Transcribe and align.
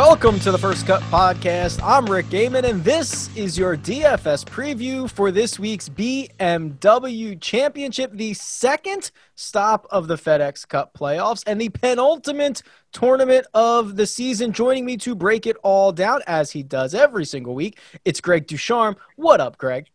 Welcome 0.00 0.40
to 0.40 0.50
the 0.50 0.56
First 0.56 0.86
Cut 0.86 1.02
Podcast. 1.02 1.78
I'm 1.84 2.06
Rick 2.06 2.26
Gehman, 2.30 2.64
and 2.64 2.82
this 2.82 3.28
is 3.36 3.58
your 3.58 3.76
DFS 3.76 4.46
preview 4.46 5.10
for 5.10 5.30
this 5.30 5.58
week's 5.58 5.90
BMW 5.90 7.38
Championship, 7.38 8.10
the 8.14 8.32
second 8.32 9.10
stop 9.34 9.86
of 9.90 10.08
the 10.08 10.16
FedEx 10.16 10.66
Cup 10.66 10.94
playoffs, 10.94 11.44
and 11.46 11.60
the 11.60 11.68
penultimate 11.68 12.62
tournament 12.92 13.46
of 13.52 13.96
the 13.96 14.06
season. 14.06 14.54
Joining 14.54 14.86
me 14.86 14.96
to 14.96 15.14
break 15.14 15.46
it 15.46 15.58
all 15.62 15.92
down, 15.92 16.22
as 16.26 16.50
he 16.50 16.62
does 16.62 16.94
every 16.94 17.26
single 17.26 17.54
week, 17.54 17.78
it's 18.06 18.22
Greg 18.22 18.46
DuCharme. 18.46 18.96
What 19.16 19.42
up, 19.42 19.58
Greg? 19.58 19.90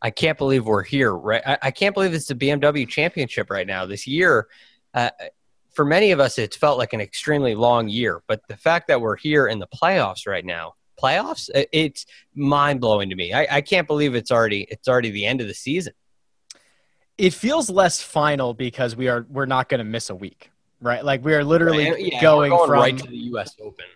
I 0.00 0.08
can't 0.08 0.38
believe 0.38 0.64
we're 0.64 0.82
here, 0.82 1.14
right? 1.14 1.42
I, 1.44 1.58
I 1.60 1.70
can't 1.72 1.94
believe 1.94 2.14
it's 2.14 2.26
the 2.26 2.34
BMW 2.34 2.88
Championship 2.88 3.50
right 3.50 3.66
now. 3.66 3.84
This 3.84 4.06
year, 4.06 4.48
uh, 4.94 5.10
for 5.74 5.84
many 5.84 6.12
of 6.12 6.20
us, 6.20 6.38
it's 6.38 6.56
felt 6.56 6.78
like 6.78 6.92
an 6.92 7.00
extremely 7.00 7.54
long 7.54 7.88
year. 7.88 8.22
But 8.26 8.46
the 8.48 8.56
fact 8.56 8.88
that 8.88 9.00
we're 9.00 9.16
here 9.16 9.46
in 9.46 9.58
the 9.58 9.66
playoffs 9.66 10.26
right 10.26 10.44
now, 10.44 10.74
playoffs, 11.00 11.50
it's 11.72 12.06
mind 12.34 12.80
blowing 12.80 13.10
to 13.10 13.16
me. 13.16 13.32
I, 13.32 13.46
I 13.50 13.60
can't 13.60 13.86
believe 13.86 14.14
it's 14.14 14.30
already 14.30 14.62
it's 14.70 14.88
already 14.88 15.10
the 15.10 15.26
end 15.26 15.40
of 15.40 15.48
the 15.48 15.54
season. 15.54 15.92
It 17.18 17.32
feels 17.32 17.70
less 17.70 18.00
final 18.00 18.54
because 18.54 18.96
we 18.96 19.08
are 19.08 19.26
we're 19.28 19.46
not 19.46 19.68
going 19.68 19.78
to 19.78 19.84
miss 19.84 20.10
a 20.10 20.14
week, 20.14 20.50
right? 20.80 21.04
Like 21.04 21.24
we 21.24 21.34
are 21.34 21.44
literally 21.44 21.90
right. 21.90 22.00
yeah, 22.00 22.20
going, 22.20 22.50
going 22.50 22.66
from 22.66 22.70
right 22.72 22.98
to 22.98 23.08
the 23.08 23.16
U.S. 23.16 23.54
Open. 23.60 23.86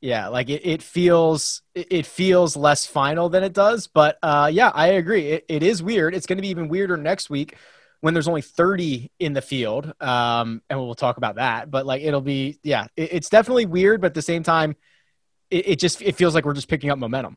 Yeah, 0.00 0.28
like 0.28 0.48
it, 0.48 0.64
it 0.64 0.82
feels 0.82 1.62
it 1.74 2.06
feels 2.06 2.56
less 2.56 2.86
final 2.86 3.28
than 3.28 3.42
it 3.42 3.52
does, 3.52 3.86
but 3.86 4.18
uh, 4.22 4.50
yeah, 4.52 4.70
I 4.72 4.88
agree. 4.88 5.26
It, 5.26 5.44
it 5.48 5.62
is 5.62 5.82
weird. 5.82 6.14
It's 6.14 6.26
going 6.26 6.38
to 6.38 6.42
be 6.42 6.48
even 6.48 6.68
weirder 6.68 6.96
next 6.96 7.28
week 7.28 7.56
when 8.00 8.14
there's 8.14 8.28
only 8.28 8.42
30 8.42 9.10
in 9.18 9.32
the 9.32 9.42
field. 9.42 9.92
Um, 10.00 10.62
and 10.70 10.78
we'll 10.78 10.94
talk 10.94 11.16
about 11.16 11.36
that. 11.36 11.70
But 11.70 11.86
like 11.86 12.02
it'll 12.02 12.20
be, 12.20 12.58
yeah, 12.62 12.86
it, 12.96 13.12
it's 13.12 13.28
definitely 13.28 13.66
weird, 13.66 14.00
but 14.00 14.08
at 14.08 14.14
the 14.14 14.22
same 14.22 14.42
time, 14.42 14.76
it, 15.50 15.68
it, 15.68 15.76
just 15.78 16.00
it 16.02 16.16
feels 16.16 16.34
like 16.34 16.44
we're 16.44 16.54
just 16.54 16.68
picking 16.68 16.90
up 16.90 16.98
momentum. 16.98 17.36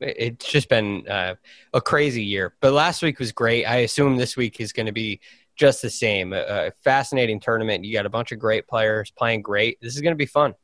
It's 0.00 0.48
just 0.48 0.68
been 0.68 1.08
uh, 1.08 1.34
a 1.74 1.80
crazy 1.80 2.22
year, 2.22 2.54
but 2.60 2.72
last 2.72 3.02
week 3.02 3.18
was 3.18 3.32
great. 3.32 3.64
I 3.64 3.78
assume 3.78 4.16
this 4.16 4.36
week 4.36 4.60
is 4.60 4.72
going 4.72 4.86
to 4.86 4.92
be 4.92 5.20
just 5.56 5.82
the 5.82 5.90
same. 5.90 6.32
A, 6.32 6.68
a 6.68 6.70
fascinating 6.84 7.40
tournament. 7.40 7.84
You 7.84 7.92
got 7.92 8.06
a 8.06 8.10
bunch 8.10 8.30
of 8.30 8.38
great 8.38 8.68
players 8.68 9.10
playing 9.10 9.42
great. 9.42 9.78
This 9.80 9.96
is 9.96 10.00
going 10.00 10.12
to 10.12 10.16
be 10.16 10.26
fun. 10.26 10.54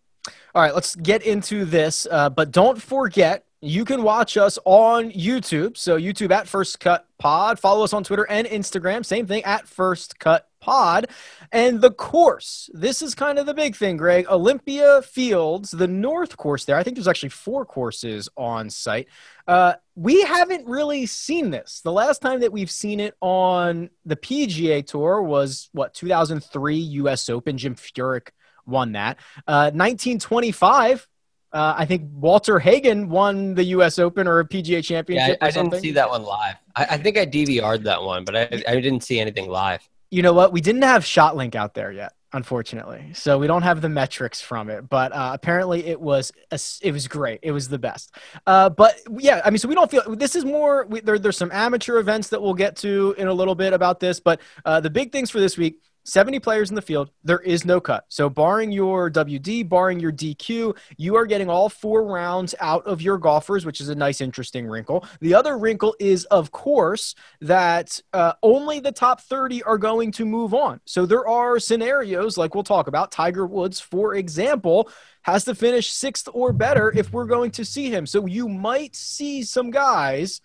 All 0.54 0.62
right, 0.62 0.74
let's 0.74 0.94
get 0.94 1.22
into 1.22 1.64
this. 1.64 2.06
Uh, 2.08 2.30
but 2.30 2.52
don't 2.52 2.80
forget, 2.80 3.44
you 3.64 3.84
can 3.84 4.02
watch 4.02 4.36
us 4.36 4.58
on 4.64 5.10
YouTube. 5.12 5.76
So 5.76 5.98
YouTube 5.98 6.30
at 6.30 6.46
First 6.46 6.80
Cut 6.80 7.06
Pod. 7.18 7.58
Follow 7.58 7.84
us 7.84 7.92
on 7.92 8.04
Twitter 8.04 8.26
and 8.28 8.46
Instagram. 8.46 9.04
Same 9.04 9.26
thing 9.26 9.42
at 9.44 9.66
First 9.66 10.18
Cut 10.18 10.48
Pod. 10.60 11.08
And 11.52 11.80
the 11.80 11.90
course. 11.90 12.70
This 12.72 13.02
is 13.02 13.14
kind 13.14 13.38
of 13.38 13.46
the 13.46 13.54
big 13.54 13.76
thing, 13.76 13.96
Greg. 13.96 14.26
Olympia 14.28 15.02
Fields, 15.02 15.70
the 15.70 15.88
North 15.88 16.36
course 16.36 16.64
there. 16.64 16.76
I 16.76 16.82
think 16.82 16.96
there's 16.96 17.08
actually 17.08 17.30
four 17.30 17.64
courses 17.64 18.28
on 18.36 18.70
site. 18.70 19.08
Uh, 19.46 19.74
we 19.94 20.22
haven't 20.22 20.66
really 20.66 21.06
seen 21.06 21.50
this. 21.50 21.80
The 21.82 21.92
last 21.92 22.20
time 22.20 22.40
that 22.40 22.52
we've 22.52 22.70
seen 22.70 23.00
it 23.00 23.14
on 23.20 23.90
the 24.04 24.16
PGA 24.16 24.86
Tour 24.86 25.22
was 25.22 25.68
what 25.72 25.94
2003 25.94 26.76
U.S. 26.76 27.28
Open. 27.28 27.58
Jim 27.58 27.74
Furyk 27.74 28.28
won 28.66 28.92
that. 28.92 29.18
Uh, 29.46 29.70
1925 29.72 31.06
uh, 31.54 31.72
I 31.78 31.86
think 31.86 32.10
Walter 32.12 32.58
Hagen 32.58 33.08
won 33.08 33.54
the 33.54 33.62
U.S. 33.64 34.00
Open 34.00 34.26
or 34.26 34.40
a 34.40 34.44
PGA 34.46 34.82
Championship. 34.82 35.38
Yeah, 35.40 35.46
I, 35.46 35.48
I 35.48 35.50
didn't 35.52 35.80
see 35.80 35.92
that 35.92 36.10
one 36.10 36.24
live. 36.24 36.56
I, 36.74 36.84
I, 36.90 36.98
think 36.98 37.16
I 37.16 37.24
DVR'd 37.24 37.84
that 37.84 38.02
one, 38.02 38.24
but 38.24 38.34
I, 38.34 38.62
I 38.66 38.80
didn't 38.80 39.02
see 39.02 39.20
anything 39.20 39.48
live. 39.48 39.88
You 40.10 40.22
know 40.22 40.32
what? 40.32 40.52
We 40.52 40.60
didn't 40.60 40.82
have 40.82 41.04
ShotLink 41.04 41.54
out 41.54 41.74
there 41.74 41.92
yet, 41.92 42.12
unfortunately, 42.32 43.12
so 43.14 43.38
we 43.38 43.46
don't 43.46 43.62
have 43.62 43.80
the 43.80 43.88
metrics 43.88 44.40
from 44.40 44.68
it. 44.68 44.88
But 44.88 45.12
uh, 45.12 45.30
apparently, 45.32 45.86
it 45.86 46.00
was 46.00 46.32
a, 46.50 46.58
it 46.82 46.90
was 46.90 47.06
great. 47.06 47.38
It 47.42 47.52
was 47.52 47.68
the 47.68 47.78
best. 47.78 48.12
Uh, 48.48 48.68
but 48.70 48.96
yeah, 49.18 49.40
I 49.44 49.50
mean, 49.50 49.58
so 49.58 49.68
we 49.68 49.76
don't 49.76 49.90
feel 49.90 50.02
this 50.16 50.34
is 50.34 50.44
more. 50.44 50.86
We, 50.86 51.00
there, 51.02 51.20
there's 51.20 51.38
some 51.38 51.52
amateur 51.52 51.98
events 51.98 52.30
that 52.30 52.42
we'll 52.42 52.54
get 52.54 52.74
to 52.78 53.14
in 53.16 53.28
a 53.28 53.32
little 53.32 53.54
bit 53.54 53.72
about 53.72 54.00
this, 54.00 54.18
but 54.18 54.40
uh, 54.64 54.80
the 54.80 54.90
big 54.90 55.12
things 55.12 55.30
for 55.30 55.38
this 55.38 55.56
week 55.56 55.78
70 56.04 56.38
players 56.40 56.68
in 56.68 56.76
the 56.76 56.82
field, 56.82 57.10
there 57.24 57.40
is 57.40 57.64
no 57.64 57.80
cut. 57.80 58.04
So, 58.08 58.28
barring 58.28 58.70
your 58.70 59.10
WD, 59.10 59.68
barring 59.68 59.98
your 59.98 60.12
DQ, 60.12 60.76
you 60.98 61.16
are 61.16 61.24
getting 61.24 61.48
all 61.48 61.68
four 61.70 62.04
rounds 62.04 62.54
out 62.60 62.86
of 62.86 63.00
your 63.00 63.16
golfers, 63.16 63.64
which 63.64 63.80
is 63.80 63.88
a 63.88 63.94
nice, 63.94 64.20
interesting 64.20 64.66
wrinkle. 64.66 65.04
The 65.20 65.34
other 65.34 65.56
wrinkle 65.56 65.96
is, 65.98 66.24
of 66.26 66.52
course, 66.52 67.14
that 67.40 68.00
uh, 68.12 68.34
only 68.42 68.80
the 68.80 68.92
top 68.92 69.22
30 69.22 69.62
are 69.62 69.78
going 69.78 70.12
to 70.12 70.26
move 70.26 70.52
on. 70.52 70.80
So, 70.84 71.06
there 71.06 71.26
are 71.26 71.58
scenarios 71.58 72.36
like 72.36 72.54
we'll 72.54 72.64
talk 72.64 72.86
about. 72.86 73.10
Tiger 73.10 73.46
Woods, 73.46 73.80
for 73.80 74.14
example, 74.14 74.90
has 75.22 75.44
to 75.46 75.54
finish 75.54 75.90
sixth 75.90 76.28
or 76.34 76.52
better 76.52 76.92
if 76.94 77.12
we're 77.12 77.24
going 77.24 77.50
to 77.52 77.64
see 77.64 77.90
him. 77.90 78.06
So, 78.06 78.26
you 78.26 78.46
might 78.46 78.94
see 78.94 79.42
some 79.42 79.70
guys 79.70 80.42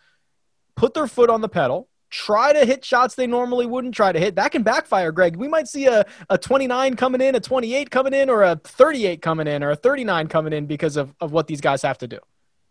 put 0.77 0.93
their 0.93 1.07
foot 1.07 1.29
on 1.29 1.41
the 1.41 1.49
pedal 1.49 1.89
try 2.09 2.53
to 2.53 2.65
hit 2.65 2.83
shots 2.83 3.15
they 3.15 3.27
normally 3.27 3.65
wouldn't 3.65 3.93
try 3.93 4.11
to 4.11 4.19
hit. 4.19 4.35
That 4.35 4.51
can 4.51 4.63
backfire, 4.63 5.11
Greg. 5.11 5.35
We 5.35 5.47
might 5.47 5.67
see 5.67 5.87
a, 5.87 6.05
a 6.29 6.37
29 6.37 6.95
coming 6.95 7.21
in, 7.21 7.35
a 7.35 7.39
28 7.39 7.89
coming 7.91 8.13
in, 8.13 8.29
or 8.29 8.43
a 8.43 8.55
38 8.55 9.21
coming 9.21 9.47
in, 9.47 9.63
or 9.63 9.71
a 9.71 9.75
39 9.75 10.27
coming 10.27 10.53
in 10.53 10.65
because 10.65 10.97
of, 10.97 11.13
of 11.19 11.31
what 11.31 11.47
these 11.47 11.61
guys 11.61 11.81
have 11.81 11.97
to 11.99 12.07
do 12.07 12.19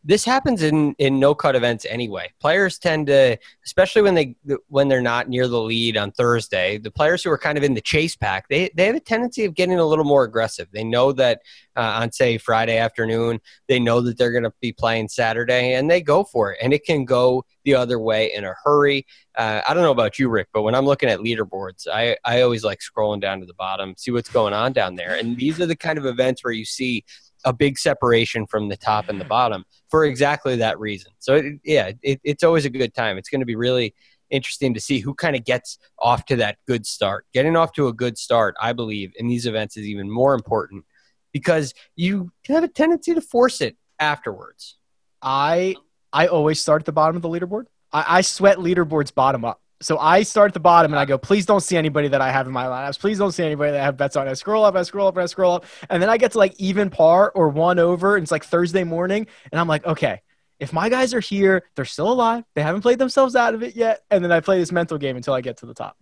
this 0.04 0.24
happens 0.24 0.62
in 0.62 0.94
in 0.98 1.18
no 1.18 1.34
cut 1.34 1.56
events 1.56 1.84
anyway. 1.88 2.32
Players 2.40 2.78
tend 2.78 3.08
to, 3.08 3.36
especially 3.64 4.02
when 4.02 4.14
they 4.14 4.36
when 4.68 4.88
they're 4.88 5.02
not 5.02 5.28
near 5.28 5.48
the 5.48 5.60
lead 5.60 5.96
on 5.96 6.12
Thursday, 6.12 6.78
the 6.78 6.90
players 6.90 7.22
who 7.22 7.30
are 7.30 7.38
kind 7.38 7.58
of 7.58 7.64
in 7.64 7.74
the 7.74 7.80
chase 7.80 8.14
pack, 8.14 8.48
they 8.48 8.70
they 8.74 8.86
have 8.86 8.94
a 8.94 9.00
tendency 9.00 9.44
of 9.44 9.54
getting 9.54 9.78
a 9.78 9.84
little 9.84 10.04
more 10.04 10.24
aggressive. 10.24 10.68
They 10.72 10.84
know 10.84 11.12
that 11.12 11.40
uh, 11.76 12.00
on 12.00 12.12
say 12.12 12.38
Friday 12.38 12.78
afternoon, 12.78 13.40
they 13.66 13.80
know 13.80 14.00
that 14.00 14.18
they're 14.18 14.32
going 14.32 14.44
to 14.44 14.52
be 14.60 14.72
playing 14.72 15.08
Saturday, 15.08 15.74
and 15.74 15.90
they 15.90 16.00
go 16.00 16.24
for 16.24 16.52
it, 16.52 16.58
and 16.62 16.72
it 16.72 16.84
can 16.84 17.04
go 17.04 17.44
the 17.64 17.74
other 17.74 17.98
way 17.98 18.32
in 18.32 18.44
a 18.44 18.54
hurry. 18.64 19.04
Uh, 19.36 19.60
I 19.68 19.74
don't 19.74 19.82
know 19.82 19.92
about 19.92 20.18
you, 20.18 20.28
Rick, 20.28 20.48
but 20.52 20.62
when 20.62 20.74
I'm 20.74 20.86
looking 20.86 21.08
at 21.08 21.18
leaderboards, 21.18 21.86
I 21.92 22.16
I 22.24 22.42
always 22.42 22.62
like 22.64 22.78
scrolling 22.78 23.20
down 23.20 23.40
to 23.40 23.46
the 23.46 23.54
bottom, 23.54 23.94
see 23.96 24.12
what's 24.12 24.30
going 24.30 24.54
on 24.54 24.72
down 24.72 24.94
there, 24.94 25.16
and 25.16 25.36
these 25.36 25.60
are 25.60 25.66
the 25.66 25.76
kind 25.76 25.98
of 25.98 26.06
events 26.06 26.44
where 26.44 26.52
you 26.52 26.64
see 26.64 27.04
a 27.44 27.52
big 27.52 27.78
separation 27.78 28.46
from 28.46 28.68
the 28.68 28.76
top 28.76 29.08
and 29.08 29.20
the 29.20 29.24
bottom 29.24 29.64
for 29.90 30.04
exactly 30.04 30.56
that 30.56 30.78
reason. 30.78 31.12
So 31.18 31.36
it, 31.36 31.44
yeah, 31.64 31.92
it, 32.02 32.20
it's 32.24 32.42
always 32.42 32.64
a 32.64 32.70
good 32.70 32.94
time. 32.94 33.18
It's 33.18 33.28
going 33.28 33.40
to 33.40 33.46
be 33.46 33.56
really 33.56 33.94
interesting 34.30 34.74
to 34.74 34.80
see 34.80 35.00
who 35.00 35.14
kind 35.14 35.36
of 35.36 35.44
gets 35.44 35.78
off 35.98 36.24
to 36.26 36.36
that 36.36 36.58
good 36.66 36.86
start. 36.86 37.26
Getting 37.32 37.56
off 37.56 37.72
to 37.74 37.88
a 37.88 37.92
good 37.92 38.18
start, 38.18 38.54
I 38.60 38.72
believe, 38.72 39.12
in 39.16 39.28
these 39.28 39.46
events 39.46 39.76
is 39.76 39.86
even 39.86 40.10
more 40.10 40.34
important 40.34 40.84
because 41.32 41.74
you 41.96 42.32
have 42.46 42.64
a 42.64 42.68
tendency 42.68 43.14
to 43.14 43.20
force 43.20 43.60
it 43.60 43.76
afterwards. 43.98 44.76
I 45.22 45.76
I 46.12 46.26
always 46.28 46.60
start 46.60 46.82
at 46.82 46.86
the 46.86 46.92
bottom 46.92 47.16
of 47.16 47.22
the 47.22 47.28
leaderboard. 47.28 47.64
I, 47.92 48.18
I 48.18 48.20
sweat 48.22 48.58
leaderboards 48.58 49.14
bottom 49.14 49.44
up. 49.44 49.60
So 49.80 49.98
I 49.98 50.22
start 50.22 50.50
at 50.50 50.54
the 50.54 50.60
bottom 50.60 50.92
and 50.92 50.98
I 50.98 51.04
go, 51.04 51.16
please 51.16 51.46
don't 51.46 51.60
see 51.60 51.76
anybody 51.76 52.08
that 52.08 52.20
I 52.20 52.30
have 52.30 52.46
in 52.46 52.52
my 52.52 52.64
lineups. 52.64 52.98
Please 52.98 53.18
don't 53.18 53.32
see 53.32 53.44
anybody 53.44 53.72
that 53.72 53.80
I 53.80 53.84
have 53.84 53.96
bets 53.96 54.16
on. 54.16 54.26
I 54.26 54.34
scroll 54.34 54.64
up, 54.64 54.74
I 54.74 54.82
scroll 54.82 55.06
up, 55.06 55.16
I 55.16 55.26
scroll 55.26 55.54
up. 55.54 55.66
And 55.88 56.02
then 56.02 56.10
I 56.10 56.16
get 56.16 56.32
to 56.32 56.38
like 56.38 56.54
even 56.58 56.90
par 56.90 57.30
or 57.34 57.48
one 57.48 57.78
over. 57.78 58.16
And 58.16 58.22
it's 58.22 58.32
like 58.32 58.44
Thursday 58.44 58.84
morning. 58.84 59.26
And 59.52 59.60
I'm 59.60 59.68
like, 59.68 59.86
okay, 59.86 60.20
if 60.58 60.72
my 60.72 60.88
guys 60.88 61.14
are 61.14 61.20
here, 61.20 61.64
they're 61.76 61.84
still 61.84 62.10
alive. 62.10 62.44
They 62.54 62.62
haven't 62.62 62.82
played 62.82 62.98
themselves 62.98 63.36
out 63.36 63.54
of 63.54 63.62
it 63.62 63.76
yet. 63.76 64.02
And 64.10 64.24
then 64.24 64.32
I 64.32 64.40
play 64.40 64.58
this 64.58 64.72
mental 64.72 64.98
game 64.98 65.16
until 65.16 65.34
I 65.34 65.40
get 65.40 65.58
to 65.58 65.66
the 65.66 65.74
top. 65.74 65.96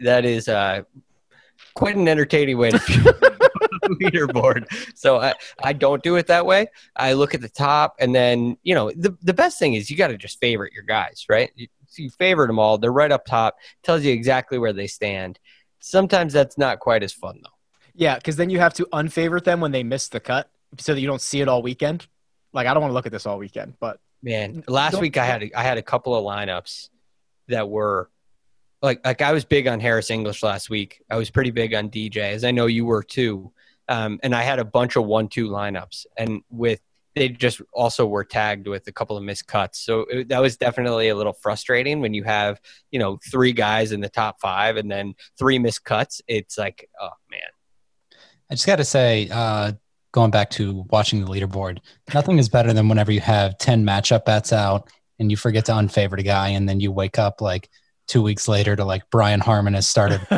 That 0.00 0.24
is 0.24 0.48
uh, 0.48 0.82
quite 1.74 1.96
an 1.96 2.06
entertaining 2.06 2.58
way 2.58 2.70
to 2.70 2.78
leaderboard. 4.00 4.66
So 4.94 5.20
I, 5.20 5.34
I 5.62 5.72
don't 5.72 6.02
do 6.02 6.16
it 6.16 6.26
that 6.28 6.46
way. 6.46 6.68
I 6.96 7.12
look 7.14 7.34
at 7.34 7.40
the 7.40 7.48
top 7.48 7.96
and 7.98 8.14
then, 8.14 8.56
you 8.62 8.74
know, 8.74 8.90
the, 8.90 9.16
the 9.22 9.34
best 9.34 9.58
thing 9.58 9.74
is 9.74 9.90
you 9.90 9.96
got 9.96 10.08
to 10.08 10.16
just 10.16 10.40
favorite 10.40 10.72
your 10.72 10.84
guys, 10.84 11.26
right? 11.28 11.50
You 11.98 12.10
favored 12.10 12.48
them 12.48 12.58
all. 12.58 12.78
They're 12.78 12.92
right 12.92 13.12
up 13.12 13.24
top. 13.24 13.56
Tells 13.82 14.04
you 14.04 14.12
exactly 14.12 14.58
where 14.58 14.72
they 14.72 14.86
stand. 14.86 15.38
Sometimes 15.80 16.32
that's 16.32 16.58
not 16.58 16.80
quite 16.80 17.02
as 17.02 17.12
fun 17.12 17.40
though. 17.42 17.50
Yeah, 17.94 18.16
because 18.16 18.36
then 18.36 18.50
you 18.50 18.58
have 18.58 18.74
to 18.74 18.86
unfavorite 18.92 19.44
them 19.44 19.60
when 19.60 19.72
they 19.72 19.82
miss 19.82 20.08
the 20.08 20.20
cut, 20.20 20.50
so 20.78 20.94
that 20.94 21.00
you 21.00 21.06
don't 21.06 21.20
see 21.20 21.40
it 21.40 21.48
all 21.48 21.62
weekend. 21.62 22.06
Like 22.52 22.66
I 22.66 22.74
don't 22.74 22.82
want 22.82 22.90
to 22.90 22.94
look 22.94 23.06
at 23.06 23.12
this 23.12 23.26
all 23.26 23.38
weekend, 23.38 23.74
but 23.80 24.00
Man, 24.22 24.64
last 24.66 25.00
week 25.00 25.18
I 25.18 25.24
had 25.24 25.50
I 25.54 25.62
had 25.62 25.78
a 25.78 25.82
couple 25.82 26.14
of 26.14 26.24
lineups 26.24 26.88
that 27.48 27.68
were 27.68 28.10
like 28.82 29.04
like 29.04 29.22
I 29.22 29.32
was 29.32 29.44
big 29.44 29.68
on 29.68 29.78
Harris 29.78 30.10
English 30.10 30.42
last 30.42 30.70
week. 30.70 31.02
I 31.10 31.16
was 31.16 31.30
pretty 31.30 31.50
big 31.50 31.74
on 31.74 31.90
DJ, 31.90 32.32
as 32.32 32.44
I 32.44 32.50
know 32.50 32.66
you 32.66 32.84
were 32.84 33.02
too. 33.02 33.52
Um, 33.88 34.18
and 34.24 34.34
I 34.34 34.42
had 34.42 34.58
a 34.58 34.64
bunch 34.64 34.96
of 34.96 35.04
one-two 35.04 35.48
lineups, 35.48 36.06
and 36.16 36.42
with 36.50 36.80
they 37.16 37.30
just 37.30 37.62
also 37.72 38.06
were 38.06 38.22
tagged 38.22 38.68
with 38.68 38.86
a 38.86 38.92
couple 38.92 39.16
of 39.16 39.24
missed 39.24 39.48
cuts. 39.48 39.80
So 39.80 40.00
it, 40.02 40.28
that 40.28 40.40
was 40.40 40.56
definitely 40.56 41.08
a 41.08 41.16
little 41.16 41.32
frustrating 41.32 42.00
when 42.00 42.14
you 42.14 42.22
have 42.24 42.60
you 42.92 42.98
know 42.98 43.18
three 43.28 43.52
guys 43.52 43.90
in 43.90 44.00
the 44.00 44.08
top 44.08 44.40
five 44.40 44.76
and 44.76 44.90
then 44.90 45.14
three 45.38 45.58
missed 45.58 45.84
cuts. 45.84 46.20
It's 46.28 46.56
like 46.56 46.88
oh 47.00 47.08
man. 47.30 47.40
I 48.50 48.54
just 48.54 48.66
got 48.66 48.76
to 48.76 48.84
say, 48.84 49.28
uh, 49.32 49.72
going 50.12 50.30
back 50.30 50.50
to 50.50 50.84
watching 50.90 51.24
the 51.24 51.26
leaderboard, 51.26 51.78
nothing 52.14 52.38
is 52.38 52.48
better 52.48 52.72
than 52.72 52.88
whenever 52.88 53.10
you 53.10 53.20
have 53.20 53.58
10 53.58 53.84
matchup 53.84 54.24
bets 54.24 54.52
out 54.52 54.88
and 55.18 55.32
you 55.32 55.36
forget 55.36 55.64
to 55.64 55.74
unfavorite 55.74 56.20
a 56.20 56.24
guy, 56.24 56.50
and 56.50 56.68
then 56.68 56.78
you 56.78 56.92
wake 56.92 57.18
up 57.18 57.40
like 57.40 57.68
two 58.06 58.22
weeks 58.22 58.46
later 58.46 58.76
to 58.76 58.84
like 58.84 59.02
Brian 59.10 59.40
Harman 59.40 59.74
has 59.74 59.88
started. 59.88 60.20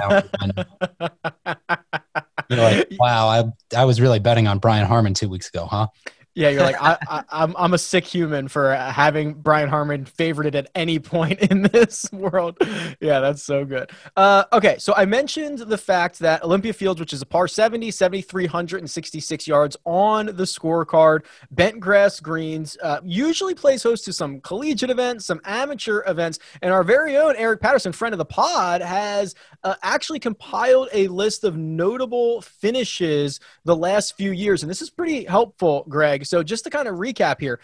You're 2.48 2.60
like, 2.60 2.88
wow, 2.98 3.28
I, 3.28 3.44
I 3.76 3.84
was 3.84 4.00
really 4.00 4.20
betting 4.20 4.46
on 4.46 4.58
Brian 4.58 4.86
Harman 4.86 5.12
two 5.12 5.28
weeks 5.28 5.48
ago, 5.48 5.66
huh? 5.66 5.88
Yeah, 6.38 6.50
you're 6.50 6.62
like 6.62 6.80
I, 6.80 6.96
I, 7.08 7.24
I'm. 7.30 7.56
I'm 7.58 7.74
a 7.74 7.78
sick 7.78 8.06
human 8.06 8.46
for 8.46 8.72
having 8.72 9.34
Brian 9.34 9.68
Harman 9.68 10.04
favorited 10.04 10.54
at 10.54 10.70
any 10.72 11.00
point 11.00 11.40
in 11.40 11.62
this 11.62 12.08
world. 12.12 12.56
Yeah, 13.00 13.18
that's 13.18 13.42
so 13.42 13.64
good. 13.64 13.90
Uh, 14.16 14.44
okay, 14.52 14.76
so 14.78 14.94
I 14.94 15.04
mentioned 15.04 15.58
the 15.58 15.76
fact 15.76 16.20
that 16.20 16.44
Olympia 16.44 16.72
Fields, 16.72 17.00
which 17.00 17.12
is 17.12 17.22
a 17.22 17.26
par 17.26 17.48
70, 17.48 17.90
7,366 17.90 19.48
yards 19.48 19.76
on 19.84 20.26
the 20.26 20.44
scorecard, 20.44 21.24
bent 21.50 21.80
grass 21.80 22.20
greens, 22.20 22.76
uh, 22.84 23.00
usually 23.02 23.56
plays 23.56 23.82
host 23.82 24.04
to 24.04 24.12
some 24.12 24.40
collegiate 24.40 24.90
events, 24.90 25.26
some 25.26 25.40
amateur 25.44 26.04
events, 26.06 26.38
and 26.62 26.72
our 26.72 26.84
very 26.84 27.16
own 27.16 27.34
Eric 27.34 27.60
Patterson, 27.60 27.90
friend 27.90 28.14
of 28.14 28.18
the 28.18 28.24
pod, 28.24 28.80
has 28.80 29.34
uh, 29.64 29.74
actually 29.82 30.20
compiled 30.20 30.88
a 30.92 31.08
list 31.08 31.42
of 31.42 31.56
notable 31.56 32.42
finishes 32.42 33.40
the 33.64 33.74
last 33.74 34.16
few 34.16 34.30
years, 34.30 34.62
and 34.62 34.70
this 34.70 34.80
is 34.80 34.88
pretty 34.88 35.24
helpful, 35.24 35.84
Greg. 35.88 36.27
So 36.28 36.42
just 36.42 36.64
to 36.64 36.70
kind 36.70 36.88
of 36.88 36.96
recap 36.96 37.40
here, 37.40 37.60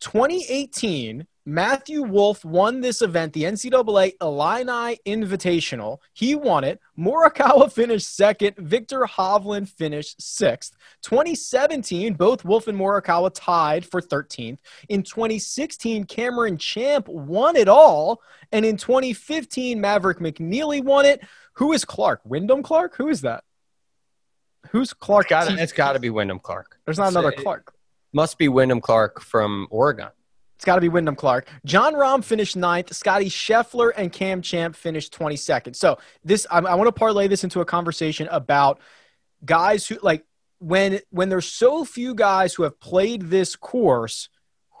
2018, 0.00 1.26
Matthew 1.46 2.02
Wolff 2.02 2.44
won 2.44 2.80
this 2.80 3.02
event, 3.02 3.34
the 3.34 3.44
NCAA 3.44 4.14
Illini 4.20 4.98
Invitational. 5.06 5.98
He 6.14 6.34
won 6.34 6.64
it. 6.64 6.80
Morikawa 6.98 7.70
finished 7.70 8.14
second. 8.14 8.56
Viktor 8.56 9.00
Hovland 9.00 9.68
finished 9.68 10.22
sixth. 10.22 10.74
2017, 11.02 12.14
both 12.14 12.44
Wolff 12.44 12.66
and 12.66 12.78
Morikawa 12.78 13.30
tied 13.34 13.84
for 13.84 14.00
13th. 14.00 14.58
In 14.88 15.02
2016, 15.02 16.04
Cameron 16.04 16.56
Champ 16.56 17.08
won 17.08 17.56
it 17.56 17.68
all. 17.68 18.22
And 18.52 18.64
in 18.64 18.76
2015, 18.78 19.80
Maverick 19.80 20.18
McNealy 20.18 20.82
won 20.82 21.04
it. 21.04 21.22
Who 21.54 21.72
is 21.72 21.84
Clark? 21.84 22.22
Wyndham 22.24 22.62
Clark? 22.62 22.96
Who 22.96 23.08
is 23.08 23.20
that? 23.20 23.44
Who's 24.70 24.94
Clark? 24.94 25.26
It's 25.30 25.72
got 25.72 25.92
to 25.92 25.98
be 25.98 26.08
Wyndham 26.08 26.38
Clark. 26.38 26.78
There's 26.86 26.98
not 26.98 27.10
another 27.10 27.32
Clark. 27.32 27.73
Must 28.14 28.38
be 28.38 28.48
Wyndham 28.48 28.80
Clark 28.80 29.20
from 29.20 29.66
Oregon. 29.70 30.08
It's 30.54 30.64
got 30.64 30.76
to 30.76 30.80
be 30.80 30.88
Wyndham 30.88 31.16
Clark. 31.16 31.48
Jon 31.64 31.94
Rahm 31.94 32.22
finished 32.22 32.56
ninth. 32.56 32.94
Scotty 32.94 33.28
Scheffler 33.28 33.92
and 33.96 34.12
Cam 34.12 34.40
Champ 34.40 34.76
finished 34.76 35.12
22nd. 35.12 35.74
So 35.74 35.98
this, 36.24 36.46
I, 36.50 36.58
I 36.60 36.74
want 36.76 36.86
to 36.86 36.92
parlay 36.92 37.26
this 37.26 37.42
into 37.42 37.60
a 37.60 37.64
conversation 37.64 38.28
about 38.30 38.80
guys 39.44 39.86
who 39.86 39.98
like 40.00 40.24
when 40.60 41.00
when 41.10 41.28
there's 41.28 41.46
so 41.46 41.84
few 41.84 42.14
guys 42.14 42.54
who 42.54 42.62
have 42.62 42.80
played 42.80 43.22
this 43.22 43.56
course. 43.56 44.28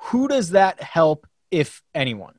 Who 0.04 0.28
does 0.28 0.50
that 0.50 0.82
help, 0.82 1.26
if 1.50 1.82
anyone? 1.94 2.34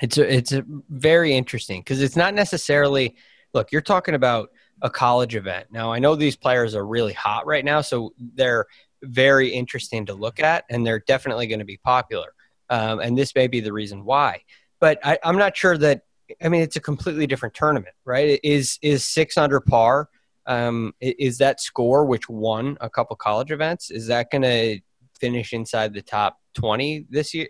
It's 0.00 0.18
a, 0.18 0.34
it's 0.34 0.52
a 0.52 0.64
very 0.88 1.34
interesting 1.34 1.80
because 1.80 2.00
it's 2.00 2.16
not 2.16 2.32
necessarily 2.32 3.16
look. 3.52 3.72
You're 3.72 3.80
talking 3.80 4.14
about 4.14 4.50
a 4.82 4.90
college 4.90 5.34
event 5.34 5.68
now. 5.70 5.92
I 5.92 5.98
know 5.98 6.14
these 6.14 6.36
players 6.36 6.74
are 6.74 6.86
really 6.86 7.12
hot 7.12 7.46
right 7.46 7.64
now, 7.64 7.80
so 7.80 8.12
they're 8.18 8.66
very 9.04 9.48
interesting 9.48 10.06
to 10.06 10.14
look 10.14 10.40
at, 10.40 10.64
and 10.70 10.86
they're 10.86 11.00
definitely 11.06 11.46
going 11.46 11.58
to 11.58 11.64
be 11.64 11.78
popular. 11.78 12.34
Um, 12.70 13.00
and 13.00 13.16
this 13.16 13.34
may 13.34 13.46
be 13.46 13.60
the 13.60 13.72
reason 13.72 14.04
why. 14.04 14.42
But 14.80 14.98
I, 15.04 15.18
I'm 15.24 15.38
not 15.38 15.56
sure 15.56 15.76
that. 15.78 16.02
I 16.42 16.48
mean, 16.48 16.62
it's 16.62 16.76
a 16.76 16.80
completely 16.80 17.26
different 17.26 17.54
tournament, 17.54 17.94
right? 18.04 18.40
Is 18.42 18.78
is 18.82 19.04
six 19.04 19.36
under 19.36 19.60
par? 19.60 20.08
Um, 20.46 20.94
is 21.00 21.38
that 21.38 21.60
score 21.60 22.04
which 22.04 22.28
won 22.28 22.76
a 22.80 22.90
couple 22.90 23.16
college 23.16 23.50
events? 23.50 23.90
Is 23.90 24.06
that 24.08 24.30
going 24.30 24.42
to 24.42 24.80
finish 25.18 25.52
inside 25.52 25.94
the 25.94 26.02
top 26.02 26.38
20 26.54 27.06
this 27.10 27.32
year? 27.34 27.48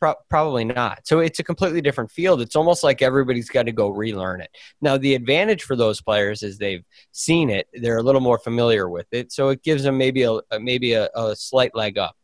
Pro- 0.00 0.14
probably 0.30 0.64
not. 0.64 1.06
So 1.06 1.18
it's 1.18 1.40
a 1.40 1.44
completely 1.44 1.80
different 1.80 2.10
field. 2.10 2.40
It's 2.40 2.54
almost 2.54 2.84
like 2.84 3.02
everybody's 3.02 3.48
got 3.48 3.64
to 3.64 3.72
go 3.72 3.88
relearn 3.88 4.40
it. 4.40 4.50
Now, 4.80 4.96
the 4.96 5.14
advantage 5.14 5.64
for 5.64 5.74
those 5.74 6.00
players 6.00 6.44
is 6.44 6.56
they've 6.56 6.84
seen 7.10 7.50
it; 7.50 7.66
they're 7.72 7.98
a 7.98 8.02
little 8.02 8.20
more 8.20 8.38
familiar 8.38 8.88
with 8.88 9.06
it, 9.10 9.32
so 9.32 9.48
it 9.48 9.64
gives 9.64 9.82
them 9.82 9.98
maybe 9.98 10.22
a 10.22 10.38
maybe 10.60 10.92
a, 10.92 11.08
a 11.16 11.34
slight 11.34 11.74
leg 11.74 11.98
up. 11.98 12.16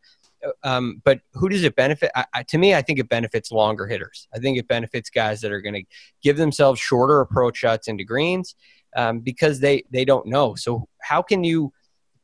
Um, 0.62 1.00
but 1.04 1.20
who 1.32 1.48
does 1.48 1.64
it 1.64 1.74
benefit? 1.74 2.10
I, 2.14 2.26
I, 2.32 2.42
to 2.44 2.58
me, 2.58 2.74
I 2.74 2.82
think 2.82 2.98
it 2.98 3.08
benefits 3.08 3.50
longer 3.50 3.86
hitters. 3.86 4.28
I 4.34 4.38
think 4.38 4.58
it 4.58 4.68
benefits 4.68 5.10
guys 5.10 5.40
that 5.40 5.52
are 5.52 5.60
going 5.60 5.74
to 5.74 5.84
give 6.22 6.36
themselves 6.36 6.80
shorter 6.80 7.20
approach 7.20 7.56
shots 7.56 7.88
into 7.88 8.04
greens 8.04 8.54
um, 8.94 9.20
because 9.20 9.60
they 9.60 9.84
they 9.90 10.04
don't 10.04 10.26
know. 10.26 10.54
So 10.54 10.86
how 11.00 11.22
can 11.22 11.44
you 11.44 11.72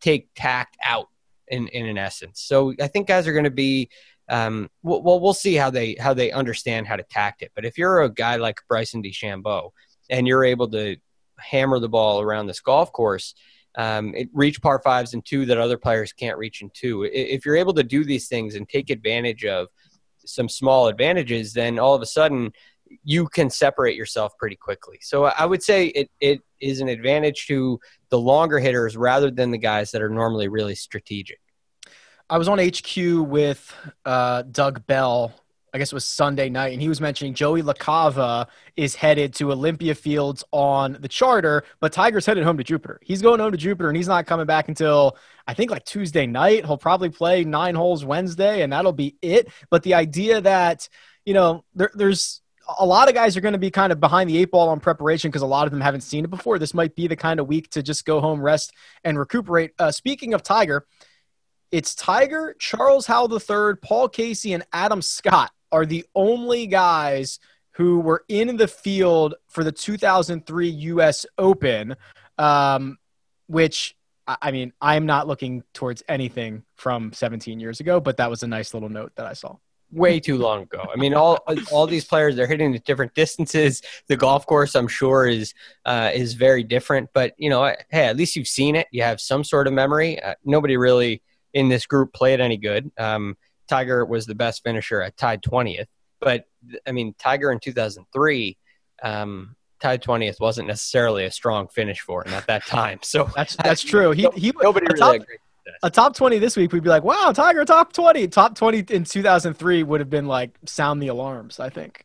take 0.01 0.29
tact 0.35 0.77
out 0.85 1.09
in 1.49 1.69
in 1.69 1.87
an 1.87 1.99
essence? 1.99 2.41
So 2.41 2.75
I 2.81 2.87
think 2.87 3.09
guys 3.09 3.27
are 3.27 3.33
going 3.33 3.45
to 3.45 3.51
be 3.51 3.91
um, 4.31 4.71
well, 4.85 5.21
well, 5.21 5.35
see 5.35 5.57
how 5.57 5.71
they 5.71 5.97
how 5.99 6.15
they 6.15 6.31
understand 6.31 6.87
how 6.87 6.97
to 6.97 7.03
tact 7.03 7.43
it. 7.43 7.51
But 7.55 7.65
if 7.65 7.77
you're 7.77 8.03
a 8.03 8.09
guy 8.09 8.37
like 8.37 8.61
Bryson 8.69 9.03
DeChambeau 9.03 9.73
and 10.09 10.27
you're 10.27 10.45
able 10.45 10.69
to 10.71 10.97
hammer 11.39 11.81
the 11.81 11.89
ball 11.89 12.21
around 12.21 12.47
this 12.47 12.61
golf 12.61 12.93
course, 12.93 13.35
um, 13.77 14.15
it 14.15 14.29
reach 14.33 14.63
par 14.63 14.81
fives 14.83 15.15
and 15.15 15.27
two 15.27 15.47
that 15.47 15.59
other 15.59 15.77
players 15.77 16.13
can't 16.13 16.39
reach 16.39 16.63
in 16.63 16.71
two. 16.71 17.03
If 17.13 17.45
you're 17.45 17.57
able 17.57 17.75
to 17.75 17.83
do 17.83 18.05
these 18.05 18.29
things 18.29 18.55
and 18.55 18.69
take 18.69 18.91
advantage 18.91 19.45
of 19.45 19.67
some 20.25 20.49
small 20.49 20.87
advantages, 20.87 21.53
then 21.53 21.81
all 21.81 21.97
of 21.97 22.03
a 22.03 22.07
sudden 22.07 22.53
you 23.03 23.27
can 23.27 23.51
separate 23.51 23.97
yourself 23.97 24.37
pretty 24.39 24.57
quickly. 24.57 24.99
So 25.01 25.25
I 25.25 25.45
would 25.45 25.63
say 25.63 25.87
it, 25.87 26.11
it 26.21 26.41
is 26.61 26.81
an 26.81 26.89
advantage 26.89 27.47
to 27.49 27.81
the 28.11 28.19
longer 28.19 28.61
hitters 28.61 28.97
rather 28.97 29.31
than 29.31 29.51
the 29.51 29.59
guys 29.59 29.91
that 29.91 30.03
are 30.03 30.09
normally 30.09 30.47
really 30.49 30.75
strategic. 30.77 31.41
I 32.31 32.39
was 32.39 32.47
on 32.47 32.61
HQ 32.61 33.29
with 33.29 33.75
uh, 34.05 34.43
Doug 34.43 34.87
Bell. 34.87 35.35
I 35.75 35.79
guess 35.79 35.91
it 35.91 35.95
was 35.95 36.05
Sunday 36.05 36.49
night, 36.49 36.73
and 36.73 36.81
he 36.81 36.89
was 36.89 37.01
mentioning 37.01 37.35
Joey 37.35 37.63
LaCava 37.63 38.47
is 38.77 38.95
headed 38.95 39.35
to 39.35 39.51
Olympia 39.51 39.97
Fields 39.97 40.45
on 40.53 40.97
the 41.01 41.09
charter, 41.09 41.65
but 41.81 41.93
Tiger's 41.93 42.27
headed 42.27 42.45
home 42.45 42.57
to 42.59 42.65
Jupiter. 42.65 43.01
He's 43.03 43.21
going 43.21 43.41
home 43.41 43.51
to 43.51 43.59
Jupiter, 43.59 43.89
and 43.89 43.97
he's 43.97 44.09
not 44.09 44.27
coming 44.27 44.47
back 44.47 44.69
until 44.69 45.17
I 45.47 45.55
think 45.55 45.73
like 45.73 45.85
Tuesday 45.85 46.27
night. 46.27 46.65
He'll 46.65 46.79
probably 46.79 47.09
play 47.09 47.43
nine 47.43 47.75
holes 47.75 48.05
Wednesday, 48.05 48.63
and 48.63 48.73
that'll 48.73 48.93
be 48.93 49.17
it. 49.23 49.49
But 49.69 49.83
the 49.83 49.95
idea 49.95 50.41
that 50.41 50.89
you 51.25 51.35
know 51.35 51.65
there, 51.75 51.91
there's 51.95 52.43
a 52.79 52.87
lot 52.87 53.09
of 53.09 53.15
guys 53.15 53.37
are 53.37 53.41
going 53.41 53.53
to 53.55 53.59
be 53.59 53.73
kind 53.73 53.93
of 53.93 53.99
behind 53.99 54.31
the 54.31 54.39
eight 54.39 54.53
ball 54.53 54.69
on 54.69 54.79
preparation 54.79 55.31
because 55.31 55.43
a 55.43 55.47
lot 55.47 55.67
of 55.67 55.73
them 55.73 55.81
haven't 55.81 56.03
seen 56.03 56.25
it 56.25 56.31
before. 56.31 56.61
This 56.61 56.75
might 56.75 56.95
be 56.95 57.09
the 57.09 57.17
kind 57.17 57.41
of 57.41 57.49
week 57.49 57.71
to 57.71 57.83
just 57.83 58.05
go 58.05 58.21
home, 58.21 58.41
rest, 58.41 58.73
and 59.03 59.19
recuperate. 59.19 59.73
Uh, 59.81 59.91
speaking 59.91 60.33
of 60.35 60.45
Tiger, 60.45 60.87
it's 61.73 61.95
Tiger, 61.95 62.55
Charles 62.59 63.07
Howell 63.07 63.33
III, 63.33 63.77
Paul 63.83 64.09
Casey, 64.09 64.53
and 64.53 64.65
Adam 64.73 65.03
Scott 65.03 65.53
are 65.73 65.87
the 65.87 66.05
only 66.15 66.67
guys 66.67 67.39
who 67.73 68.01
were 68.01 68.25
in 68.29 68.57
the 68.57 68.69
field 68.69 69.35
for 69.49 69.65
the 69.65 69.73
2003 69.73 70.69
U.S. 70.69 71.25
Open, 71.39 71.97
um, 72.39 72.99
which 73.47 73.97
I 74.27 74.51
mean, 74.51 74.73
I'm 74.81 75.07
not 75.07 75.27
looking 75.27 75.65
towards 75.73 76.03
anything 76.09 76.63
from 76.77 77.13
17 77.13 77.59
years 77.59 77.81
ago, 77.81 78.01
but 78.01 78.17
that 78.19 78.31
was 78.31 78.43
a 78.43 78.47
nice 78.47 78.75
little 78.75 78.89
note 78.89 79.13
that 79.17 79.27
I 79.27 79.33
saw. 79.33 79.57
way 79.93 80.21
too 80.21 80.37
long 80.37 80.63
ago. 80.63 80.85
I 80.93 80.97
mean, 80.97 81.15
all 81.15 81.39
all 81.73 81.87
these 81.87 82.05
players 82.05 82.37
they're 82.37 82.47
hitting 82.47 82.75
at 82.75 82.85
different 82.85 83.15
distances. 83.15 83.83
The 84.07 84.17
golf 84.17 84.47
course, 84.47 84.75
I'm 84.75 84.87
sure, 84.89 85.27
is 85.27 85.55
uh, 85.85 86.11
is 86.15 86.35
very 86.35 86.63
different. 86.63 87.11
But 87.13 87.35
you 87.39 87.51
know, 87.51 87.75
hey, 87.91 88.05
at 88.07 88.17
least 88.17 88.37
you've 88.37 88.47
seen 88.49 88.77
it. 88.77 88.87
You 88.93 89.03
have 89.03 89.21
some 89.21 89.43
sort 89.43 89.67
of 89.67 89.73
memory. 89.73 90.23
Uh, 90.23 90.35
nobody 90.45 90.77
really 90.77 91.23
in 91.55 91.69
this 91.69 91.87
group 91.87 92.13
played 92.13 92.41
any 92.41 92.57
good. 92.57 92.91
Um, 92.99 93.37
Tiger 93.69 94.05
was 94.05 94.27
the 94.27 94.35
best 94.35 94.63
finisher 94.65 95.01
at 95.01 95.17
tied 95.17 95.43
20th, 95.43 95.87
but 96.21 96.45
I 96.87 96.93
mean, 96.93 97.15
Tiger 97.19 97.53
in 97.53 97.61
2003. 97.61 98.57
Um, 99.03 99.57
tied 99.81 100.03
20th 100.03 100.41
wasn't 100.41 100.69
necessarily 100.69 101.25
a 101.25 101.31
strong 101.31 101.69
finish 101.69 102.01
for 102.01 102.27
him 102.27 102.35
at 102.35 102.47
that 102.47 102.67
time. 102.67 102.99
So 103.03 103.31
That's 103.37 103.57
that's 103.57 103.83
true. 103.83 104.11
He 104.13 104.29
he 104.37 104.53
nobody 104.61 104.87
a 104.87 104.89
really 104.91 105.01
top, 105.01 105.15
agreed. 105.15 105.39
a 105.83 105.91
top 105.91 106.15
20 106.15 106.39
this 106.39 106.57
week 106.57 106.73
we'd 106.73 106.83
be 106.83 106.91
like, 106.91 107.05
"Wow, 107.05 107.33
Tiger 107.33 107.65
top 107.65 107.93
20." 107.93 108.29
Top 108.29 108.55
20 108.55 108.85
in 108.91 109.05
2003 109.05 109.83
would 109.83 110.01
have 110.01 110.11
been 110.11 110.27
like 110.27 110.51
sound 110.67 111.03
the 111.03 111.09
alarms, 111.09 111.59
I 111.59 111.71
think. 111.71 112.05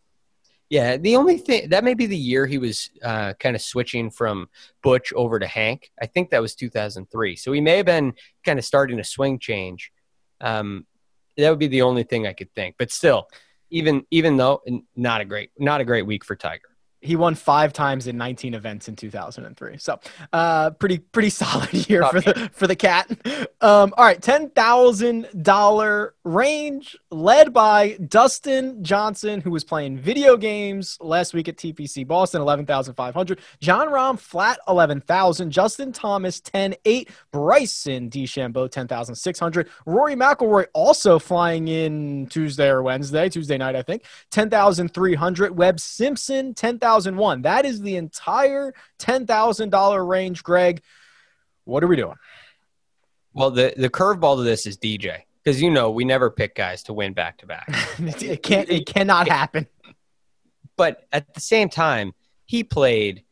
Yeah, 0.70 0.98
the 0.98 1.16
only 1.16 1.38
thing 1.38 1.70
that 1.70 1.84
may 1.84 1.94
be 1.94 2.08
the 2.08 2.18
year 2.18 2.48
he 2.48 2.58
was 2.58 2.90
uh, 3.04 3.34
kind 3.40 3.56
of 3.56 3.62
switching 3.62 4.10
from 4.10 4.50
Butch 4.82 5.14
over 5.14 5.38
to 5.38 5.46
Hank. 5.46 5.92
I 6.02 6.08
think 6.08 6.32
that 6.32 6.42
was 6.42 6.56
2003. 6.56 7.36
So 7.36 7.52
he 7.52 7.62
may 7.62 7.78
have 7.78 7.86
been 7.86 8.14
kind 8.44 8.58
of 8.58 8.66
starting 8.66 9.00
a 9.00 9.04
swing 9.04 9.38
change. 9.38 9.92
Um, 10.42 10.88
that 11.38 11.50
would 11.50 11.60
be 11.60 11.68
the 11.68 11.84
only 11.84 12.04
thing 12.04 12.26
I 12.26 12.34
could 12.34 12.54
think. 12.56 12.76
But 12.80 12.92
still, 12.92 13.28
even 13.70 14.06
even 14.10 14.38
though 14.38 14.64
not 14.96 15.22
a 15.22 15.26
great 15.26 15.52
not 15.58 15.82
a 15.82 15.86
great 15.86 16.06
week 16.06 16.24
for 16.24 16.36
Tiger 16.36 16.75
he 17.06 17.16
won 17.16 17.36
five 17.36 17.72
times 17.74 18.08
in 18.08 18.18
19 18.18 18.54
events 18.54 18.88
in 18.88 18.96
2003. 18.96 19.78
So, 19.78 20.00
uh, 20.34 20.72
pretty 20.72 21.00
pretty 21.00 21.30
solid 21.42 21.90
year 21.90 22.06
for 22.06 22.22
the 22.22 22.50
for 22.54 22.68
the 22.68 22.76
cat. 22.76 23.10
Um, 23.62 23.94
all 23.98 24.06
right, 24.06 24.22
ten 24.22 24.50
thousand 24.50 25.28
dollar 25.42 26.16
range, 26.26 26.98
led 27.12 27.54
by 27.54 27.98
Dustin 28.08 28.84
Johnson, 28.84 29.40
who 29.40 29.52
was 29.52 29.64
playing 29.64 29.98
video 29.98 30.36
games 30.36 30.98
last 31.00 31.34
week 31.34 31.48
at 31.48 31.56
TPC 31.56 32.06
Boston, 32.06 32.42
11,500. 32.42 33.40
Jon 33.62 33.88
Rahm 33.88 34.20
flat 34.20 34.60
11,000. 34.68 35.52
Justin 35.52 35.92
Thomas 35.92 36.42
10-8. 36.42 37.10
Bryson 37.32 38.10
DeChambeau 38.10 38.70
10,600. 38.70 39.70
Rory 39.86 40.16
McIlroy 40.16 40.66
also 40.74 41.20
flying 41.20 41.68
in 41.68 42.28
Tuesday 42.28 42.68
or 42.68 42.82
Wednesday, 42.82 43.30
Tuesday 43.30 43.58
night 43.58 43.76
I 43.76 43.84
think, 43.84 44.04
10,300. 44.32 45.56
Webb 45.56 45.80
Simpson 45.80 46.54
10,000. 46.54 46.95
1001. 46.96 47.44
That 47.44 47.66
is 47.66 47.82
the 47.82 47.96
entire 47.96 48.74
$10,000 49.00 50.08
range, 50.08 50.44
Greg. 50.44 50.82
What 51.66 51.84
are 51.84 51.88
we 51.88 51.96
doing? 51.96 52.18
Well, 53.34 53.52
the, 53.52 53.74
the 53.76 53.90
curveball 53.90 54.38
to 54.38 54.44
this 54.44 54.66
is 54.66 54.78
DJ 54.78 55.22
because 55.44 55.62
you 55.62 55.70
know 55.70 55.92
we 55.92 56.06
never 56.06 56.30
pick 56.32 56.56
guys 56.56 56.84
to 56.84 56.94
win 56.94 57.14
back 57.14 57.38
to 57.40 57.46
back. 57.46 57.68
It 58.00 58.44
can't. 58.44 58.70
It 58.70 58.86
cannot 58.86 59.28
happen. 59.28 59.68
But 60.78 61.06
at 61.12 61.34
the 61.34 61.40
same 61.40 61.70
time, 61.70 62.14
he 62.46 62.64
played 62.64 63.24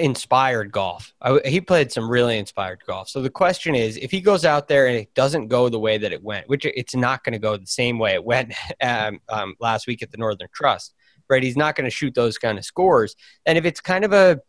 inspired 0.00 0.72
golf. 0.72 1.14
I, 1.20 1.40
he 1.44 1.60
played 1.60 1.92
some 1.92 2.10
really 2.10 2.38
inspired 2.38 2.82
golf. 2.86 3.08
So 3.08 3.22
the 3.22 3.30
question 3.30 3.74
is, 3.74 3.96
if 3.96 4.10
he 4.10 4.20
goes 4.20 4.44
out 4.44 4.66
there 4.66 4.86
and 4.86 4.96
it 4.96 5.14
doesn't 5.14 5.48
go 5.48 5.68
the 5.68 5.78
way 5.78 5.98
that 5.98 6.12
it 6.12 6.22
went, 6.22 6.48
which 6.48 6.64
it's 6.64 6.96
not 6.96 7.22
going 7.22 7.34
to 7.34 7.38
go 7.38 7.56
the 7.56 7.66
same 7.66 7.98
way 7.98 8.14
it 8.14 8.24
went 8.24 8.54
um, 8.82 9.20
um, 9.28 9.54
last 9.60 9.86
week 9.86 10.02
at 10.02 10.10
the 10.10 10.16
Northern 10.16 10.48
Trust, 10.52 10.94
right? 11.30 11.42
He's 11.42 11.56
not 11.56 11.76
going 11.76 11.84
to 11.84 11.90
shoot 11.90 12.14
those 12.14 12.36
kind 12.36 12.58
of 12.58 12.64
scores. 12.64 13.16
And 13.46 13.56
if 13.56 13.64
it's 13.64 13.80
kind 13.80 14.04
of 14.04 14.12
a 14.12 14.40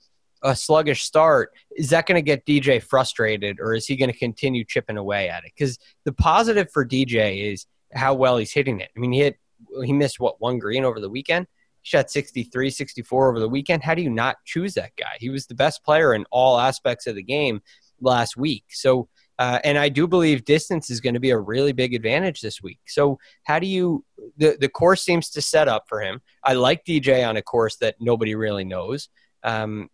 a 0.43 0.55
sluggish 0.55 1.03
start, 1.03 1.51
is 1.75 1.89
that 1.89 2.05
going 2.05 2.15
to 2.15 2.21
get 2.21 2.45
DJ 2.45 2.81
frustrated 2.81 3.59
or 3.59 3.73
is 3.73 3.85
he 3.85 3.95
going 3.95 4.11
to 4.11 4.17
continue 4.17 4.63
chipping 4.63 4.97
away 4.97 5.29
at 5.29 5.43
it? 5.43 5.51
Because 5.55 5.77
the 6.03 6.13
positive 6.13 6.71
for 6.71 6.85
DJ 6.85 7.51
is 7.51 7.67
how 7.93 8.13
well 8.13 8.37
he's 8.37 8.51
hitting 8.51 8.79
it. 8.79 8.89
I 8.95 8.99
mean, 8.99 9.11
he 9.11 9.19
hit, 9.19 9.37
he 9.83 9.93
missed 9.93 10.19
what, 10.19 10.41
one 10.41 10.59
green 10.59 10.83
over 10.83 10.99
the 10.99 11.09
weekend? 11.09 11.47
He 11.81 11.89
shot 11.89 12.09
63, 12.09 12.69
64 12.69 13.29
over 13.29 13.39
the 13.39 13.49
weekend. 13.49 13.83
How 13.83 13.93
do 13.93 14.01
you 14.01 14.09
not 14.09 14.37
choose 14.45 14.73
that 14.75 14.95
guy? 14.97 15.17
He 15.19 15.29
was 15.29 15.45
the 15.45 15.55
best 15.55 15.83
player 15.83 16.13
in 16.13 16.25
all 16.31 16.59
aspects 16.59 17.07
of 17.07 17.15
the 17.15 17.23
game 17.23 17.61
last 17.99 18.35
week. 18.35 18.65
So 18.69 19.09
uh, 19.41 19.57
and 19.63 19.75
I 19.75 19.89
do 19.89 20.07
believe 20.07 20.45
distance 20.45 20.91
is 20.91 21.01
going 21.01 21.15
to 21.15 21.19
be 21.19 21.31
a 21.31 21.37
really 21.39 21.71
big 21.71 21.95
advantage 21.95 22.41
this 22.41 22.61
week. 22.61 22.77
So 22.85 23.17
how 23.43 23.57
do 23.57 23.65
you 23.65 24.05
the 24.37 24.55
the 24.61 24.69
course 24.69 25.01
seems 25.01 25.31
to 25.31 25.41
set 25.41 25.67
up 25.67 25.85
for 25.89 25.99
him. 25.99 26.21
I 26.43 26.53
like 26.53 26.85
DJ 26.85 27.27
on 27.27 27.37
a 27.37 27.41
course 27.41 27.77
that 27.77 27.95
nobody 27.99 28.35
really 28.35 28.65
knows, 28.65 29.09
um, 29.43 29.89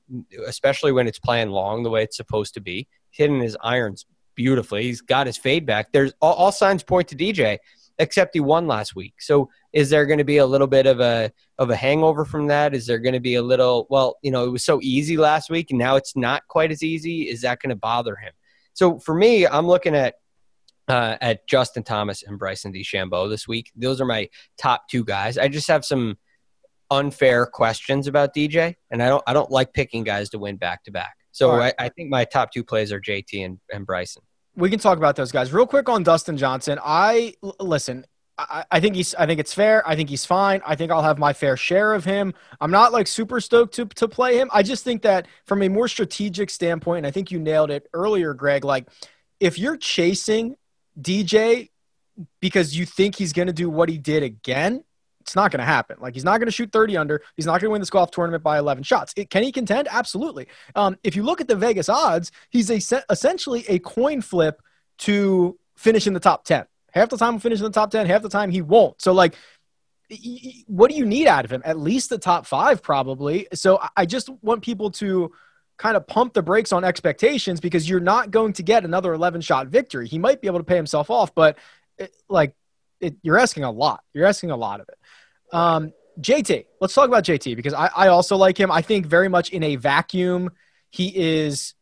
especially 0.45 0.91
when 0.91 1.07
it's 1.07 1.17
playing 1.17 1.51
long 1.51 1.83
the 1.83 1.89
way 1.89 2.03
it's 2.03 2.17
supposed 2.17 2.55
to 2.55 2.59
be. 2.59 2.89
Hitting 3.11 3.39
his 3.39 3.55
irons 3.63 4.05
beautifully. 4.35 4.83
He's 4.83 4.99
got 4.99 5.27
his 5.27 5.37
fade 5.37 5.65
back. 5.65 5.93
There's 5.93 6.11
all, 6.21 6.33
all 6.33 6.51
signs 6.51 6.83
point 6.83 7.07
to 7.07 7.15
DJ, 7.15 7.59
except 7.99 8.33
he 8.33 8.41
won 8.41 8.67
last 8.67 8.97
week. 8.97 9.13
So 9.21 9.49
is 9.71 9.89
there 9.89 10.05
going 10.05 10.17
to 10.17 10.25
be 10.25 10.39
a 10.39 10.45
little 10.45 10.67
bit 10.67 10.87
of 10.87 10.99
a 10.99 11.31
of 11.57 11.69
a 11.69 11.75
hangover 11.77 12.25
from 12.25 12.47
that? 12.47 12.75
Is 12.75 12.85
there 12.85 12.99
going 12.99 13.13
to 13.13 13.21
be 13.21 13.35
a 13.35 13.41
little 13.41 13.87
well, 13.89 14.17
you 14.21 14.31
know, 14.31 14.43
it 14.43 14.49
was 14.49 14.65
so 14.65 14.81
easy 14.81 15.15
last 15.15 15.49
week 15.49 15.67
and 15.69 15.79
now 15.79 15.95
it's 15.95 16.17
not 16.17 16.45
quite 16.49 16.69
as 16.69 16.83
easy. 16.83 17.29
Is 17.29 17.43
that 17.43 17.61
going 17.61 17.69
to 17.69 17.77
bother 17.77 18.17
him? 18.17 18.33
So 18.77 18.99
for 18.99 19.15
me, 19.15 19.47
I'm 19.47 19.65
looking 19.65 19.95
at 19.95 20.13
uh, 20.87 21.17
at 21.19 21.47
Justin 21.47 21.81
Thomas 21.81 22.21
and 22.21 22.37
Bryson 22.37 22.71
DeChambeau 22.71 23.27
this 23.27 23.47
week. 23.47 23.71
Those 23.75 23.99
are 23.99 24.05
my 24.05 24.29
top 24.59 24.87
two 24.87 25.03
guys. 25.03 25.39
I 25.39 25.47
just 25.47 25.67
have 25.67 25.83
some 25.83 26.15
unfair 26.91 27.47
questions 27.47 28.05
about 28.05 28.35
DJ, 28.35 28.75
and 28.91 29.01
I 29.01 29.07
don't 29.07 29.23
I 29.25 29.33
don't 29.33 29.49
like 29.49 29.73
picking 29.73 30.03
guys 30.03 30.29
to 30.29 30.37
win 30.37 30.57
back 30.57 30.83
to 30.83 30.91
back. 30.91 31.15
So 31.31 31.57
right. 31.57 31.73
I, 31.79 31.85
I, 31.85 31.89
think 31.89 32.11
my 32.11 32.23
top 32.23 32.51
two 32.51 32.63
plays 32.63 32.91
are 32.91 33.01
JT 33.01 33.43
and, 33.45 33.59
and 33.71 33.85
Bryson. 33.85 34.21
We 34.55 34.69
can 34.69 34.79
talk 34.79 34.97
about 34.97 35.15
those 35.15 35.31
guys 35.31 35.51
real 35.51 35.67
quick 35.67 35.89
on 35.89 36.03
Dustin 36.03 36.37
Johnson. 36.37 36.79
I 36.83 37.33
listen. 37.59 38.05
I, 38.37 38.65
I 38.71 38.79
think 38.79 38.95
he's. 38.95 39.15
I 39.15 39.25
think 39.25 39.39
it's 39.39 39.53
fair. 39.53 39.87
I 39.87 39.95
think 39.95 40.09
he's 40.09 40.25
fine. 40.25 40.61
I 40.65 40.75
think 40.75 40.91
I'll 40.91 41.03
have 41.03 41.17
my 41.17 41.33
fair 41.33 41.57
share 41.57 41.93
of 41.93 42.05
him. 42.05 42.33
I'm 42.61 42.71
not 42.71 42.93
like 42.93 43.07
super 43.07 43.41
stoked 43.41 43.73
to 43.75 43.85
to 43.85 44.07
play 44.07 44.37
him. 44.39 44.49
I 44.53 44.63
just 44.63 44.83
think 44.83 45.01
that 45.01 45.27
from 45.45 45.63
a 45.63 45.69
more 45.69 45.87
strategic 45.87 46.49
standpoint, 46.49 46.99
and 46.99 47.07
I 47.07 47.11
think 47.11 47.31
you 47.31 47.39
nailed 47.39 47.71
it 47.71 47.87
earlier, 47.93 48.33
Greg. 48.33 48.63
Like, 48.63 48.87
if 49.39 49.57
you're 49.57 49.77
chasing 49.77 50.55
DJ 50.99 51.69
because 52.39 52.75
you 52.75 52.85
think 52.85 53.15
he's 53.15 53.33
going 53.33 53.47
to 53.47 53.53
do 53.53 53.69
what 53.69 53.89
he 53.89 53.97
did 53.97 54.23
again, 54.23 54.83
it's 55.21 55.35
not 55.35 55.51
going 55.51 55.59
to 55.59 55.65
happen. 55.65 55.97
Like 55.99 56.13
he's 56.13 56.23
not 56.23 56.37
going 56.37 56.47
to 56.47 56.51
shoot 56.51 56.71
30 56.71 56.97
under. 56.97 57.21
He's 57.35 57.45
not 57.45 57.59
going 57.59 57.67
to 57.67 57.71
win 57.71 57.81
this 57.81 57.89
golf 57.89 58.11
tournament 58.11 58.43
by 58.43 58.57
11 58.57 58.83
shots. 58.83 59.13
It, 59.17 59.29
can 59.29 59.43
he 59.43 59.51
contend? 59.51 59.87
Absolutely. 59.91 60.47
Um, 60.73 60.97
if 61.03 61.15
you 61.15 61.23
look 61.23 61.41
at 61.41 61.47
the 61.47 61.55
Vegas 61.55 61.89
odds, 61.89 62.31
he's 62.49 62.69
a, 62.69 63.03
essentially 63.09 63.65
a 63.67 63.79
coin 63.79 64.21
flip 64.21 64.61
to 64.99 65.59
finish 65.75 66.07
in 66.07 66.13
the 66.13 66.19
top 66.19 66.45
10. 66.45 66.65
Half 66.91 67.09
the 67.09 67.17
time 67.17 67.33
he'll 67.33 67.39
finish 67.39 67.59
in 67.59 67.65
the 67.65 67.71
top 67.71 67.91
10, 67.91 68.05
half 68.07 68.21
the 68.21 68.29
time 68.29 68.49
he 68.49 68.61
won't. 68.61 69.01
So, 69.01 69.13
like, 69.13 69.35
what 70.67 70.89
do 70.89 70.95
you 70.97 71.05
need 71.05 71.27
out 71.27 71.45
of 71.45 71.51
him? 71.51 71.61
At 71.65 71.77
least 71.77 72.09
the 72.09 72.17
top 72.17 72.45
five, 72.45 72.81
probably. 72.81 73.47
So, 73.53 73.79
I 73.95 74.05
just 74.05 74.29
want 74.41 74.63
people 74.63 74.91
to 74.91 75.31
kind 75.77 75.95
of 75.95 76.07
pump 76.07 76.33
the 76.33 76.41
brakes 76.41 76.71
on 76.71 76.83
expectations 76.83 77.59
because 77.59 77.89
you're 77.89 77.99
not 77.99 78.31
going 78.31 78.53
to 78.53 78.63
get 78.63 78.83
another 78.83 79.13
11 79.13 79.41
shot 79.41 79.67
victory. 79.67 80.07
He 80.07 80.17
might 80.17 80.41
be 80.41 80.47
able 80.47 80.59
to 80.59 80.63
pay 80.63 80.75
himself 80.75 81.11
off, 81.11 81.35
but 81.35 81.57
it, 81.97 82.15
like, 82.29 82.53
it, 82.99 83.15
you're 83.21 83.37
asking 83.37 83.63
a 83.63 83.71
lot. 83.71 84.01
You're 84.13 84.25
asking 84.25 84.51
a 84.51 84.55
lot 84.55 84.79
of 84.79 84.89
it. 84.89 84.97
Um, 85.55 85.93
JT, 86.19 86.65
let's 86.81 86.93
talk 86.93 87.07
about 87.07 87.23
JT 87.23 87.55
because 87.55 87.73
I, 87.73 87.89
I 87.95 88.07
also 88.07 88.37
like 88.37 88.59
him. 88.59 88.71
I 88.71 88.81
think 88.81 89.05
very 89.05 89.29
much 89.29 89.49
in 89.51 89.61
a 89.63 89.75
vacuum, 89.75 90.49
he 90.89 91.15
is 91.15 91.75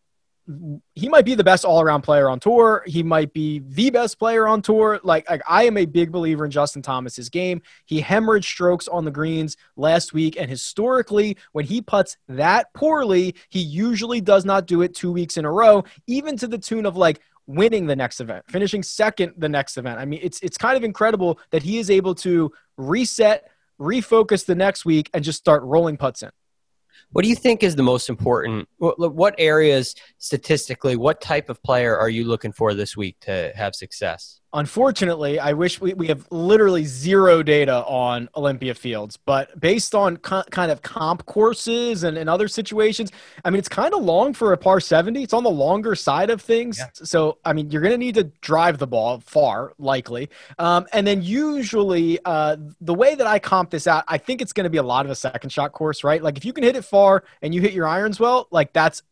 he 0.94 1.10
might 1.10 1.26
be 1.26 1.34
the 1.34 1.44
best 1.44 1.66
all-around 1.66 2.02
player 2.02 2.30
on 2.30 2.40
tour. 2.40 2.84
He 2.86 3.02
might 3.02 3.34
be 3.34 3.64
the 3.68 3.90
best 3.90 4.20
player 4.20 4.48
on 4.48 4.62
tour. 4.62 5.00
Like, 5.04 5.28
like 5.30 5.42
I 5.50 5.64
am 5.64 5.76
a 5.78 5.86
big 5.86 6.12
believer 6.12 6.46
in 6.46 6.52
Justin 6.52 6.82
Thomas's 6.82 7.30
game. 7.30 7.62
He 7.86 8.02
hemorrhaged 8.02 8.46
strokes 8.46 8.88
on 8.88 9.06
the 9.06 9.12
greens 9.12 9.58
last 9.76 10.14
week, 10.14 10.40
and 10.40 10.50
historically, 10.50 11.38
when 11.54 11.66
he 11.66 11.82
puts 11.82 12.18
that 12.28 12.74
poorly, 12.74 13.36
he 13.50 13.60
usually 13.60 14.22
does 14.22 14.46
not 14.46 14.68
do 14.68 14.84
it 14.84 14.94
two 14.94 15.12
weeks 15.12 15.38
in 15.38 15.46
a 15.46 15.52
row, 15.52 15.84
even 16.06 16.38
to 16.38 16.48
the 16.48 16.60
tune 16.60 16.86
of 16.86 16.96
like 16.96 17.22
winning 17.48 17.86
the 17.88 17.96
next 17.96 18.20
event, 18.20 18.46
finishing 18.48 18.84
second 18.84 19.34
the 19.38 19.50
next 19.50 19.78
event. 19.78 20.00
I 20.00 20.06
mean, 20.06 20.20
it's 20.22 20.40
it's 20.42 20.58
kind 20.58 20.78
of 20.78 20.84
incredible 20.84 21.40
that 21.50 21.64
he 21.64 21.80
is 21.80 21.90
able 21.90 22.14
to 22.16 22.52
reset, 22.78 23.50
refocus 23.80 24.46
the 24.46 24.56
next 24.56 24.86
week, 24.86 25.10
and 25.14 25.24
just 25.24 25.40
start 25.40 25.64
rolling 25.64 25.98
putts 25.98 26.22
in. 26.24 26.30
What 27.12 27.24
do 27.24 27.30
you 27.30 27.36
think 27.36 27.64
is 27.64 27.76
the 27.76 27.84
most 27.84 28.10
important? 28.10 28.68
What, 28.78 29.14
what 29.16 29.36
areas 29.38 29.96
statistically, 30.18 30.96
what 30.96 31.22
type 31.22 31.50
of 31.50 31.62
player 31.64 31.98
are 31.98 32.10
you 32.10 32.26
looking 32.26 32.52
for 32.52 32.74
this 32.74 32.98
week 32.98 33.20
to 33.22 33.52
have 33.56 33.76
success? 33.76 34.42
Unfortunately, 34.56 35.38
I 35.38 35.52
wish 35.52 35.82
we, 35.82 35.94
we 35.94 36.08
have 36.08 36.26
literally 36.32 36.86
zero 36.86 37.44
data 37.44 37.84
on 37.86 38.30
Olympia 38.38 38.74
Fields, 38.74 39.18
but 39.18 39.60
based 39.60 39.94
on 39.94 40.16
co- 40.16 40.46
kind 40.50 40.72
of 40.72 40.82
comp 40.82 41.26
courses 41.26 42.06
and, 42.06 42.18
and 42.18 42.30
other 42.30 42.48
situations, 42.48 43.12
I 43.44 43.50
mean, 43.50 43.60
it's 43.60 43.68
kind 43.68 43.94
of 43.94 44.02
long 44.02 44.34
for 44.34 44.54
a 44.54 44.58
par 44.58 44.80
70. 44.80 45.22
It's 45.22 45.34
on 45.34 45.44
the 45.44 45.50
longer 45.50 45.94
side 45.94 46.30
of 46.30 46.42
things. 46.42 46.80
Yeah. 46.80 46.88
So, 46.94 47.38
I 47.44 47.52
mean, 47.52 47.70
you're 47.70 47.82
going 47.82 47.92
to 47.92 47.98
need 47.98 48.16
to 48.16 48.24
drive 48.40 48.78
the 48.78 48.88
ball 48.88 49.20
far, 49.20 49.74
likely. 49.78 50.30
Um, 50.58 50.88
and 50.94 51.06
then 51.06 51.22
usually, 51.22 52.20
uh, 52.24 52.56
the 52.80 52.94
way 52.94 53.14
that 53.14 53.28
I 53.28 53.40
comp 53.40 53.72
this 53.72 53.88
out, 53.88 54.06
I 54.08 54.18
think 54.18 54.42
it's 54.42 54.54
going 54.54 54.64
to 54.64 54.70
be 54.70 54.78
a 54.78 54.84
lot 54.84 55.06
of 55.06 55.12
a 55.12 55.16
second 55.16 55.50
shot 55.50 55.74
course, 55.74 56.02
right? 56.02 56.24
Like 56.24 56.38
if 56.38 56.46
you 56.46 56.54
can 56.54 56.64
hit 56.64 56.78
it 56.78 56.86
far 56.86 57.26
and 57.42 57.54
you 57.54 57.60
hit 57.60 57.74
your 57.74 57.88
irons 57.88 58.22
well, 58.22 58.48
like 58.52 58.72
that's 58.72 59.04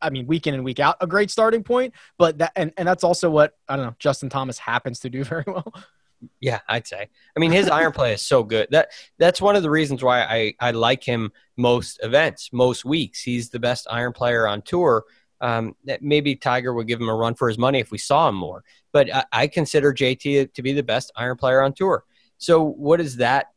I 0.00 0.10
mean, 0.10 0.26
week 0.26 0.46
in 0.46 0.54
and 0.54 0.64
week 0.64 0.80
out, 0.80 0.96
a 1.00 1.06
great 1.06 1.30
starting 1.30 1.62
point. 1.62 1.94
But 2.18 2.38
that 2.38 2.52
and, 2.56 2.72
and 2.76 2.86
that's 2.86 3.04
also 3.04 3.30
what 3.30 3.56
I 3.68 3.76
don't 3.76 3.86
know. 3.86 3.96
Justin 3.98 4.28
Thomas 4.28 4.58
happens 4.58 5.00
to 5.00 5.10
do 5.10 5.24
very 5.34 5.44
well. 5.46 5.72
Yeah, 6.40 6.60
I'd 6.68 6.86
say. 6.86 7.08
I 7.36 7.40
mean, 7.40 7.52
his 7.52 7.68
iron 7.68 7.92
play 7.92 8.14
is 8.14 8.22
so 8.22 8.42
good. 8.42 8.68
That 8.70 8.90
that's 9.18 9.40
one 9.40 9.56
of 9.56 9.62
the 9.62 9.70
reasons 9.70 10.02
why 10.02 10.22
I 10.22 10.54
I 10.60 10.70
like 10.70 11.04
him 11.04 11.32
most 11.56 12.00
events, 12.02 12.50
most 12.52 12.84
weeks. 12.84 13.22
He's 13.22 13.50
the 13.50 13.60
best 13.60 13.86
iron 13.90 14.12
player 14.12 14.46
on 14.46 14.62
tour. 14.62 15.04
Um, 15.40 15.76
that 15.84 16.00
maybe 16.00 16.36
Tiger 16.36 16.72
would 16.72 16.86
give 16.86 17.00
him 17.00 17.08
a 17.08 17.14
run 17.14 17.34
for 17.34 17.48
his 17.48 17.58
money 17.58 17.78
if 17.78 17.90
we 17.90 17.98
saw 17.98 18.30
him 18.30 18.36
more. 18.36 18.64
But 18.92 19.12
I, 19.12 19.24
I 19.32 19.46
consider 19.46 19.92
JT 19.92 20.54
to 20.54 20.62
be 20.62 20.72
the 20.72 20.82
best 20.82 21.12
iron 21.16 21.36
player 21.36 21.60
on 21.60 21.74
tour. 21.74 22.04
So 22.38 22.62
what 22.62 22.98
does 22.98 23.16
that 23.16 23.48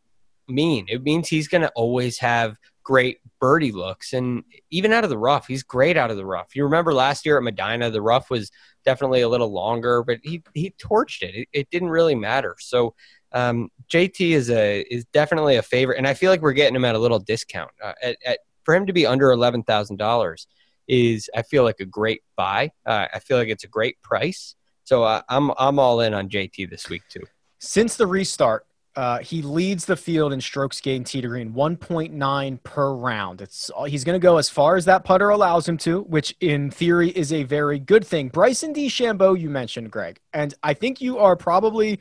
mean? 0.47 0.85
It 0.89 1.03
means 1.03 1.29
he's 1.29 1.47
going 1.47 1.61
to 1.61 1.71
always 1.75 2.17
have 2.19 2.57
great 2.87 3.19
birdie 3.41 3.73
looks. 3.73 4.13
And 4.13 4.45
even 4.71 4.93
out 4.93 5.03
of 5.03 5.09
the 5.09 5.17
rough, 5.17 5.45
he's 5.45 5.61
great 5.61 5.97
out 5.97 6.09
of 6.09 6.15
the 6.15 6.25
rough. 6.25 6.55
You 6.55 6.63
remember 6.63 6.93
last 6.93 7.25
year 7.25 7.37
at 7.37 7.43
Medinah, 7.43 7.91
the 7.91 8.01
rough 8.01 8.29
was 8.29 8.49
definitely 8.85 9.19
a 9.19 9.27
little 9.27 9.51
longer, 9.51 10.03
but 10.03 10.19
he 10.23 10.41
he 10.53 10.73
torched 10.81 11.21
it. 11.21 11.35
It, 11.35 11.47
it 11.51 11.69
didn't 11.69 11.89
really 11.89 12.15
matter. 12.15 12.55
So 12.59 12.95
um, 13.33 13.69
JT 13.91 14.31
is 14.31 14.49
a 14.49 14.85
is 14.89 15.03
definitely 15.11 15.57
a 15.57 15.61
favorite, 15.61 15.97
and 15.97 16.07
I 16.07 16.13
feel 16.13 16.31
like 16.31 16.41
we're 16.41 16.53
getting 16.53 16.77
him 16.77 16.85
at 16.85 16.95
a 16.95 16.99
little 16.99 17.19
discount. 17.19 17.71
Uh, 17.83 17.91
at, 18.01 18.17
at, 18.25 18.39
for 18.63 18.73
him 18.73 18.85
to 18.85 18.93
be 18.93 19.05
under 19.05 19.33
eleven 19.33 19.63
thousand 19.63 19.97
dollars 19.97 20.47
is 20.87 21.29
I 21.35 21.41
feel 21.41 21.65
like 21.65 21.81
a 21.81 21.85
great 21.85 22.21
buy. 22.37 22.71
Uh, 22.85 23.07
I 23.13 23.19
feel 23.19 23.37
like 23.37 23.49
it's 23.49 23.65
a 23.65 23.67
great 23.67 24.01
price. 24.01 24.55
So 24.85 25.03
uh, 25.03 25.23
I'm 25.27 25.51
I'm 25.57 25.77
all 25.77 25.99
in 25.99 26.13
on 26.13 26.29
JT 26.29 26.69
this 26.69 26.87
week 26.87 27.03
too. 27.09 27.23
Since 27.59 27.97
the 27.97 28.07
restart, 28.07 28.65
uh, 28.97 29.19
he 29.19 29.43
leads 29.43 29.85
the 29.85 29.95
field 29.95 30.33
in 30.33 30.41
strokes 30.41 30.81
gained 30.81 31.05
tee 31.05 31.21
to 31.21 31.27
green, 31.27 31.53
1.9 31.53 32.63
per 32.63 32.93
round. 32.93 33.41
It's 33.41 33.69
he's 33.85 34.03
going 34.03 34.19
to 34.19 34.23
go 34.23 34.37
as 34.37 34.49
far 34.49 34.75
as 34.75 34.85
that 34.85 35.03
putter 35.03 35.29
allows 35.29 35.69
him 35.69 35.77
to, 35.79 36.01
which 36.01 36.35
in 36.41 36.71
theory 36.71 37.11
is 37.11 37.31
a 37.31 37.43
very 37.43 37.77
good 37.77 38.03
thing. 38.03 38.29
Bryson 38.29 38.73
DeChambeau, 38.73 39.39
you 39.39 39.51
mentioned, 39.51 39.91
Greg, 39.91 40.19
and 40.33 40.55
I 40.63 40.73
think 40.73 40.99
you 40.99 41.19
are 41.19 41.35
probably 41.35 41.99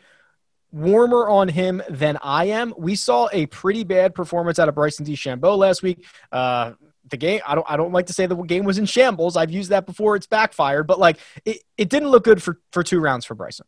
warmer 0.72 1.28
on 1.28 1.48
him 1.48 1.82
than 1.90 2.16
I 2.22 2.46
am. 2.46 2.72
We 2.78 2.94
saw 2.94 3.28
a 3.30 3.44
pretty 3.44 3.84
bad 3.84 4.14
performance 4.14 4.58
out 4.58 4.70
of 4.70 4.74
Bryson 4.74 5.04
DeChambeau 5.04 5.58
last 5.58 5.82
week. 5.82 6.06
Uh, 6.32 6.72
the 7.10 7.18
game, 7.18 7.42
I 7.46 7.54
don't, 7.54 7.66
I 7.68 7.76
don't 7.76 7.92
like 7.92 8.06
to 8.06 8.14
say 8.14 8.24
the 8.24 8.36
game 8.36 8.64
was 8.64 8.78
in 8.78 8.86
shambles. 8.86 9.36
I've 9.36 9.50
used 9.50 9.68
that 9.68 9.84
before; 9.84 10.16
it's 10.16 10.26
backfired, 10.26 10.86
but 10.86 10.98
like 10.98 11.18
it, 11.44 11.58
it 11.76 11.90
didn't 11.90 12.08
look 12.08 12.24
good 12.24 12.42
for 12.42 12.58
for 12.72 12.82
two 12.82 13.00
rounds 13.00 13.26
for 13.26 13.34
Bryson. 13.34 13.66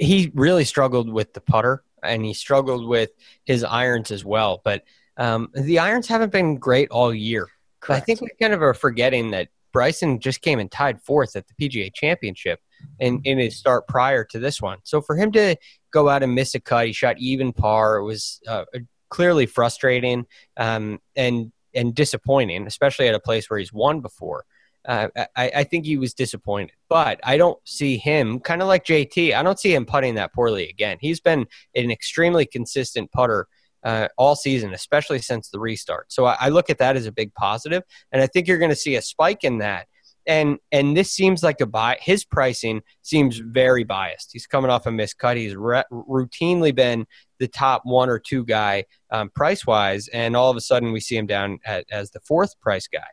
He 0.00 0.32
really 0.34 0.64
struggled 0.64 1.12
with 1.12 1.34
the 1.34 1.42
putter 1.42 1.84
and 2.06 2.24
he 2.24 2.34
struggled 2.34 2.86
with 2.86 3.10
his 3.44 3.64
irons 3.64 4.10
as 4.10 4.24
well. 4.24 4.60
But 4.64 4.84
um, 5.16 5.50
the 5.54 5.78
irons 5.78 6.06
haven't 6.06 6.32
been 6.32 6.56
great 6.56 6.90
all 6.90 7.14
year. 7.14 7.48
I 7.88 8.00
think 8.00 8.20
we 8.20 8.28
kind 8.40 8.52
of 8.52 8.62
are 8.62 8.74
forgetting 8.74 9.30
that 9.30 9.48
Bryson 9.72 10.20
just 10.20 10.40
came 10.40 10.58
and 10.58 10.70
tied 10.70 11.00
fourth 11.02 11.36
at 11.36 11.44
the 11.46 11.54
PGA 11.54 11.92
Championship 11.92 12.60
in, 12.98 13.20
in 13.24 13.38
his 13.38 13.56
start 13.56 13.86
prior 13.86 14.24
to 14.24 14.38
this 14.38 14.60
one. 14.60 14.78
So 14.84 15.00
for 15.00 15.16
him 15.16 15.30
to 15.32 15.56
go 15.92 16.08
out 16.08 16.22
and 16.22 16.34
miss 16.34 16.54
a 16.54 16.60
cut, 16.60 16.86
he 16.86 16.92
shot 16.92 17.18
even 17.18 17.52
par. 17.52 17.96
It 17.96 18.04
was 18.04 18.40
uh, 18.48 18.64
clearly 19.08 19.46
frustrating 19.46 20.26
um, 20.56 21.00
and 21.14 21.52
and 21.74 21.94
disappointing, 21.94 22.66
especially 22.66 23.06
at 23.06 23.14
a 23.14 23.20
place 23.20 23.50
where 23.50 23.58
he's 23.58 23.72
won 23.72 24.00
before. 24.00 24.46
Uh, 24.86 25.08
I, 25.36 25.50
I, 25.56 25.64
think 25.64 25.84
he 25.84 25.96
was 25.96 26.14
disappointed, 26.14 26.76
but 26.88 27.18
I 27.24 27.36
don't 27.36 27.58
see 27.64 27.96
him 27.96 28.38
kind 28.38 28.62
of 28.62 28.68
like 28.68 28.84
JT. 28.84 29.34
I 29.34 29.42
don't 29.42 29.58
see 29.58 29.74
him 29.74 29.84
putting 29.84 30.14
that 30.14 30.32
poorly 30.32 30.68
again. 30.68 30.98
He's 31.00 31.18
been 31.18 31.46
an 31.74 31.90
extremely 31.90 32.46
consistent 32.46 33.10
putter 33.10 33.48
uh, 33.86 34.08
all 34.16 34.36
season, 34.36 34.74
especially 34.74 35.20
since 35.20 35.48
the 35.48 35.60
restart. 35.60 36.12
So 36.12 36.26
I, 36.26 36.36
I, 36.40 36.48
look 36.48 36.70
at 36.70 36.78
that 36.78 36.96
as 36.96 37.06
a 37.06 37.12
big 37.12 37.32
positive, 37.34 37.82
and 38.10 38.22
I 38.22 38.26
think 38.26 38.48
you're 38.48 38.58
going 38.58 38.70
to 38.70 38.76
see 38.76 38.96
a 38.96 39.02
spike 39.02 39.44
in 39.44 39.58
that. 39.58 39.86
And 40.26 40.58
and 40.72 40.96
this 40.96 41.12
seems 41.12 41.44
like 41.44 41.60
a 41.60 41.66
buy. 41.66 41.96
His 42.00 42.24
pricing 42.24 42.82
seems 43.02 43.38
very 43.38 43.84
biased. 43.84 44.30
He's 44.32 44.46
coming 44.46 44.72
off 44.72 44.86
a 44.86 44.90
missed 44.90 45.18
miscut. 45.20 45.36
He's 45.36 45.54
re- 45.54 45.84
routinely 45.92 46.74
been 46.74 47.06
the 47.38 47.46
top 47.46 47.82
one 47.84 48.08
or 48.08 48.18
two 48.18 48.44
guy 48.44 48.84
um, 49.12 49.30
price 49.30 49.64
wise, 49.64 50.08
and 50.08 50.36
all 50.36 50.50
of 50.50 50.56
a 50.56 50.60
sudden 50.60 50.90
we 50.90 50.98
see 50.98 51.16
him 51.16 51.26
down 51.26 51.60
at, 51.64 51.84
as 51.92 52.10
the 52.10 52.20
fourth 52.20 52.58
price 52.60 52.88
guy. 52.88 53.06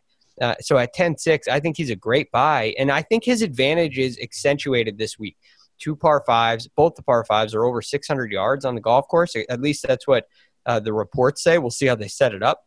Uh, 0.43 0.55
so 0.59 0.77
at 0.77 0.93
10 0.93 1.17
6, 1.17 1.47
I 1.47 1.61
think 1.61 1.77
he's 1.77 1.89
a 1.89 1.95
great 1.95 2.29
buy. 2.29 2.75
And 2.77 2.91
I 2.91 3.01
think 3.01 3.23
his 3.23 3.41
advantage 3.41 3.97
is 3.97 4.19
accentuated 4.21 4.97
this 4.97 5.17
week. 5.17 5.37
Two 5.79 5.95
par 5.95 6.21
fives, 6.27 6.67
both 6.67 6.95
the 6.95 7.01
par 7.01 7.23
fives 7.23 7.55
are 7.55 7.63
over 7.63 7.81
600 7.81 8.29
yards 8.29 8.65
on 8.65 8.75
the 8.75 8.81
golf 8.81 9.07
course. 9.07 9.35
At 9.49 9.61
least 9.61 9.87
that's 9.87 10.05
what 10.05 10.27
uh, 10.65 10.81
the 10.81 10.91
reports 10.91 11.41
say. 11.41 11.57
We'll 11.57 11.71
see 11.71 11.85
how 11.85 11.95
they 11.95 12.09
set 12.09 12.33
it 12.33 12.43
up. 12.43 12.65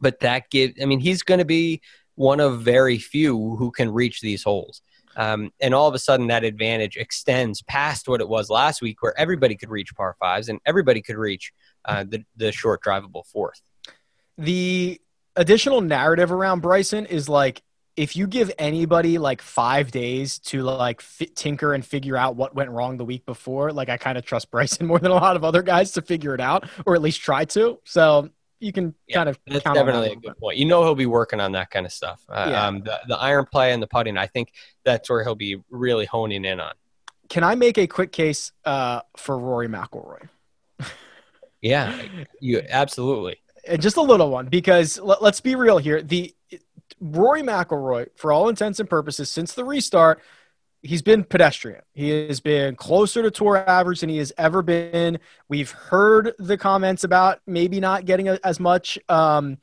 But 0.00 0.20
that 0.20 0.50
gives, 0.50 0.80
I 0.82 0.86
mean, 0.86 1.00
he's 1.00 1.22
going 1.22 1.38
to 1.38 1.44
be 1.44 1.82
one 2.14 2.40
of 2.40 2.62
very 2.62 2.98
few 2.98 3.56
who 3.56 3.70
can 3.70 3.92
reach 3.92 4.22
these 4.22 4.42
holes. 4.42 4.80
Um, 5.16 5.52
and 5.60 5.74
all 5.74 5.86
of 5.86 5.94
a 5.94 5.98
sudden, 5.98 6.28
that 6.28 6.42
advantage 6.42 6.96
extends 6.96 7.60
past 7.62 8.08
what 8.08 8.22
it 8.22 8.28
was 8.28 8.48
last 8.48 8.80
week, 8.80 9.02
where 9.02 9.18
everybody 9.18 9.56
could 9.56 9.70
reach 9.70 9.94
par 9.94 10.16
fives 10.18 10.48
and 10.48 10.58
everybody 10.64 11.02
could 11.02 11.16
reach 11.16 11.52
uh, 11.84 12.04
the, 12.08 12.24
the 12.36 12.50
short 12.50 12.82
drivable 12.82 13.26
fourth. 13.26 13.60
The 14.38 15.00
additional 15.36 15.80
narrative 15.80 16.32
around 16.32 16.60
Bryson 16.60 17.06
is 17.06 17.28
like 17.28 17.62
if 17.96 18.16
you 18.16 18.26
give 18.26 18.50
anybody 18.58 19.18
like 19.18 19.40
five 19.40 19.90
days 19.90 20.38
to 20.40 20.62
like 20.62 21.00
fit, 21.00 21.36
tinker 21.36 21.74
and 21.74 21.84
figure 21.84 22.16
out 22.16 22.34
what 22.34 22.54
went 22.54 22.70
wrong 22.70 22.96
the 22.96 23.04
week 23.04 23.24
before, 23.24 23.72
like 23.72 23.88
I 23.88 23.96
kind 23.96 24.18
of 24.18 24.24
trust 24.24 24.50
Bryson 24.50 24.86
more 24.88 24.98
than 24.98 25.10
a 25.12 25.14
lot 25.14 25.36
of 25.36 25.44
other 25.44 25.62
guys 25.62 25.92
to 25.92 26.02
figure 26.02 26.34
it 26.34 26.40
out 26.40 26.68
or 26.86 26.94
at 26.94 27.02
least 27.02 27.20
try 27.20 27.44
to. 27.46 27.78
So 27.84 28.30
you 28.58 28.72
can 28.72 28.94
yeah, 29.06 29.16
kind 29.16 29.28
of 29.28 29.38
that's 29.46 29.62
definitely 29.62 30.12
a 30.12 30.16
good 30.16 30.36
point. 30.38 30.56
You 30.56 30.64
know 30.64 30.82
he'll 30.82 30.94
be 30.94 31.06
working 31.06 31.40
on 31.40 31.52
that 31.52 31.70
kind 31.70 31.86
of 31.86 31.92
stuff. 31.92 32.24
Uh, 32.28 32.48
yeah. 32.50 32.66
Um, 32.66 32.80
the, 32.80 33.00
the 33.08 33.18
iron 33.18 33.46
play 33.50 33.72
and 33.72 33.82
the 33.82 33.86
putting, 33.86 34.16
I 34.16 34.26
think 34.26 34.52
that's 34.84 35.08
where 35.08 35.22
he'll 35.22 35.34
be 35.34 35.62
really 35.70 36.06
honing 36.06 36.44
in 36.44 36.60
on. 36.60 36.72
Can 37.28 37.44
I 37.44 37.54
make 37.54 37.78
a 37.78 37.86
quick 37.86 38.12
case 38.12 38.52
uh, 38.64 39.00
for 39.16 39.38
Rory 39.38 39.68
McIlroy? 39.68 40.28
yeah, 41.62 42.02
you 42.40 42.62
absolutely 42.68 43.38
just 43.78 43.96
a 43.96 44.02
little 44.02 44.30
one 44.30 44.46
because 44.46 44.98
let, 44.98 45.22
us 45.22 45.40
be 45.40 45.54
real 45.54 45.78
here. 45.78 46.02
The 46.02 46.34
Rory 47.00 47.42
McIlroy, 47.42 48.08
for 48.16 48.32
all 48.32 48.48
intents 48.48 48.80
and 48.80 48.88
purposes, 48.88 49.30
since 49.30 49.54
the 49.54 49.64
restart, 49.64 50.20
he's 50.82 51.02
been 51.02 51.24
pedestrian. 51.24 51.82
He 51.94 52.26
has 52.26 52.40
been 52.40 52.76
closer 52.76 53.22
to 53.22 53.30
tour 53.30 53.56
average 53.56 54.00
than 54.00 54.10
he 54.10 54.18
has 54.18 54.32
ever 54.38 54.62
been. 54.62 55.18
We've 55.48 55.70
heard 55.70 56.32
the 56.38 56.56
comments 56.56 57.04
about 57.04 57.40
maybe 57.46 57.80
not 57.80 58.04
getting 58.04 58.28
a, 58.28 58.38
as 58.44 58.60
much 58.60 58.98
um, 59.08 59.58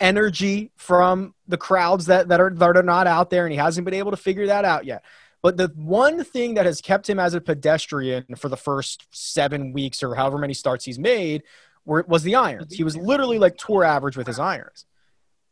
energy 0.00 0.70
from 0.76 1.34
the 1.48 1.56
crowds 1.56 2.06
that, 2.06 2.28
that 2.28 2.40
are 2.40 2.50
that 2.50 2.76
are 2.76 2.82
not 2.82 3.06
out 3.06 3.30
there, 3.30 3.46
and 3.46 3.52
he 3.52 3.58
hasn't 3.58 3.84
been 3.84 3.94
able 3.94 4.10
to 4.10 4.16
figure 4.16 4.46
that 4.46 4.64
out 4.64 4.84
yet. 4.84 5.02
But 5.42 5.56
the 5.56 5.72
one 5.76 6.24
thing 6.24 6.54
that 6.54 6.66
has 6.66 6.80
kept 6.80 7.08
him 7.08 7.18
as 7.18 7.34
a 7.34 7.40
pedestrian 7.40 8.34
for 8.36 8.48
the 8.48 8.56
first 8.56 9.06
seven 9.10 9.72
weeks 9.72 10.02
or 10.02 10.14
however 10.14 10.38
many 10.38 10.54
starts 10.54 10.84
he's 10.84 10.98
made 10.98 11.42
were, 11.86 12.04
was 12.06 12.22
the 12.22 12.34
irons. 12.34 12.74
He 12.74 12.84
was 12.84 12.96
literally 12.96 13.38
like 13.38 13.56
tour 13.56 13.84
average 13.84 14.16
with 14.16 14.26
his 14.26 14.38
irons. 14.38 14.84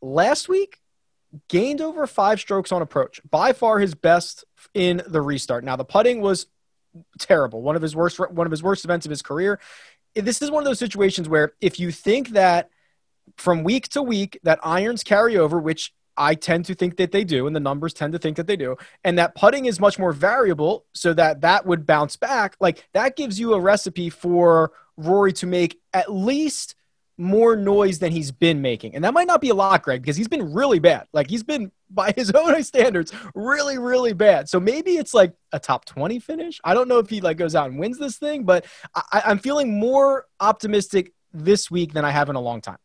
Last 0.01 0.47
week, 0.47 0.79
gained 1.47 1.81
over 1.81 2.05
five 2.05 2.39
strokes 2.39 2.71
on 2.71 2.81
approach, 2.81 3.21
by 3.29 3.53
far 3.53 3.79
his 3.79 3.95
best 3.95 4.45
in 4.73 5.01
the 5.07 5.21
restart. 5.21 5.63
Now 5.63 5.75
the 5.75 5.85
putting 5.85 6.21
was 6.21 6.47
terrible, 7.19 7.61
one 7.61 7.75
of 7.75 7.81
his 7.81 7.95
worst 7.95 8.19
one 8.19 8.45
of 8.45 8.51
his 8.51 8.63
worst 8.63 8.85
events 8.85 9.05
of 9.05 9.09
his 9.09 9.21
career. 9.21 9.59
This 10.13 10.41
is 10.41 10.51
one 10.51 10.61
of 10.61 10.65
those 10.65 10.79
situations 10.79 11.27
where 11.27 11.53
if 11.59 11.79
you 11.79 11.91
think 11.91 12.29
that 12.29 12.69
from 13.37 13.63
week 13.63 13.89
to 13.89 14.01
week 14.01 14.39
that 14.43 14.59
irons 14.63 15.03
carry 15.03 15.35
over, 15.37 15.59
which 15.59 15.93
I 16.15 16.35
tend 16.35 16.65
to 16.65 16.75
think 16.75 16.95
that 16.97 17.11
they 17.11 17.25
do, 17.25 17.47
and 17.47 17.55
the 17.55 17.59
numbers 17.59 17.93
tend 17.93 18.13
to 18.13 18.19
think 18.19 18.37
that 18.37 18.47
they 18.47 18.55
do, 18.55 18.77
and 19.03 19.17
that 19.17 19.35
putting 19.35 19.65
is 19.65 19.79
much 19.79 19.99
more 19.99 20.13
variable, 20.13 20.85
so 20.93 21.13
that 21.13 21.41
that 21.41 21.65
would 21.65 21.85
bounce 21.85 22.15
back. 22.15 22.55
Like 22.61 22.87
that 22.93 23.17
gives 23.17 23.39
you 23.39 23.53
a 23.53 23.59
recipe 23.59 24.09
for 24.09 24.71
Rory 24.97 25.33
to 25.33 25.47
make 25.47 25.79
at 25.93 26.11
least 26.11 26.75
more 27.17 27.55
noise 27.55 27.99
than 27.99 28.11
he's 28.11 28.31
been 28.31 28.61
making. 28.61 28.95
And 28.95 29.03
that 29.03 29.13
might 29.13 29.27
not 29.27 29.39
be 29.39 29.49
a 29.49 29.53
lot, 29.53 29.83
Greg, 29.83 30.01
because 30.01 30.17
he's 30.17 30.27
been 30.27 30.53
really 30.53 30.79
bad. 30.79 31.07
Like 31.13 31.29
he's 31.29 31.43
been, 31.43 31.71
by 31.89 32.11
his 32.15 32.31
own 32.35 32.61
standards, 32.63 33.13
really, 33.33 33.77
really 33.77 34.13
bad. 34.13 34.49
So 34.49 34.59
maybe 34.59 34.91
it's 34.97 35.13
like 35.13 35.33
a 35.51 35.59
top 35.59 35.85
20 35.85 36.19
finish. 36.19 36.59
I 36.63 36.73
don't 36.73 36.87
know 36.87 36.99
if 36.99 37.09
he 37.09 37.21
like 37.21 37.37
goes 37.37 37.55
out 37.55 37.69
and 37.69 37.79
wins 37.79 37.97
this 37.97 38.17
thing, 38.17 38.43
but 38.43 38.65
I, 38.93 39.23
I'm 39.25 39.39
feeling 39.39 39.79
more 39.79 40.25
optimistic 40.39 41.13
this 41.33 41.71
week 41.71 41.93
than 41.93 42.05
I 42.05 42.11
have 42.11 42.29
in 42.29 42.35
a 42.35 42.41
long 42.41 42.61
time. 42.61 42.77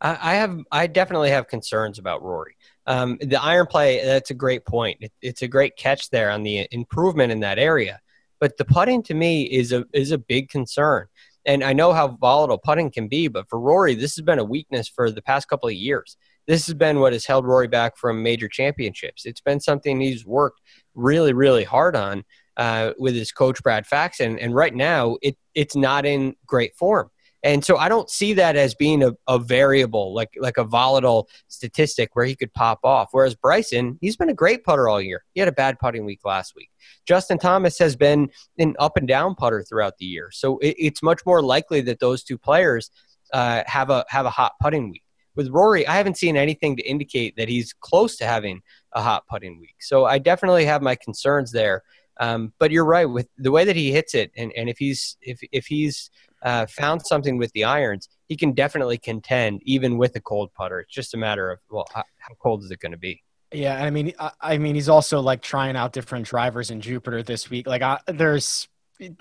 I 0.00 0.34
have, 0.34 0.60
I 0.70 0.86
definitely 0.86 1.30
have 1.30 1.48
concerns 1.48 1.98
about 1.98 2.22
Rory. 2.22 2.56
Um, 2.86 3.16
the 3.22 3.42
iron 3.42 3.66
play, 3.66 4.04
that's 4.04 4.30
a 4.30 4.34
great 4.34 4.66
point. 4.66 4.98
It, 5.00 5.12
it's 5.22 5.40
a 5.40 5.48
great 5.48 5.76
catch 5.76 6.10
there 6.10 6.30
on 6.30 6.42
the 6.42 6.68
improvement 6.72 7.32
in 7.32 7.40
that 7.40 7.58
area. 7.58 8.00
But 8.38 8.58
the 8.58 8.66
putting 8.66 9.02
to 9.04 9.14
me 9.14 9.44
is 9.44 9.72
a 9.72 9.86
is 9.94 10.10
a 10.10 10.18
big 10.18 10.50
concern. 10.50 11.06
And 11.46 11.62
I 11.62 11.72
know 11.72 11.92
how 11.92 12.08
volatile 12.08 12.58
putting 12.58 12.90
can 12.90 13.08
be, 13.08 13.28
but 13.28 13.48
for 13.48 13.60
Rory, 13.60 13.94
this 13.94 14.16
has 14.16 14.24
been 14.24 14.38
a 14.38 14.44
weakness 14.44 14.88
for 14.88 15.10
the 15.10 15.22
past 15.22 15.48
couple 15.48 15.68
of 15.68 15.74
years. 15.74 16.16
This 16.46 16.66
has 16.66 16.74
been 16.74 17.00
what 17.00 17.12
has 17.12 17.26
held 17.26 17.46
Rory 17.46 17.68
back 17.68 17.96
from 17.96 18.22
major 18.22 18.48
championships. 18.48 19.24
It's 19.26 19.40
been 19.40 19.60
something 19.60 20.00
he's 20.00 20.26
worked 20.26 20.60
really, 20.94 21.32
really 21.32 21.64
hard 21.64 21.96
on 21.96 22.24
uh, 22.56 22.92
with 22.98 23.14
his 23.14 23.32
coach 23.32 23.62
Brad 23.62 23.86
Faxon, 23.86 24.38
and 24.38 24.54
right 24.54 24.74
now 24.74 25.16
it 25.22 25.36
it's 25.54 25.76
not 25.76 26.06
in 26.06 26.34
great 26.46 26.74
form. 26.76 27.10
And 27.44 27.62
so 27.62 27.76
I 27.76 27.90
don't 27.90 28.08
see 28.08 28.32
that 28.32 28.56
as 28.56 28.74
being 28.74 29.04
a, 29.04 29.12
a, 29.28 29.38
variable, 29.38 30.14
like 30.14 30.30
like 30.38 30.56
a 30.56 30.64
volatile 30.64 31.28
statistic 31.48 32.16
where 32.16 32.24
he 32.24 32.34
could 32.34 32.52
pop 32.54 32.80
off. 32.82 33.10
Whereas 33.12 33.34
Bryson, 33.34 33.98
he's 34.00 34.16
been 34.16 34.30
a 34.30 34.34
great 34.34 34.64
putter 34.64 34.88
all 34.88 35.00
year. 35.00 35.24
He 35.34 35.40
had 35.40 35.48
a 35.48 35.52
bad 35.52 35.78
putting 35.78 36.06
week 36.06 36.20
last 36.24 36.56
week. 36.56 36.70
Justin 37.06 37.38
Thomas 37.38 37.78
has 37.78 37.96
been 37.96 38.30
an 38.58 38.74
up 38.78 38.96
and 38.96 39.06
down 39.06 39.34
putter 39.34 39.62
throughout 39.62 39.98
the 39.98 40.06
year. 40.06 40.30
So 40.32 40.56
it, 40.58 40.74
it's 40.78 41.02
much 41.02 41.20
more 41.26 41.42
likely 41.42 41.82
that 41.82 42.00
those 42.00 42.24
two 42.24 42.38
players 42.38 42.90
uh, 43.34 43.62
have 43.66 43.90
a 43.90 44.06
have 44.08 44.24
a 44.24 44.30
hot 44.30 44.54
putting 44.62 44.90
week. 44.90 45.02
With 45.36 45.48
Rory, 45.48 45.86
I 45.86 45.96
haven't 45.96 46.16
seen 46.16 46.38
anything 46.38 46.76
to 46.76 46.82
indicate 46.82 47.36
that 47.36 47.50
he's 47.50 47.74
close 47.74 48.16
to 48.18 48.24
having 48.24 48.62
a 48.92 49.02
hot 49.02 49.26
putting 49.28 49.60
week. 49.60 49.76
So 49.80 50.06
I 50.06 50.16
definitely 50.18 50.64
have 50.64 50.80
my 50.80 50.94
concerns 50.94 51.52
there. 51.52 51.82
Um, 52.18 52.52
but 52.58 52.70
you're 52.70 52.84
right 52.84 53.06
with 53.06 53.28
the 53.36 53.50
way 53.50 53.64
that 53.64 53.76
he 53.76 53.92
hits 53.92 54.14
it, 54.14 54.30
and, 54.36 54.52
and 54.56 54.68
if 54.68 54.78
he's 54.78 55.16
if 55.20 55.40
if 55.50 55.66
he's 55.66 56.10
uh, 56.42 56.66
found 56.66 57.04
something 57.04 57.38
with 57.38 57.52
the 57.52 57.64
irons, 57.64 58.08
he 58.28 58.36
can 58.36 58.52
definitely 58.52 58.98
contend 58.98 59.60
even 59.64 59.98
with 59.98 60.14
a 60.14 60.20
cold 60.20 60.52
putter. 60.54 60.80
It's 60.80 60.94
just 60.94 61.14
a 61.14 61.16
matter 61.16 61.50
of 61.50 61.58
well, 61.70 61.86
how, 61.92 62.04
how 62.18 62.34
cold 62.38 62.62
is 62.62 62.70
it 62.70 62.80
going 62.80 62.92
to 62.92 62.98
be? 62.98 63.22
Yeah, 63.52 63.82
I 63.82 63.90
mean, 63.90 64.12
I, 64.18 64.30
I, 64.40 64.58
mean, 64.58 64.74
he's 64.74 64.88
also 64.88 65.20
like 65.20 65.40
trying 65.40 65.76
out 65.76 65.92
different 65.92 66.26
drivers 66.26 66.70
in 66.70 66.80
Jupiter 66.80 67.22
this 67.22 67.48
week. 67.48 67.66
Like, 67.66 67.82
I, 67.82 68.00
there's 68.06 68.68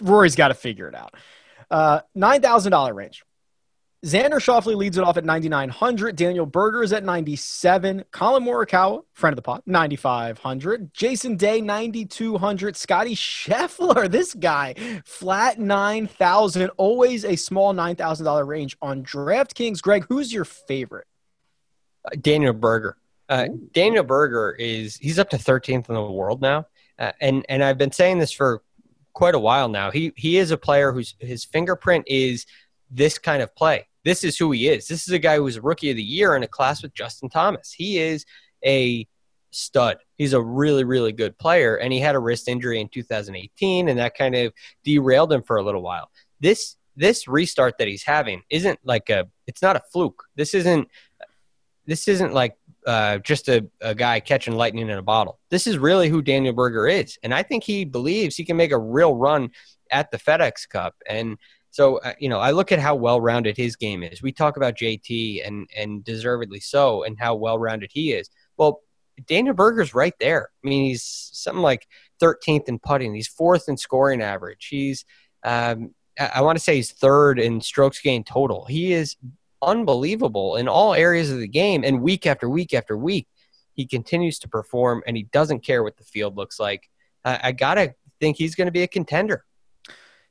Rory's 0.02 0.36
got 0.36 0.48
to 0.50 0.56
figure 0.56 0.88
it 0.88 0.96
out. 0.96 1.14
Uh, 1.70 2.02
Nine 2.16 2.42
thousand 2.42 2.72
dollar 2.72 2.94
range. 2.94 3.24
Xander 4.04 4.34
Schauffele 4.34 4.76
leads 4.76 4.98
it 4.98 5.04
off 5.06 5.16
at 5.16 5.24
9,900. 5.24 6.18
Daniel 6.18 6.46
Berger 6.46 6.84
is 6.84 6.92
at 6.92 7.06
97. 7.06 8.04
Collin 8.12 8.44
Morikawa, 8.44 9.04
friend 9.14 9.32
of 9.32 9.38
the 9.38 9.42
pot, 9.42 9.64
9,500. 9.66 10.94
Jason 10.94 11.38
Day, 11.38 11.62
9,200. 11.62 12.76
Scotty 12.76 13.16
Scheffler, 13.16 14.12
this 14.12 14.34
guy, 14.34 14.74
flat 15.06 15.58
9,000. 15.58 16.70
Always 16.76 17.24
a 17.24 17.38
small 17.38 17.74
$9,000 17.74 18.46
range 18.46 18.76
on 18.82 19.06
DraftKings. 19.06 19.82
Greg, 19.82 20.06
who's 20.10 20.34
your 20.34 20.44
favorite? 20.44 21.08
Uh, 22.04 22.18
Daniel 22.20 22.52
Berger. 22.52 22.98
Uh, 23.30 23.48
Daniel 23.72 24.04
Berger 24.04 24.52
is 24.60 24.98
he's 24.98 25.18
up 25.18 25.30
to 25.30 25.38
13th 25.38 25.88
in 25.88 25.96
the 25.96 26.04
world 26.04 26.42
now, 26.42 26.68
uh, 27.00 27.14
and 27.22 27.46
and 27.48 27.64
I've 27.64 27.78
been 27.78 27.94
saying 27.94 28.20
this 28.20 28.34
for 28.34 28.62
quite 29.14 29.34
a 29.34 29.40
while 29.40 29.70
now. 29.70 29.92
He 29.92 30.12
he 30.18 30.38
is 30.38 30.52
a 30.52 30.58
player 30.58 30.92
whose 30.92 31.16
his 31.20 31.46
fingerprint 31.46 32.04
is 32.06 32.46
this 32.92 33.18
kind 33.18 33.42
of 33.42 33.56
play 33.56 33.88
this 34.04 34.24
is 34.24 34.38
who 34.38 34.52
he 34.52 34.68
is. 34.68 34.88
This 34.88 35.08
is 35.08 35.14
a 35.14 35.20
guy 35.20 35.36
who 35.36 35.44
was 35.44 35.60
rookie 35.60 35.92
of 35.92 35.98
the 35.98 36.04
year 36.04 36.36
in 36.36 36.44
a 36.44 36.48
class 36.48 36.82
with 36.84 36.94
Justin 36.94 37.30
Thomas. 37.30 37.72
He 37.72 38.00
is 38.00 38.26
a 38.66 39.08
stud. 39.52 39.98
He's 40.18 40.34
a 40.34 40.42
really, 40.42 40.84
really 40.84 41.12
good 41.12 41.38
player, 41.38 41.78
and 41.78 41.94
he 41.94 42.00
had 42.00 42.16
a 42.16 42.20
wrist 42.20 42.48
injury 42.48 42.80
in 42.82 42.90
2018, 42.90 43.90
and 43.90 44.00
that 44.00 44.18
kind 44.18 44.36
of 44.36 44.54
derailed 44.84 45.32
him 45.32 45.44
for 45.44 45.58
a 45.58 45.64
little 45.64 45.82
while. 45.82 46.10
This 46.40 46.76
this 46.96 47.28
restart 47.28 47.80
that 47.80 47.88
he's 47.88 48.04
having 48.04 48.44
isn't 48.50 48.80
like 48.84 49.10
a. 49.10 49.28
It's 49.48 49.62
not 49.62 49.76
a 49.76 49.82
fluke. 49.92 50.24
This 50.36 50.54
isn't. 50.54 50.88
This 51.86 52.08
isn't 52.08 52.34
like 52.34 52.58
uh, 52.86 53.18
just 53.20 53.50
a, 53.50 53.68
a 53.82 53.94
guy 53.94 54.20
catching 54.20 54.56
lightning 54.56 54.90
in 54.90 54.98
a 54.98 55.02
bottle. 55.02 55.40
This 55.50 55.68
is 55.68 55.78
really 55.78 56.10
who 56.10 56.22
Daniel 56.22 56.54
Berger 56.54 56.88
is, 56.88 57.18
and 57.24 57.34
I 57.34 57.44
think 57.44 57.64
he 57.64 57.86
believes 57.86 58.36
he 58.36 58.46
can 58.46 58.58
make 58.58 58.72
a 58.72 58.80
real 58.80 59.16
run 59.16 59.52
at 59.92 60.12
the 60.12 60.18
FedEx 60.18 60.68
Cup. 60.68 60.96
And 61.08 61.38
so 61.74 61.98
uh, 61.98 62.14
you 62.20 62.30
know, 62.30 62.40
I 62.40 62.52
look 62.52 62.72
at 62.72 62.78
how 62.78 62.94
well-rounded 62.94 63.58
his 63.58 63.76
game 63.76 64.04
is. 64.04 64.22
We 64.22 64.32
talk 64.32 64.58
about 64.58 64.76
JT 64.76 65.46
and 65.46 65.68
and 65.76 66.04
deservedly 66.04 66.60
so, 66.60 67.04
and 67.04 67.18
how 67.20 67.34
well-rounded 67.34 67.90
he 67.92 68.14
is. 68.14 68.30
Well, 68.58 68.82
Daniel 69.26 69.56
Berger's 69.56 69.96
right 69.96 70.14
there. 70.20 70.50
I 70.64 70.68
mean, 70.68 70.86
he's 70.86 71.02
something 71.34 71.64
like 71.64 71.88
13th 72.22 72.70
in 72.70 72.78
putting. 72.78 73.16
He's 73.16 73.28
fourth 73.28 73.68
in 73.68 73.78
scoring 73.78 74.22
average. 74.22 74.68
He's 74.70 75.04
um, 75.44 75.96
I 76.20 76.42
want 76.42 76.60
to 76.60 76.64
say 76.64 76.76
he's 76.76 76.92
third 76.92 77.40
in 77.40 77.60
strokes 77.60 78.00
gained 78.00 78.28
total. 78.28 78.66
He 78.66 78.94
is 78.94 79.16
unbelievable 79.60 80.58
in 80.58 80.68
all 80.68 80.94
areas 80.94 81.32
of 81.32 81.40
the 81.40 81.48
game, 81.48 81.84
and 81.84 82.04
week 82.04 82.28
after 82.28 82.48
week 82.48 82.76
after 82.76 82.96
week, 82.96 83.28
he 83.74 83.88
continues 83.88 84.38
to 84.40 84.48
perform, 84.48 85.02
and 85.08 85.18
he 85.18 85.24
doesn't 85.24 85.62
care 85.62 85.82
what 85.82 85.98
the 85.98 86.04
field 86.04 86.38
looks 86.38 86.60
like. 86.60 86.88
I, 87.26 87.40
I 87.46 87.52
gotta 87.52 87.96
think 88.20 88.38
he's 88.38 88.54
going 88.54 88.68
to 88.68 88.72
be 88.72 88.84
a 88.84 88.88
contender. 88.88 89.44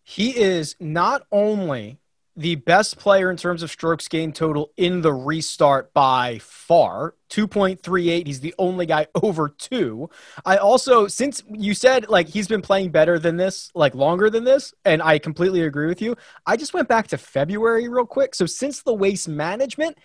He 0.05 0.37
is 0.37 0.77
not 0.81 1.27
only 1.31 1.99
the 2.35 2.55
best 2.55 2.99
player 2.99 3.31
in 3.31 3.37
terms 3.37 3.62
of 3.62 3.71
strokes 3.71 4.09
gained 4.09 4.35
total 4.35 4.73
in 4.79 5.03
the 5.03 5.12
restart 5.12 5.93
by 5.93 6.38
far 6.41 7.15
2.38 7.29 8.27
he's 8.27 8.41
the 8.41 8.55
only 8.59 8.87
guy 8.87 9.07
over 9.23 9.51
two. 9.51 10.09
I 10.45 10.57
also 10.57 11.09
since 11.09 11.43
you 11.51 11.75
said 11.75 12.09
like 12.09 12.29
he's 12.29 12.49
been 12.49 12.62
playing 12.62 12.91
better 12.91 13.19
than 13.19 13.37
this 13.37 13.71
like 13.75 13.95
longer 13.95 14.31
than 14.31 14.45
this 14.45 14.73
and 14.85 15.03
i 15.03 15.19
completely 15.19 15.62
agree 15.62 15.87
with 15.87 16.01
you 16.01 16.17
i 16.47 16.57
just 16.57 16.73
went 16.73 16.88
back 16.88 17.09
to 17.09 17.19
february 17.19 17.88
real 17.88 18.07
quick. 18.07 18.35
So 18.35 18.47
since 18.47 18.83
the 18.83 18.95
waste 18.95 19.29
management 19.29 19.99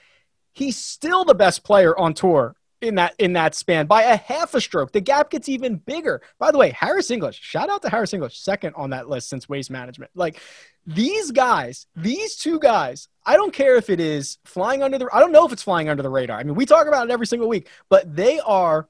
he's 0.53 0.75
still 0.75 1.23
the 1.23 1.35
best 1.35 1.63
player 1.63 1.97
on 1.97 2.13
tour 2.13 2.56
in 2.81 2.95
that 2.95 3.15
in 3.17 3.33
that 3.33 3.55
span 3.55 3.87
by 3.87 4.03
a 4.03 4.17
half 4.17 4.53
a 4.53 4.61
stroke. 4.61 4.91
The 4.91 5.01
gap 5.01 5.29
gets 5.29 5.49
even 5.49 5.77
bigger. 5.77 6.21
By 6.39 6.51
the 6.51 6.57
way, 6.57 6.71
Harris 6.71 7.11
English, 7.11 7.39
shout 7.41 7.69
out 7.69 7.81
to 7.81 7.89
Harris 7.89 8.13
English, 8.13 8.39
second 8.39 8.73
on 8.75 8.91
that 8.91 9.09
list 9.09 9.29
since 9.29 9.49
waste 9.49 9.71
management. 9.71 10.11
Like 10.15 10.39
these 10.85 11.31
guys, 11.31 11.87
these 11.95 12.35
two 12.35 12.59
guys, 12.59 13.07
I 13.25 13.35
don't 13.35 13.53
care 13.53 13.75
if 13.75 13.89
it 13.89 13.99
is 13.99 14.37
flying 14.45 14.83
under 14.83 14.97
the 14.97 15.09
I 15.11 15.19
don't 15.19 15.31
know 15.31 15.45
if 15.45 15.51
it's 15.51 15.63
flying 15.63 15.89
under 15.89 16.03
the 16.03 16.09
radar. 16.09 16.39
I 16.39 16.43
mean, 16.43 16.55
we 16.55 16.65
talk 16.65 16.87
about 16.87 17.09
it 17.09 17.11
every 17.11 17.27
single 17.27 17.47
week, 17.47 17.69
but 17.89 18.15
they 18.15 18.39
are 18.41 18.87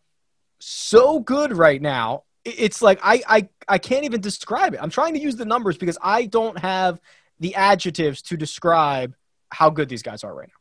so 0.60 1.20
good 1.20 1.56
right 1.56 1.82
now. 1.82 2.24
It's 2.44 2.82
like 2.82 3.00
I 3.04 3.22
I 3.28 3.50
I 3.68 3.78
can't 3.78 4.06
even 4.06 4.22
describe 4.22 4.74
it. 4.74 4.80
I'm 4.82 4.90
trying 4.90 5.14
to 5.14 5.20
use 5.20 5.36
the 5.36 5.46
numbers 5.46 5.78
because 5.78 5.98
I 6.02 6.26
don't 6.26 6.58
have 6.60 7.00
the 7.40 7.56
adjectives 7.56 8.22
to 8.24 8.38
describe 8.38 9.16
how 9.50 9.70
good 9.70 9.88
these 9.88 10.04
guys 10.04 10.24
are 10.24 10.34
right 10.34 10.48
now. 10.48 10.54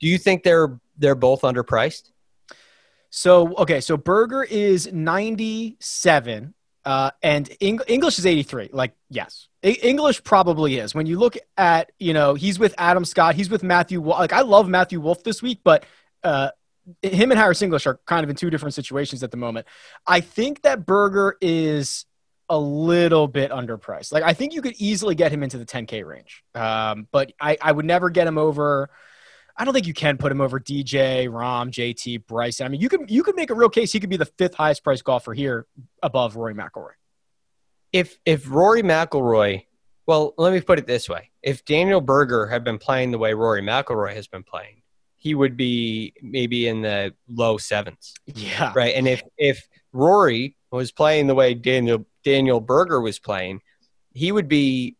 Do 0.00 0.08
you 0.08 0.16
think 0.16 0.42
they're 0.42 0.80
they're 0.96 1.14
both 1.14 1.42
underpriced? 1.42 2.11
So 3.14 3.54
okay, 3.56 3.82
so 3.82 3.98
Berger 3.98 4.42
is 4.42 4.90
97, 4.90 6.54
uh, 6.86 7.10
and 7.22 7.56
Eng- 7.60 7.80
English 7.86 8.18
is 8.18 8.24
83. 8.24 8.70
Like 8.72 8.94
yes, 9.10 9.48
English 9.62 10.24
probably 10.24 10.78
is. 10.78 10.94
When 10.94 11.04
you 11.04 11.18
look 11.18 11.36
at 11.58 11.92
you 11.98 12.14
know 12.14 12.32
he's 12.32 12.58
with 12.58 12.74
Adam 12.78 13.04
Scott, 13.04 13.34
he's 13.34 13.50
with 13.50 13.62
Matthew. 13.62 14.02
Like 14.02 14.32
I 14.32 14.40
love 14.40 14.66
Matthew 14.66 14.98
Wolff 14.98 15.22
this 15.24 15.42
week, 15.42 15.60
but 15.62 15.84
uh, 16.24 16.52
him 17.02 17.30
and 17.30 17.38
Harris 17.38 17.60
English 17.60 17.86
are 17.86 18.00
kind 18.06 18.24
of 18.24 18.30
in 18.30 18.36
two 18.36 18.48
different 18.48 18.72
situations 18.72 19.22
at 19.22 19.30
the 19.30 19.36
moment. 19.36 19.66
I 20.06 20.20
think 20.20 20.62
that 20.62 20.86
Berger 20.86 21.36
is 21.42 22.06
a 22.48 22.58
little 22.58 23.28
bit 23.28 23.50
underpriced. 23.50 24.10
Like 24.10 24.22
I 24.22 24.32
think 24.32 24.54
you 24.54 24.62
could 24.62 24.74
easily 24.78 25.14
get 25.14 25.30
him 25.30 25.42
into 25.42 25.58
the 25.58 25.66
10k 25.66 26.02
range, 26.06 26.42
um, 26.54 27.08
but 27.12 27.34
I, 27.38 27.58
I 27.60 27.72
would 27.72 27.84
never 27.84 28.08
get 28.08 28.26
him 28.26 28.38
over 28.38 28.88
I 29.56 29.64
don't 29.64 29.74
think 29.74 29.86
you 29.86 29.94
can 29.94 30.16
put 30.16 30.32
him 30.32 30.40
over 30.40 30.58
DJ, 30.58 31.28
Rahm, 31.28 31.70
JT, 31.70 32.26
Bryson. 32.26 32.66
I 32.66 32.68
mean, 32.68 32.80
you 32.80 32.88
could 32.88 33.10
you 33.10 33.22
could 33.22 33.36
make 33.36 33.50
a 33.50 33.54
real 33.54 33.68
case 33.68 33.92
he 33.92 34.00
could 34.00 34.10
be 34.10 34.16
the 34.16 34.26
fifth 34.26 34.54
highest 34.54 34.82
priced 34.82 35.04
golfer 35.04 35.34
here 35.34 35.66
above 36.02 36.36
Rory 36.36 36.54
McIlroy. 36.54 36.92
If 37.92 38.18
if 38.24 38.50
Rory 38.50 38.82
McIlroy, 38.82 39.66
well, 40.06 40.34
let 40.38 40.52
me 40.52 40.60
put 40.60 40.78
it 40.78 40.86
this 40.86 41.08
way: 41.08 41.30
if 41.42 41.64
Daniel 41.64 42.00
Berger 42.00 42.46
had 42.46 42.64
been 42.64 42.78
playing 42.78 43.10
the 43.10 43.18
way 43.18 43.34
Rory 43.34 43.62
McIlroy 43.62 44.14
has 44.14 44.26
been 44.26 44.42
playing, 44.42 44.82
he 45.18 45.34
would 45.34 45.56
be 45.56 46.14
maybe 46.22 46.66
in 46.66 46.82
the 46.82 47.14
low 47.28 47.58
sevens. 47.58 48.14
Yeah. 48.26 48.72
Right. 48.74 48.94
And 48.94 49.06
if 49.06 49.22
if 49.36 49.68
Rory 49.92 50.56
was 50.70 50.90
playing 50.90 51.26
the 51.26 51.34
way 51.34 51.54
Daniel 51.54 52.06
Daniel 52.24 52.60
Berger 52.60 53.00
was 53.00 53.18
playing, 53.18 53.60
he 54.14 54.32
would 54.32 54.48
be 54.48 54.96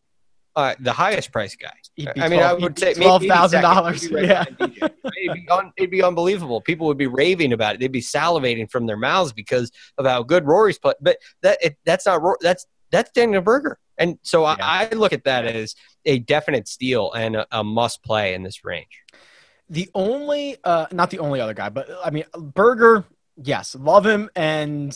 uh, 0.54 0.74
the 0.80 0.92
highest 0.92 1.32
price 1.32 1.56
guy. 1.56 1.72
I 2.20 2.28
mean, 2.28 2.40
12, 2.40 2.42
I 2.42 2.54
would 2.54 2.78
say 2.78 2.94
twelve 2.94 3.24
thousand 3.24 3.62
dollars. 3.62 4.08
Yeah, 4.10 4.44
it'd 4.60 5.34
be, 5.34 5.48
un, 5.50 5.72
it'd 5.76 5.90
be, 5.90 6.02
unbelievable. 6.02 6.60
People 6.60 6.86
would 6.86 6.98
be 6.98 7.06
raving 7.06 7.52
about 7.52 7.74
it. 7.74 7.80
They'd 7.80 7.92
be 7.92 8.00
salivating 8.00 8.70
from 8.70 8.86
their 8.86 8.96
mouths 8.96 9.32
because 9.32 9.70
of 9.98 10.06
how 10.06 10.22
good 10.22 10.46
Rory's 10.46 10.78
play. 10.78 10.94
But 11.00 11.18
that 11.42 11.58
it, 11.60 11.76
that's 11.84 12.06
not 12.06 12.22
that's 12.40 12.66
that's 12.90 13.10
Daniel 13.12 13.42
Berger, 13.42 13.78
and 13.98 14.18
so 14.22 14.42
yeah. 14.42 14.56
I, 14.60 14.88
I, 14.90 14.94
look 14.94 15.12
at 15.12 15.24
that 15.24 15.46
as 15.46 15.74
a 16.04 16.18
definite 16.18 16.68
steal 16.68 17.12
and 17.12 17.36
a, 17.36 17.46
a 17.50 17.64
must 17.64 18.02
play 18.02 18.34
in 18.34 18.42
this 18.42 18.64
range. 18.64 19.02
The 19.70 19.88
only, 19.94 20.56
uh, 20.64 20.86
not 20.92 21.10
the 21.10 21.18
only 21.18 21.40
other 21.40 21.54
guy, 21.54 21.70
but 21.70 21.88
I 22.04 22.10
mean, 22.10 22.24
Berger. 22.36 23.04
Yes, 23.42 23.74
love 23.74 24.04
him, 24.04 24.28
and 24.36 24.94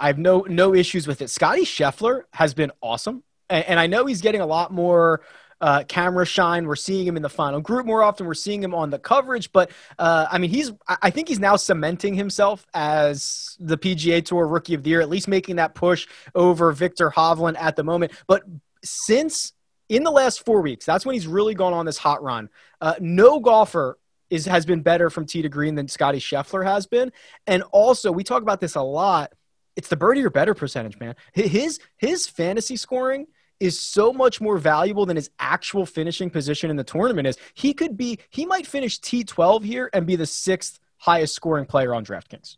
I 0.00 0.06
have 0.06 0.18
no 0.18 0.46
no 0.48 0.74
issues 0.74 1.06
with 1.06 1.20
it. 1.20 1.28
Scotty 1.28 1.66
Scheffler 1.66 2.22
has 2.32 2.54
been 2.54 2.72
awesome 2.80 3.22
and, 3.50 3.80
I 3.80 3.86
know 3.86 4.06
he's 4.06 4.20
getting 4.20 4.40
a 4.40 4.46
lot 4.46 4.72
more 4.72 5.22
uh, 5.60 5.84
camera 5.84 6.24
shine. 6.24 6.66
We're 6.66 6.76
seeing 6.76 7.06
him 7.06 7.16
in 7.16 7.22
the 7.22 7.28
final 7.28 7.60
group 7.60 7.84
more 7.84 8.02
often. 8.02 8.26
We're 8.26 8.34
seeing 8.34 8.62
him 8.62 8.74
on 8.74 8.90
the 8.90 8.98
coverage, 8.98 9.52
but 9.52 9.70
uh, 9.98 10.26
I 10.30 10.38
mean, 10.38 10.50
he's 10.50 10.72
I 10.88 11.10
think 11.10 11.28
he's 11.28 11.38
now 11.38 11.56
cementing 11.56 12.14
himself 12.14 12.66
as 12.72 13.56
the 13.60 13.76
PGA 13.76 14.24
Tour 14.24 14.46
Rookie 14.46 14.74
of 14.74 14.82
the 14.82 14.90
Year, 14.90 15.00
at 15.00 15.10
least 15.10 15.28
making 15.28 15.56
that 15.56 15.74
push 15.74 16.06
over 16.34 16.72
Viktor 16.72 17.10
Hovland 17.10 17.56
at 17.58 17.76
the 17.76 17.84
moment. 17.84 18.12
But 18.26 18.42
since 18.82 19.52
in 19.88 20.04
the 20.04 20.10
last 20.10 20.44
four 20.44 20.62
weeks, 20.62 20.86
that's 20.86 21.04
when 21.04 21.14
he's 21.14 21.26
really 21.26 21.54
gone 21.54 21.74
on 21.74 21.84
this 21.84 21.98
hot 21.98 22.22
run. 22.22 22.48
Uh, 22.80 22.94
no 23.00 23.40
golfer 23.40 23.98
is 24.30 24.46
has 24.46 24.64
been 24.64 24.80
better 24.80 25.10
from 25.10 25.26
tee 25.26 25.42
to 25.42 25.48
green 25.48 25.74
than 25.74 25.88
Scotty 25.88 26.20
Scheffler 26.20 26.64
has 26.64 26.86
been, 26.86 27.12
and 27.46 27.62
also 27.72 28.10
we 28.12 28.24
talk 28.24 28.42
about 28.42 28.60
this 28.60 28.76
a 28.76 28.82
lot. 28.82 29.32
It's 29.76 29.88
the 29.88 29.96
birdie 29.96 30.24
or 30.24 30.30
better 30.30 30.54
percentage, 30.54 30.98
man. 30.98 31.16
His 31.34 31.80
his 31.98 32.26
fantasy 32.26 32.76
scoring 32.76 33.26
is 33.60 33.78
so 33.78 34.12
much 34.12 34.40
more 34.40 34.58
valuable 34.58 35.06
than 35.06 35.16
his 35.16 35.30
actual 35.38 35.86
finishing 35.86 36.30
position 36.30 36.70
in 36.70 36.76
the 36.76 36.84
tournament 36.84 37.28
is. 37.28 37.36
He 37.54 37.74
could 37.74 37.96
be, 37.96 38.18
he 38.30 38.46
might 38.46 38.66
finish 38.66 38.98
T12 39.00 39.64
here 39.64 39.90
and 39.92 40.06
be 40.06 40.16
the 40.16 40.26
sixth 40.26 40.80
highest 40.96 41.34
scoring 41.34 41.66
player 41.66 41.94
on 41.94 42.04
DraftKings. 42.04 42.56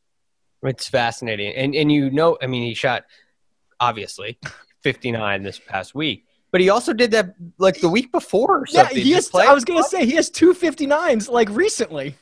It's 0.62 0.88
fascinating. 0.88 1.54
And, 1.54 1.74
and 1.74 1.90
you 1.90 2.10
know, 2.10 2.38
I 2.40 2.46
mean, 2.46 2.62
he 2.62 2.74
shot 2.74 3.04
obviously 3.80 4.38
59 4.82 5.42
this 5.42 5.58
past 5.58 5.94
week. 5.94 6.24
But 6.52 6.60
he 6.60 6.68
also 6.68 6.92
did 6.92 7.10
that 7.12 7.34
like 7.58 7.80
the 7.80 7.88
week 7.88 8.12
before 8.12 8.62
or 8.62 8.66
something. 8.66 8.96
Yeah, 8.96 9.02
he 9.02 9.12
has, 9.12 9.34
I 9.34 9.52
was 9.54 9.64
going 9.64 9.82
to 9.82 9.88
say 9.88 10.04
he 10.04 10.12
has 10.12 10.28
two 10.28 10.52
59s 10.52 11.30
like 11.30 11.48
recently. 11.50 12.14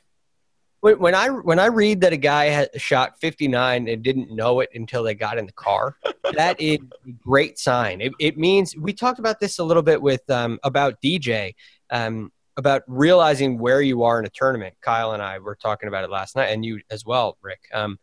When 0.82 1.14
I 1.14 1.28
when 1.28 1.58
I 1.58 1.66
read 1.66 2.00
that 2.00 2.14
a 2.14 2.16
guy 2.16 2.46
had 2.46 2.70
shot 2.80 3.20
59 3.20 3.86
and 3.86 4.02
didn't 4.02 4.30
know 4.30 4.60
it 4.60 4.70
until 4.74 5.02
they 5.02 5.14
got 5.14 5.36
in 5.36 5.44
the 5.44 5.52
car, 5.52 5.96
that 6.32 6.58
is 6.58 6.78
a 7.06 7.10
great 7.12 7.58
sign. 7.58 8.00
It, 8.00 8.12
it, 8.18 8.38
means 8.38 8.74
we 8.74 8.94
talked 8.94 9.18
about 9.18 9.40
this 9.40 9.58
a 9.58 9.64
little 9.64 9.82
bit 9.82 10.00
with 10.00 10.28
um, 10.30 10.58
about 10.62 11.02
DJ 11.02 11.54
um, 11.90 12.32
about 12.56 12.82
realizing 12.86 13.58
where 13.58 13.82
you 13.82 14.04
are 14.04 14.18
in 14.18 14.24
a 14.24 14.30
tournament. 14.30 14.74
Kyle 14.80 15.12
and 15.12 15.22
I 15.22 15.38
were 15.38 15.54
talking 15.54 15.88
about 15.88 16.04
it 16.04 16.10
last 16.10 16.34
night, 16.34 16.46
and 16.46 16.64
you 16.64 16.80
as 16.90 17.04
well, 17.04 17.36
Rick. 17.42 17.60
Um, 17.74 17.98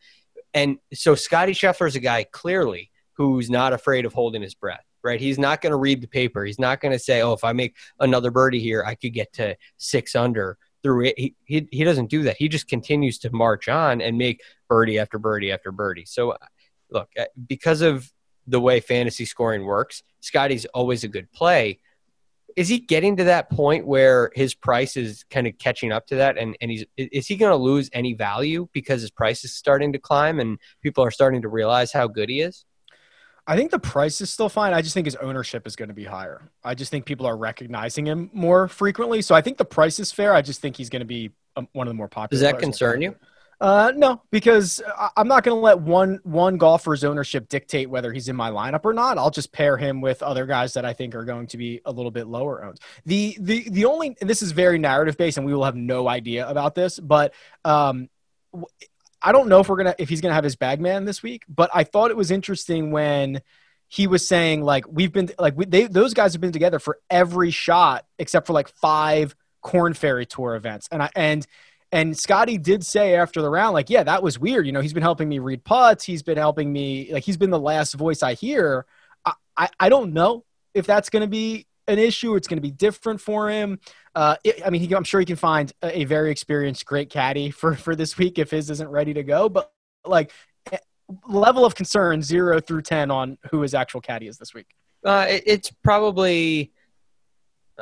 and 0.53 0.77
so 0.93 1.15
Scotty 1.15 1.53
Scheffler 1.53 1.87
is 1.87 1.95
a 1.95 1.99
guy 1.99 2.25
clearly 2.25 2.91
who's 3.13 3.49
not 3.49 3.73
afraid 3.73 4.05
of 4.05 4.13
holding 4.13 4.43
his 4.43 4.53
breath 4.53 4.83
right? 5.03 5.21
He's 5.21 5.39
not 5.39 5.61
going 5.61 5.71
to 5.71 5.77
read 5.77 6.01
the 6.01 6.07
paper. 6.07 6.43
He's 6.43 6.59
not 6.59 6.81
going 6.81 6.91
to 6.91 6.99
say, 6.99 7.21
"Oh, 7.21 7.31
if 7.31 7.43
I 7.45 7.53
make 7.53 7.75
another 7.99 8.29
birdie 8.29 8.59
here, 8.59 8.83
I 8.85 8.95
could 8.95 9.13
get 9.13 9.31
to 9.33 9.55
six 9.77 10.15
under." 10.15 10.57
Through 10.88 11.08
it, 11.08 11.19
he, 11.19 11.36
he 11.43 11.67
he 11.69 11.84
doesn't 11.84 12.10
do 12.10 12.23
that. 12.23 12.38
He 12.38 12.47
just 12.47 12.69
continues 12.69 13.17
to 13.19 13.30
march 13.34 13.67
on 13.67 14.00
and 14.00 14.17
make 14.17 14.41
birdie 14.69 15.00
after 15.00 15.19
birdie 15.19 15.52
after 15.52 15.69
birdie. 15.69 16.06
So, 16.06 16.38
look, 16.89 17.10
uh, 17.19 17.26
because 17.45 17.82
of 17.82 18.10
the 18.47 18.62
way 18.62 18.80
fantasy 18.80 19.26
scoring 19.26 19.65
works, 19.65 20.02
Scotty's 20.21 20.63
always 20.67 21.04
a 21.04 21.10
good 21.10 21.30
play. 21.34 21.80
Is 22.56 22.69
he 22.69 22.80
getting 22.80 23.17
to 23.17 23.26
that 23.26 23.50
point 23.50 23.86
where 23.86 24.32
his 24.34 24.56
price 24.56 24.95
is 24.95 25.26
kind 25.30 25.45
of 25.45 25.58
catching 25.58 25.91
up 25.91 26.08
to 26.08 26.15
that, 26.15 26.38
and 26.38 26.56
and 26.62 26.71
he's 26.71 26.86
is 26.95 27.28
he 27.28 27.36
going 27.36 27.52
to 27.52 27.58
lose 27.58 27.89
any 27.91 28.13
value 28.13 28.69
because 28.71 29.02
his 29.02 29.12
price 29.12 29.43
is 29.43 29.54
starting 29.54 29.91
to 29.91 30.00
climb 30.00 30.39
and 30.39 30.58
people 30.82 31.04
are 31.04 31.12
starting 31.12 31.41
to 31.41 31.50
realize 31.50 31.91
how 31.91 32.08
good 32.08 32.30
he 32.30 32.39
is? 32.39 32.63
I 33.47 33.55
think 33.55 33.71
the 33.71 33.79
price 33.79 34.19
is 34.19 34.29
still 34.29 34.49
fine. 34.49 34.73
I 34.73 34.81
just 34.81 34.93
think 34.93 35.05
his 35.05 35.15
ownership 35.15 35.65
is 35.65 35.77
going 35.77 35.88
to 35.88 35.95
be 35.95 36.03
higher. 36.03 36.41
I 36.65 36.75
just 36.75 36.91
think 36.91 37.05
people 37.05 37.25
are 37.25 37.38
recognizing 37.38 38.05
him 38.05 38.29
more 38.33 38.67
frequently. 38.67 39.21
So 39.21 39.33
I 39.33 39.41
think 39.41 39.57
the 39.57 39.65
price 39.65 39.99
is 39.99 40.12
fair. 40.12 40.33
I 40.33 40.41
just 40.41 40.60
think 40.60 40.75
he's 40.75 40.89
going 40.89 40.99
to 40.99 41.05
be 41.05 41.31
um, 41.55 41.69
one 41.71 41.88
of 41.88 41.91
the 41.91 41.95
more 41.95 42.10
popular. 42.10 42.41
Does 42.41 42.41
that 42.41 42.60
concern 42.60 43.01
you? 43.01 43.15
Uh, 43.60 43.91
no, 43.95 44.21
because 44.29 44.83
I'm 45.15 45.27
not 45.27 45.43
going 45.43 45.55
to 45.55 45.62
let 45.62 45.79
one 45.79 46.19
one 46.23 46.57
golfer's 46.57 47.03
ownership 47.03 47.49
dictate 47.49 47.89
whether 47.89 48.13
he's 48.13 48.29
in 48.29 48.36
my 48.36 48.51
lineup 48.51 48.81
or 48.86 48.93
not. 48.93 49.17
I'll 49.17 49.31
just 49.31 49.51
pair 49.51 49.77
him 49.77 49.99
with 49.99 50.21
other 50.21 50.45
guys 50.45 50.73
that 50.73 50.86
I 50.86 50.93
think 50.93 51.15
are 51.15 51.25
going 51.25 51.47
to 51.47 51.57
be 51.57 51.81
a 51.83 51.91
little 51.91 52.12
bit 52.12 52.27
lower 52.27 52.63
owned. 52.63 52.79
The 53.07 53.36
the 53.39 53.67
the 53.69 53.86
only 53.86 54.15
this 54.21 54.43
is 54.43 54.51
very 54.51 54.77
narrative 54.77 55.17
based, 55.17 55.38
and 55.38 55.45
we 55.45 55.55
will 55.55 55.63
have 55.63 55.75
no 55.75 56.07
idea 56.07 56.47
about 56.47 56.75
this, 56.75 56.99
but 56.99 57.33
um, 57.65 58.10
I 59.21 59.32
don't 59.32 59.47
know 59.47 59.60
if 59.60 59.69
we're 59.69 59.77
gonna 59.77 59.95
if 59.97 60.10
he's 60.10 60.21
gonna 60.21 60.34
have 60.34 60.43
his 60.43 60.56
bagman 60.56 61.06
this 61.06 61.23
week. 61.23 61.43
But 61.47 61.69
I 61.73 61.84
thought 61.84 62.12
it 62.12 62.17
was 62.17 62.32
interesting 62.32 62.91
when 62.91 63.41
he 63.88 64.08
was 64.08 64.27
saying 64.27 64.62
like 64.63 64.86
we've 64.88 65.12
been 65.12 65.30
like 65.39 65.58
we, 65.58 65.65
they 65.65 65.88
those 65.88 66.13
guys 66.13 66.34
have 66.34 66.41
been 66.41 66.51
together 66.51 66.80
for 66.80 66.99
every 67.10 67.51
shot 67.51 68.06
except 68.19 68.47
for 68.47 68.53
like 68.53 68.67
five 68.67 69.36
Korn 69.62 69.93
Ferry 69.93 70.25
Tour 70.25 70.56
events, 70.56 70.88
and 70.91 71.01
I 71.03 71.10
and 71.15 71.45
and 71.91 72.17
Scotty 72.17 72.58
did 72.58 72.86
say 72.86 73.15
after 73.15 73.41
the 73.41 73.49
round, 73.49 73.73
like, 73.73 73.89
yeah, 73.89 74.03
that 74.03 74.21
was 74.21 74.38
weird. 74.38 74.65
You 74.65 74.73
know, 74.73 74.82
he's 74.82 74.93
been 74.93 75.03
helping 75.03 75.30
me 75.30 75.39
read 75.39 75.63
putts. 75.63 76.03
He's 76.03 76.21
been 76.21 76.38
helping 76.38 76.71
me, 76.71 77.10
like, 77.13 77.23
he's 77.23 77.38
been 77.38 77.49
the 77.49 77.60
last 77.60 77.93
voice 77.93 78.21
I 78.23 78.34
hear. 78.34 78.86
I, 79.25 79.34
I, 79.56 79.69
I 79.80 79.89
don't 79.89 80.13
know 80.13 80.43
if 80.73 80.86
that's 80.86 81.10
to 81.21 81.27
be 81.27 81.65
an 81.88 81.97
issue. 81.97 82.36
It's 82.36 82.47
to 82.58 82.62
be 82.62 82.71
different 82.71 83.21
for 83.21 83.49
him. 83.49 83.80
Uh, 84.17 84.36
it, 84.43 84.65
I 84.65 84.71
mean, 84.71 84.82
he, 84.82 84.95
I'm 84.95 85.03
sure 85.03 85.19
he 85.19 85.27
can 85.27 85.36
find 85.36 85.71
a, 85.84 85.99
a, 85.99 86.03
very 86.06 86.32
experienced, 86.32 86.88
great 86.88 87.12
caddy 87.12 87.51
for, 87.51 87.75
for 87.75 87.95
this 87.95 88.17
week 88.17 88.39
if 88.39 88.49
his 88.49 88.71
isn't 88.71 88.89
ready 88.89 89.13
to 89.13 89.21
go. 89.21 89.47
But, 89.47 89.71
like, 90.08 90.32
eh, 90.71 90.80
level 91.27 91.65
of 91.65 91.75
concern 91.75 92.23
zero 92.23 92.60
through 92.60 92.82
10 92.82 93.12
on 93.12 93.38
who 93.51 93.62
his 93.62 93.75
actual 93.75 94.01
caddy 94.01 94.27
is 94.27 94.39
this 94.39 94.56
week. 94.56 94.65
Uh, 95.06 95.27
it, 95.30 95.43
it's 95.45 95.71
probably, 95.84 96.71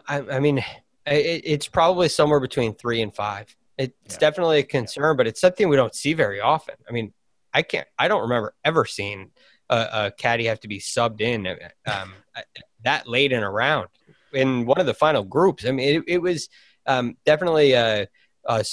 I, 0.10 0.24
I 0.24 0.40
mean, 0.42 0.58
it, 0.58 1.42
it's 1.46 1.70
probably 1.70 2.10
somewhere 2.10 2.42
between 2.42 2.76
three 2.76 3.02
and 3.02 3.16
five. 3.16 3.56
It's 3.78 3.94
yeah. 4.06 4.18
definitely 4.18 4.60
a 4.60 4.64
concern, 4.64 5.16
but 5.16 5.28
it's 5.28 5.40
something 5.40 5.70
we 5.70 5.78
don't 5.78 5.96
see 5.96 6.12
very 6.12 6.42
often. 6.42 6.76
I 6.90 6.92
mean, 6.92 7.14
I 7.54 7.62
can't, 7.62 7.88
I 7.98 8.10
don't 8.10 8.24
remember 8.24 8.54
ever 8.66 8.84
seeing 8.84 9.32
a, 9.70 9.78
a 9.78 10.12
caddy 10.12 10.48
have 10.48 10.60
to 10.60 10.68
be 10.68 10.82
subbed 10.82 11.22
in 11.22 11.48
um, 11.88 12.14
that 12.84 13.08
late 13.08 13.32
in 13.32 13.42
a 13.42 13.50
round 13.50 13.88
in 14.36 14.66
one 14.66 14.80
of 14.80 14.86
the 14.86 14.94
final 14.94 15.24
groups. 15.24 15.66
I 15.66 15.72
mean, 15.72 15.98
it, 15.98 16.04
it 16.08 16.22
was 16.22 16.50
um, 16.86 17.18
definitely 17.26 17.74
a, 17.74 18.08
a, 18.46 18.64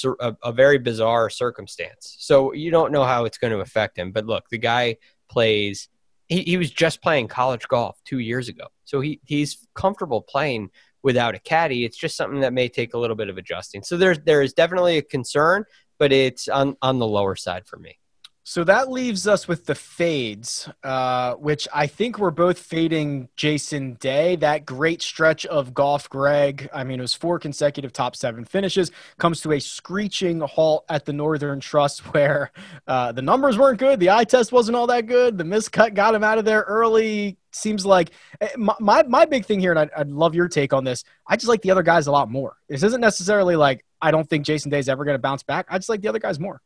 a, 0.42 0.52
very 0.52 0.78
bizarre 0.78 1.30
circumstance. 1.30 2.16
So 2.18 2.52
you 2.52 2.70
don't 2.70 2.92
know 2.92 3.04
how 3.04 3.24
it's 3.24 3.38
going 3.38 3.52
to 3.52 3.60
affect 3.60 3.98
him. 3.98 4.12
But 4.12 4.26
look, 4.26 4.48
the 4.50 4.58
guy 4.58 4.96
plays. 5.30 5.88
He, 6.28 6.42
he 6.42 6.56
was 6.56 6.70
just 6.70 7.02
playing 7.02 7.28
college 7.28 7.66
golf 7.68 8.00
two 8.04 8.18
years 8.18 8.48
ago, 8.48 8.68
so 8.84 9.00
he 9.00 9.20
he's 9.24 9.66
comfortable 9.74 10.22
playing 10.22 10.70
without 11.02 11.34
a 11.34 11.38
caddy. 11.38 11.84
It's 11.84 11.96
just 11.96 12.16
something 12.16 12.40
that 12.40 12.52
may 12.52 12.68
take 12.68 12.94
a 12.94 12.98
little 12.98 13.16
bit 13.16 13.28
of 13.28 13.38
adjusting. 13.38 13.82
So 13.82 13.96
there's 13.96 14.18
there 14.20 14.42
is 14.42 14.52
definitely 14.52 14.98
a 14.98 15.02
concern, 15.02 15.64
but 15.98 16.12
it's 16.12 16.48
on 16.48 16.76
on 16.80 16.98
the 16.98 17.06
lower 17.06 17.36
side 17.36 17.66
for 17.66 17.78
me. 17.78 17.98
So 18.44 18.64
that 18.64 18.90
leaves 18.90 19.28
us 19.28 19.46
with 19.46 19.66
the 19.66 19.74
fades, 19.76 20.68
uh, 20.82 21.34
which 21.34 21.68
I 21.72 21.86
think 21.86 22.18
we're 22.18 22.32
both 22.32 22.58
fading 22.58 23.28
Jason 23.36 23.94
Day. 23.94 24.34
That 24.34 24.66
great 24.66 25.00
stretch 25.00 25.46
of 25.46 25.72
golf, 25.72 26.10
Greg. 26.10 26.68
I 26.72 26.82
mean, 26.82 26.98
it 26.98 27.02
was 27.02 27.14
four 27.14 27.38
consecutive 27.38 27.92
top 27.92 28.16
seven 28.16 28.44
finishes, 28.44 28.90
comes 29.18 29.42
to 29.42 29.52
a 29.52 29.60
screeching 29.60 30.40
halt 30.40 30.84
at 30.88 31.04
the 31.04 31.12
Northern 31.12 31.60
Trust 31.60 32.00
where 32.14 32.50
uh, 32.88 33.12
the 33.12 33.22
numbers 33.22 33.56
weren't 33.56 33.78
good. 33.78 34.00
The 34.00 34.10
eye 34.10 34.24
test 34.24 34.50
wasn't 34.50 34.76
all 34.76 34.88
that 34.88 35.06
good. 35.06 35.38
The 35.38 35.44
miscut 35.44 35.94
got 35.94 36.12
him 36.12 36.24
out 36.24 36.38
of 36.38 36.44
there 36.44 36.62
early. 36.62 37.36
Seems 37.52 37.86
like 37.86 38.10
eh, 38.40 38.48
my, 38.56 38.74
my, 38.80 39.04
my 39.04 39.24
big 39.24 39.44
thing 39.44 39.60
here, 39.60 39.70
and 39.70 39.78
I'd, 39.78 39.90
I'd 39.96 40.08
love 40.08 40.34
your 40.34 40.48
take 40.48 40.72
on 40.72 40.82
this. 40.82 41.04
I 41.28 41.36
just 41.36 41.48
like 41.48 41.62
the 41.62 41.70
other 41.70 41.84
guys 41.84 42.08
a 42.08 42.12
lot 42.12 42.28
more. 42.28 42.56
This 42.68 42.82
isn't 42.82 43.00
necessarily 43.00 43.54
like 43.54 43.84
I 44.00 44.10
don't 44.10 44.28
think 44.28 44.44
Jason 44.44 44.68
Day 44.68 44.80
is 44.80 44.88
ever 44.88 45.04
going 45.04 45.14
to 45.14 45.22
bounce 45.22 45.44
back. 45.44 45.66
I 45.68 45.78
just 45.78 45.88
like 45.88 46.00
the 46.00 46.08
other 46.08 46.18
guys 46.18 46.40
more. 46.40 46.60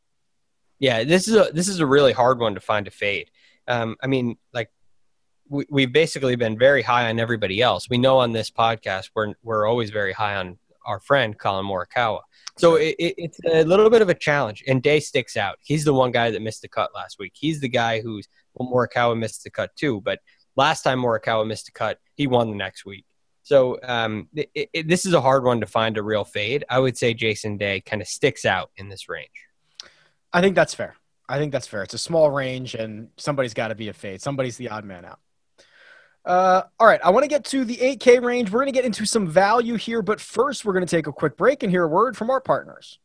Yeah, 0.79 1.05
this 1.05 1.29
is 1.29 1.35
a 1.35 1.51
this 1.53 1.69
is 1.69 1.81
a 1.81 1.87
really 1.87 2.13
hard 2.13 2.39
one 2.39 2.55
to 2.55 2.61
find 2.61 2.87
a 2.87 2.91
fade. 2.91 3.31
Um, 3.67 3.97
I 4.03 4.07
mean, 4.07 4.37
like 4.53 4.71
we, 5.49 5.67
we've 5.71 5.93
basically 5.93 6.37
been 6.37 6.59
very 6.59 6.83
high 6.83 7.09
on 7.09 7.19
everybody 7.19 7.63
else. 7.63 7.89
We 7.89 7.99
know 7.99 8.19
on 8.19 8.33
this 8.33 8.51
podcast 8.51 9.11
we're 9.15 9.35
we're 9.43 9.67
always 9.67 9.91
very 9.91 10.13
high 10.13 10.37
on 10.37 10.59
our 10.85 11.01
friend 11.01 11.37
Collin 11.37 11.67
Morikawa. 11.67 12.21
So 12.59 12.77
it, 12.77 12.95
it, 12.99 13.15
it's 13.19 13.39
a 13.45 13.65
little 13.65 13.91
bit 13.91 14.03
of 14.03 14.09
a 14.09 14.15
challenge, 14.15 14.65
and 14.67 14.83
Day 14.83 15.01
sticks 15.01 15.37
out. 15.37 15.57
He's 15.63 15.85
the 15.85 15.95
one 15.95 16.11
guy 16.11 16.31
that 16.31 16.43
missed 16.43 16.63
the 16.63 16.69
cut 16.69 16.95
last 16.95 17.19
week. 17.19 17.33
He's 17.35 17.61
the 17.61 17.69
guy 17.69 18.01
who's 18.01 18.29
well, 18.55 18.71
Morikawa 18.71 19.19
missed 19.19 19.45
the 19.45 19.51
cut 19.51 19.75
too, 19.77 20.01
but 20.03 20.21
last 20.57 20.83
time 20.83 21.01
Morikawa 21.01 21.47
missed 21.47 21.69
a 21.69 21.73
cut, 21.73 21.99
he 22.15 22.27
won 22.27 22.51
the 22.51 22.57
next 22.57 22.85
week. 22.85 23.05
So 23.43 23.79
um, 23.85 24.29
it, 24.35 24.89
this 24.89 25.07
is 25.07 25.13
a 25.13 25.21
hard 25.21 25.45
one 25.45 25.61
to 25.61 25.67
find 25.67 25.97
a 25.97 26.03
real 26.03 26.25
fade. 26.25 26.65
I 26.69 26.81
would 26.81 26.99
say 26.99 27.15
Jason 27.15 27.57
Day 27.57 27.81
kind 27.81 28.03
of 28.03 28.09
sticks 28.09 28.45
out 28.45 28.71
in 28.77 28.89
this 28.89 29.09
range. 29.09 29.46
I 30.33 30.41
think 30.41 30.55
that's 30.55 30.75
fair. 30.75 30.97
I 31.29 31.39
think 31.39 31.53
that's 31.53 31.67
fair. 31.67 31.83
It's 31.83 31.95
a 31.95 31.99
small 31.99 32.31
range, 32.31 32.75
and 32.75 33.09
somebody's 33.17 33.55
got 33.55 33.69
to 33.69 33.75
be 33.75 33.89
a 33.89 33.93
fade. 33.93 34.23
Somebody's 34.23 34.57
the 34.57 34.69
odd 34.69 34.85
man 34.85 35.05
out. 35.05 35.19
Uh, 36.25 36.63
all 36.81 36.87
right, 36.87 37.01
I 37.05 37.11
want 37.11 37.25
to 37.25 37.29
get 37.29 37.45
to 37.47 37.65
the 37.65 37.77
8K 37.77 38.23
range. 38.23 38.51
We're 38.51 38.61
going 38.61 38.73
to 38.73 38.77
get 38.77 38.85
into 38.85 39.07
some 39.07 39.29
value 39.29 39.75
here, 39.75 40.03
but 40.03 40.21
first, 40.21 40.65
we're 40.65 40.73
going 40.73 40.87
to 40.87 40.91
take 40.91 41.07
a 41.07 41.13
quick 41.13 41.37
break 41.37 41.63
and 41.63 41.71
hear 41.71 41.85
a 41.85 41.89
word 41.89 42.17
from 42.17 42.31
our 42.31 42.41
partners. 42.41 42.99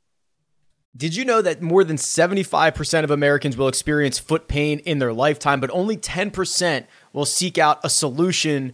Did 0.97 1.15
you 1.15 1.23
know 1.23 1.41
that 1.41 1.61
more 1.61 1.83
than 1.83 1.95
75% 1.95 3.03
of 3.03 3.11
Americans 3.11 3.55
will 3.55 3.69
experience 3.69 4.19
foot 4.19 4.47
pain 4.47 4.79
in 4.79 4.99
their 4.99 5.13
lifetime, 5.13 5.61
but 5.61 5.69
only 5.71 5.95
10% 5.95 6.85
will 7.13 7.25
seek 7.25 7.57
out 7.57 7.79
a 7.83 7.89
solution 7.89 8.73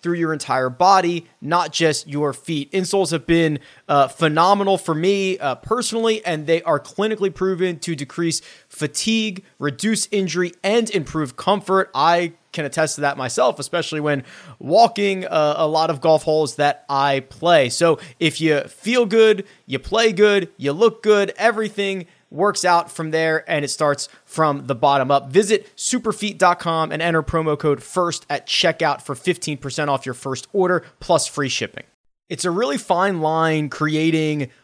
through 0.01 0.15
your 0.15 0.33
entire 0.33 0.69
body, 0.69 1.27
not 1.41 1.71
just 1.71 2.07
your 2.07 2.33
feet. 2.33 2.71
Insoles 2.71 3.11
have 3.11 3.25
been 3.25 3.59
uh, 3.87 4.07
phenomenal 4.07 4.77
for 4.77 4.95
me 4.95 5.37
uh, 5.39 5.55
personally, 5.55 6.25
and 6.25 6.47
they 6.47 6.61
are 6.63 6.79
clinically 6.79 7.33
proven 7.33 7.79
to 7.79 7.95
decrease 7.95 8.41
fatigue, 8.67 9.43
reduce 9.59 10.07
injury, 10.11 10.53
and 10.63 10.89
improve 10.89 11.35
comfort. 11.35 11.91
I 11.93 12.33
can 12.51 12.65
attest 12.65 12.95
to 12.95 13.01
that 13.01 13.17
myself, 13.17 13.59
especially 13.59 13.99
when 13.99 14.23
walking 14.59 15.25
uh, 15.25 15.53
a 15.57 15.67
lot 15.67 15.89
of 15.89 16.01
golf 16.01 16.23
holes 16.23 16.55
that 16.55 16.85
I 16.89 17.21
play. 17.21 17.69
So 17.69 17.99
if 18.19 18.41
you 18.41 18.61
feel 18.61 19.05
good, 19.05 19.45
you 19.65 19.79
play 19.79 20.11
good, 20.11 20.49
you 20.57 20.73
look 20.73 21.01
good, 21.01 21.33
everything 21.37 22.07
works 22.31 22.65
out 22.65 22.89
from 22.89 23.11
there 23.11 23.47
and 23.49 23.63
it 23.63 23.67
starts 23.67 24.07
from 24.25 24.65
the 24.67 24.75
bottom 24.75 25.11
up. 25.11 25.29
Visit 25.29 25.75
superfeet.com 25.75 26.91
and 26.91 27.01
enter 27.01 27.21
promo 27.21 27.59
code 27.59 27.83
FIRST 27.83 28.25
at 28.29 28.47
checkout 28.47 29.01
for 29.01 29.13
15% 29.13 29.89
off 29.89 30.05
your 30.05 30.15
first 30.15 30.47
order 30.53 30.83
plus 30.99 31.27
free 31.27 31.49
shipping. 31.49 31.83
It's 32.29 32.45
a 32.45 32.51
really 32.51 32.77
fine 32.77 33.19
line 33.19 33.67
creating 33.67 34.49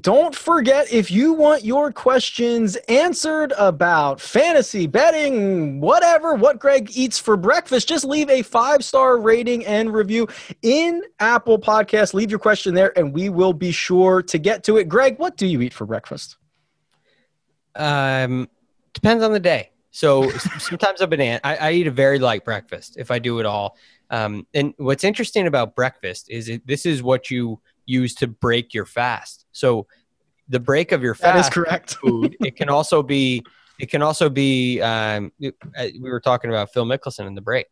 Don't 0.00 0.34
forget 0.34 0.92
if 0.92 1.12
you 1.12 1.32
want 1.32 1.64
your 1.64 1.92
questions 1.92 2.74
answered 2.88 3.52
about 3.56 4.20
fantasy, 4.20 4.88
betting, 4.88 5.80
whatever, 5.80 6.34
what 6.34 6.58
Greg 6.58 6.90
eats 6.96 7.20
for 7.20 7.36
breakfast, 7.36 7.86
just 7.86 8.04
leave 8.04 8.28
a 8.28 8.42
five 8.42 8.84
star 8.84 9.16
rating 9.16 9.64
and 9.64 9.94
review 9.94 10.26
in 10.62 11.02
Apple 11.20 11.56
Podcast. 11.56 12.14
Leave 12.14 12.30
your 12.30 12.40
question 12.40 12.74
there 12.74 12.98
and 12.98 13.12
we 13.12 13.28
will 13.28 13.52
be 13.52 13.70
sure 13.70 14.22
to 14.22 14.38
get 14.38 14.64
to 14.64 14.76
it. 14.76 14.88
Greg, 14.88 15.20
what 15.20 15.36
do 15.36 15.46
you 15.46 15.60
eat 15.60 15.72
for 15.72 15.86
breakfast? 15.86 16.36
Um, 17.76 18.48
depends 18.92 19.22
on 19.22 19.32
the 19.32 19.38
day. 19.38 19.70
So 19.92 20.28
sometimes 20.58 21.00
a 21.00 21.06
banana. 21.06 21.38
I, 21.44 21.56
I, 21.56 21.72
eat 21.72 21.86
a 21.86 21.92
very 21.92 22.18
light 22.18 22.44
breakfast 22.44 22.96
if 22.98 23.12
I 23.12 23.20
do 23.20 23.38
it 23.38 23.46
all. 23.46 23.76
Um, 24.10 24.48
and 24.52 24.74
what's 24.78 25.04
interesting 25.04 25.46
about 25.46 25.76
breakfast 25.76 26.28
is 26.28 26.48
it, 26.48 26.66
this 26.66 26.86
is 26.86 27.04
what 27.04 27.30
you 27.30 27.60
use 27.86 28.14
to 28.16 28.26
break 28.26 28.74
your 28.74 28.86
fast. 28.86 29.46
So 29.52 29.86
the 30.48 30.60
break 30.60 30.92
of 30.92 31.02
your 31.02 31.14
fast 31.14 31.34
that 31.34 31.46
is 31.46 31.50
correct. 31.50 31.94
food. 32.02 32.36
It 32.40 32.56
can 32.56 32.68
also 32.68 33.02
be. 33.02 33.42
It 33.78 33.90
can 33.90 34.02
also 34.02 34.28
be. 34.28 34.80
Um, 34.80 35.32
we 35.38 35.52
were 35.98 36.20
talking 36.20 36.50
about 36.50 36.72
Phil 36.72 36.84
Mickelson 36.84 37.26
in 37.26 37.34
the 37.34 37.40
break. 37.40 37.66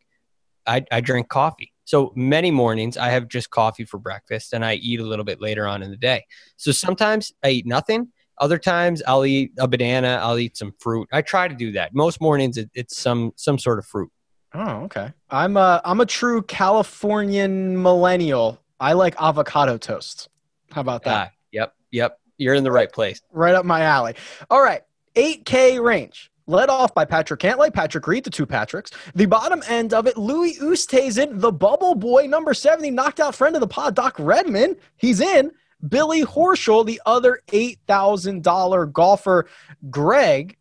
I, 0.67 0.83
I 0.91 1.01
drink 1.01 1.29
coffee. 1.29 1.71
So 1.85 2.11
many 2.15 2.49
mornings 2.49 2.97
I 2.97 3.09
have 3.09 3.27
just 3.27 3.49
coffee 3.51 3.85
for 3.85 3.99
breakfast 3.99 4.53
and 4.53 4.65
I 4.65 4.75
eat 4.75 4.99
a 4.99 5.03
little 5.03 5.25
bit 5.25 5.39
later 5.39 5.67
on 5.67 5.83
in 5.83 5.91
the 5.91 5.97
day. 5.97 6.25
So 6.57 6.71
sometimes 6.71 7.31
I 7.43 7.49
eat 7.49 7.67
nothing. 7.67 8.11
Other 8.39 8.57
times 8.57 9.01
I'll 9.07 9.25
eat 9.25 9.51
a 9.59 9.67
banana. 9.67 10.19
I'll 10.21 10.39
eat 10.39 10.57
some 10.57 10.73
fruit. 10.79 11.07
I 11.13 11.21
try 11.21 11.47
to 11.47 11.55
do 11.55 11.71
that. 11.73 11.93
Most 11.93 12.19
mornings 12.19 12.57
it, 12.57 12.69
it's 12.73 12.97
some 12.97 13.31
some 13.35 13.57
sort 13.57 13.79
of 13.79 13.85
fruit. 13.85 14.11
Oh, 14.53 14.83
okay. 14.85 15.13
I'm 15.29 15.57
a 15.57 15.81
I'm 15.85 16.01
a 16.01 16.05
true 16.05 16.41
Californian 16.41 17.81
millennial. 17.81 18.59
I 18.79 18.93
like 18.93 19.15
avocado 19.21 19.77
toast. 19.77 20.29
How 20.71 20.81
about 20.81 21.03
that? 21.03 21.27
Ah, 21.27 21.31
yep, 21.51 21.73
yep. 21.91 22.19
You're 22.37 22.55
in 22.55 22.63
the 22.63 22.71
right 22.71 22.91
place. 22.91 23.21
Right 23.31 23.55
up 23.55 23.65
my 23.65 23.81
alley. 23.81 24.15
All 24.49 24.61
right. 24.61 24.81
8K 25.15 25.81
range. 25.81 26.31
Led 26.47 26.69
off 26.69 26.93
by 26.93 27.05
Patrick 27.05 27.39
Cantlay, 27.39 27.73
Patrick 27.73 28.05
Reed, 28.05 28.23
the 28.23 28.29
two 28.29 28.45
Patricks. 28.45 28.91
The 29.15 29.25
bottom 29.25 29.63
end 29.67 29.93
of 29.93 30.05
it, 30.05 30.15
Louis 30.15 30.59
Oosthuizen, 30.59 31.39
the 31.39 31.51
bubble 31.51 31.95
boy, 31.95 32.27
number 32.27 32.53
70, 32.53 32.91
knocked 32.91 33.19
out 33.19 33.33
friend 33.33 33.55
of 33.55 33.61
the 33.61 33.67
pod, 33.67 33.95
Doc 33.95 34.15
Redman. 34.19 34.75
He's 34.97 35.21
in. 35.21 35.51
Billy 35.87 36.23
Horschel, 36.23 36.85
the 36.85 37.01
other 37.05 37.41
$8,000 37.47 38.91
golfer. 38.91 39.47
Greg, 39.89 40.57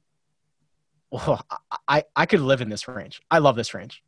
oh, 1.12 1.38
I, 1.88 2.04
I 2.16 2.26
could 2.26 2.40
live 2.40 2.62
in 2.62 2.68
this 2.70 2.88
range. 2.88 3.20
I 3.30 3.38
love 3.38 3.56
this 3.56 3.74
range 3.74 4.02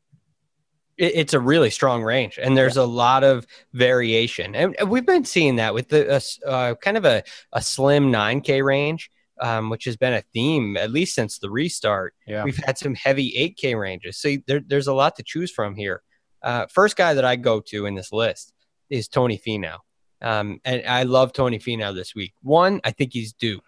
it's 0.98 1.34
a 1.34 1.40
really 1.40 1.70
strong 1.70 2.02
range 2.02 2.38
and 2.42 2.56
there's 2.56 2.76
yeah. 2.76 2.82
a 2.82 2.84
lot 2.84 3.22
of 3.22 3.46
variation 3.72 4.54
and 4.54 4.74
we've 4.88 5.06
been 5.06 5.24
seeing 5.24 5.56
that 5.56 5.74
with 5.74 5.88
the 5.88 6.16
uh, 6.16 6.48
uh, 6.48 6.74
kind 6.76 6.96
of 6.96 7.04
a, 7.04 7.22
a 7.52 7.62
slim 7.62 8.10
9k 8.10 8.64
range 8.64 9.10
um, 9.40 9.68
which 9.68 9.84
has 9.84 9.96
been 9.96 10.14
a 10.14 10.22
theme 10.32 10.76
at 10.76 10.90
least 10.90 11.14
since 11.14 11.38
the 11.38 11.50
restart 11.50 12.14
yeah. 12.26 12.44
we've 12.44 12.56
had 12.64 12.78
some 12.78 12.94
heavy 12.94 13.54
8k 13.58 13.78
ranges 13.78 14.18
so 14.18 14.36
there, 14.46 14.60
there's 14.66 14.86
a 14.86 14.94
lot 14.94 15.16
to 15.16 15.22
choose 15.22 15.50
from 15.50 15.74
here 15.74 16.02
uh, 16.42 16.66
first 16.66 16.96
guy 16.96 17.12
that 17.14 17.24
i 17.24 17.36
go 17.36 17.60
to 17.60 17.86
in 17.86 17.94
this 17.94 18.12
list 18.12 18.52
is 18.88 19.08
tony 19.08 19.38
Finau. 19.38 19.78
Um, 20.22 20.60
and 20.64 20.82
I 20.86 21.02
love 21.02 21.34
Tony 21.34 21.58
Finau 21.58 21.94
this 21.94 22.14
week. 22.14 22.32
One, 22.42 22.80
I 22.84 22.90
think 22.90 23.12
he's 23.12 23.34
due. 23.34 23.60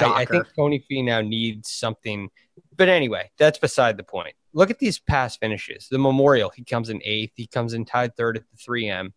I, 0.00 0.12
I 0.12 0.24
think 0.26 0.46
Tony 0.54 0.84
Finau 0.90 1.26
needs 1.26 1.70
something. 1.70 2.28
But 2.76 2.90
anyway, 2.90 3.30
that's 3.38 3.58
beside 3.58 3.96
the 3.96 4.02
point 4.02 4.34
look 4.56 4.70
at 4.70 4.78
these 4.78 4.98
past 4.98 5.38
finishes. 5.38 5.86
The 5.88 5.98
Memorial, 5.98 6.50
he 6.50 6.64
comes 6.64 6.88
in 6.88 7.00
eighth. 7.04 7.34
He 7.36 7.46
comes 7.46 7.74
in 7.74 7.84
tied 7.84 8.16
third 8.16 8.38
at 8.38 8.44
the 8.50 8.56
3M. 8.56 9.12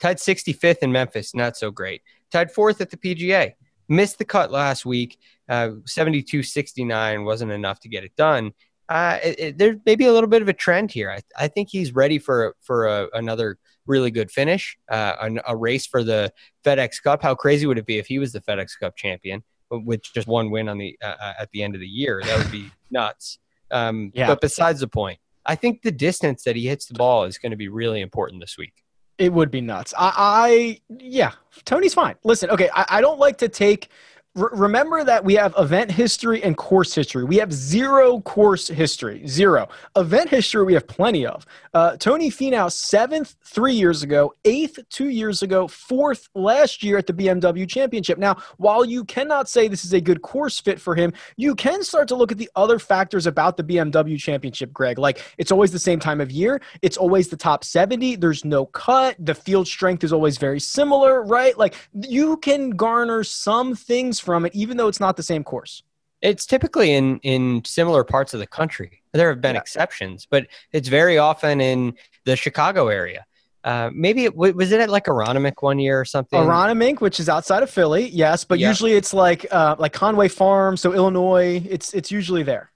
Tied 0.00 0.16
65th 0.16 0.78
in 0.78 0.90
Memphis, 0.90 1.34
not 1.34 1.56
so 1.56 1.70
great. 1.70 2.02
Tied 2.30 2.50
fourth 2.50 2.80
at 2.80 2.90
the 2.90 2.96
PGA. 2.96 3.52
Missed 3.88 4.18
the 4.18 4.24
cut 4.24 4.50
last 4.50 4.84
week. 4.84 5.18
Uh, 5.48 5.70
72 5.86 6.42
69 6.42 7.24
wasn't 7.24 7.52
enough 7.52 7.80
to 7.80 7.88
get 7.88 8.04
it 8.04 8.14
done. 8.16 8.52
Uh, 8.88 9.18
it, 9.22 9.60
it, 9.60 10.00
a 10.00 10.12
little 10.12 10.28
bit 10.28 10.42
of 10.42 10.48
a 10.48 10.52
trend 10.52 10.90
here. 10.90 11.10
I, 11.10 11.20
I 11.38 11.48
think 11.48 11.68
he's 11.70 11.94
ready 11.94 12.18
for 12.18 12.56
for 12.60 12.88
a, 12.88 13.08
another 13.14 13.58
really 13.86 14.10
good 14.10 14.30
finish, 14.30 14.76
uh, 14.90 15.14
a, 15.20 15.52
a 15.52 15.56
race 15.56 15.86
for 15.86 16.02
the 16.02 16.32
FedEx 16.64 17.00
Cup. 17.02 17.22
How 17.22 17.36
crazy 17.36 17.66
would 17.66 17.78
it 17.78 17.86
be 17.86 17.98
if 17.98 18.06
he 18.06 18.18
was 18.18 18.32
the 18.32 18.40
FedEx 18.40 18.78
Cup 18.80 18.96
champion 18.96 19.44
with 19.70 20.02
just 20.02 20.26
one 20.26 20.50
win 20.50 20.68
on 20.68 20.78
the 20.78 20.98
uh, 21.02 21.14
uh, 21.20 21.34
at 21.38 21.50
the 21.52 21.62
end 21.62 21.76
of 21.76 21.80
the 21.80 21.86
year? 21.86 22.20
That 22.24 22.38
would 22.38 22.50
be 22.50 22.72
nuts. 22.90 23.38
Um, 23.70 24.12
yeah. 24.14 24.26
But 24.26 24.40
besides 24.40 24.80
the 24.80 24.88
point, 24.88 25.18
I 25.46 25.54
think 25.54 25.82
the 25.82 25.92
distance 25.92 26.42
that 26.44 26.56
he 26.56 26.66
hits 26.66 26.86
the 26.86 26.94
ball 26.94 27.24
is 27.24 27.38
going 27.38 27.50
to 27.50 27.56
be 27.56 27.68
really 27.68 28.00
important 28.00 28.40
this 28.40 28.56
week. 28.58 28.84
It 29.18 29.32
would 29.32 29.50
be 29.50 29.60
nuts. 29.60 29.92
I, 29.98 30.12
I 30.16 30.80
yeah, 30.98 31.32
Tony's 31.64 31.94
fine. 31.94 32.14
Listen, 32.24 32.50
okay, 32.50 32.70
I, 32.74 32.86
I 32.88 33.00
don't 33.00 33.18
like 33.18 33.38
to 33.38 33.48
take 33.48 33.88
remember 34.34 35.02
that 35.02 35.24
we 35.24 35.34
have 35.34 35.54
event 35.58 35.90
history 35.90 36.42
and 36.42 36.56
course 36.56 36.94
history. 36.94 37.24
We 37.24 37.36
have 37.36 37.52
zero 37.52 38.20
course 38.20 38.68
history, 38.68 39.26
zero. 39.26 39.68
Event 39.96 40.30
history, 40.30 40.64
we 40.64 40.74
have 40.74 40.86
plenty 40.86 41.26
of. 41.26 41.44
Uh, 41.74 41.96
Tony 41.96 42.30
Finau, 42.30 42.70
seventh 42.70 43.34
three 43.44 43.74
years 43.74 44.04
ago, 44.04 44.32
eighth 44.44 44.78
two 44.88 45.08
years 45.08 45.42
ago, 45.42 45.66
fourth 45.66 46.28
last 46.34 46.82
year 46.82 46.96
at 46.96 47.08
the 47.08 47.12
BMW 47.12 47.68
Championship. 47.68 48.18
Now, 48.18 48.36
while 48.58 48.84
you 48.84 49.04
cannot 49.04 49.48
say 49.48 49.66
this 49.66 49.84
is 49.84 49.92
a 49.94 50.00
good 50.00 50.22
course 50.22 50.60
fit 50.60 50.80
for 50.80 50.94
him, 50.94 51.12
you 51.36 51.56
can 51.56 51.82
start 51.82 52.06
to 52.08 52.14
look 52.14 52.30
at 52.30 52.38
the 52.38 52.50
other 52.54 52.78
factors 52.78 53.26
about 53.26 53.56
the 53.56 53.64
BMW 53.64 54.16
Championship, 54.18 54.72
Greg. 54.72 54.98
Like 54.98 55.24
it's 55.38 55.50
always 55.50 55.72
the 55.72 55.78
same 55.78 55.98
time 55.98 56.20
of 56.20 56.30
year, 56.30 56.60
it's 56.82 56.96
always 56.96 57.28
the 57.28 57.36
top 57.36 57.64
70, 57.64 58.16
there's 58.16 58.44
no 58.44 58.66
cut, 58.66 59.16
the 59.18 59.34
field 59.34 59.66
strength 59.66 60.04
is 60.04 60.12
always 60.12 60.38
very 60.38 60.60
similar, 60.60 61.24
right? 61.24 61.58
Like 61.58 61.74
you 61.92 62.36
can 62.36 62.70
garner 62.70 63.24
some 63.24 63.74
things 63.74 64.19
from 64.20 64.46
it, 64.46 64.54
even 64.54 64.76
though 64.76 64.88
it's 64.88 65.00
not 65.00 65.16
the 65.16 65.22
same 65.22 65.44
course. 65.44 65.82
It's 66.22 66.44
typically 66.44 66.92
in 66.92 67.18
in 67.20 67.64
similar 67.64 68.04
parts 68.04 68.34
of 68.34 68.40
the 68.40 68.46
country. 68.46 69.02
There 69.12 69.30
have 69.30 69.40
been 69.40 69.54
yeah. 69.54 69.60
exceptions, 69.60 70.26
but 70.30 70.46
it's 70.72 70.88
very 70.88 71.18
often 71.18 71.60
in 71.60 71.94
the 72.24 72.36
Chicago 72.36 72.88
area. 72.88 73.24
Uh, 73.62 73.90
maybe 73.92 74.24
it 74.24 74.34
was 74.34 74.72
it 74.72 74.80
at 74.80 74.88
like 74.88 75.04
Aronimink 75.04 75.54
one 75.60 75.78
year 75.78 76.00
or 76.00 76.04
something. 76.04 76.38
Aronimink, 76.38 77.00
which 77.00 77.20
is 77.20 77.28
outside 77.28 77.62
of 77.62 77.70
Philly, 77.70 78.08
yes, 78.08 78.44
but 78.44 78.58
yeah. 78.58 78.68
usually 78.68 78.92
it's 78.92 79.12
like 79.12 79.46
uh, 79.50 79.76
like 79.78 79.92
Conway 79.92 80.28
Farm, 80.28 80.76
so 80.76 80.94
Illinois. 80.94 81.62
It's 81.68 81.92
it's 81.92 82.10
usually 82.10 82.42
there. 82.42 82.70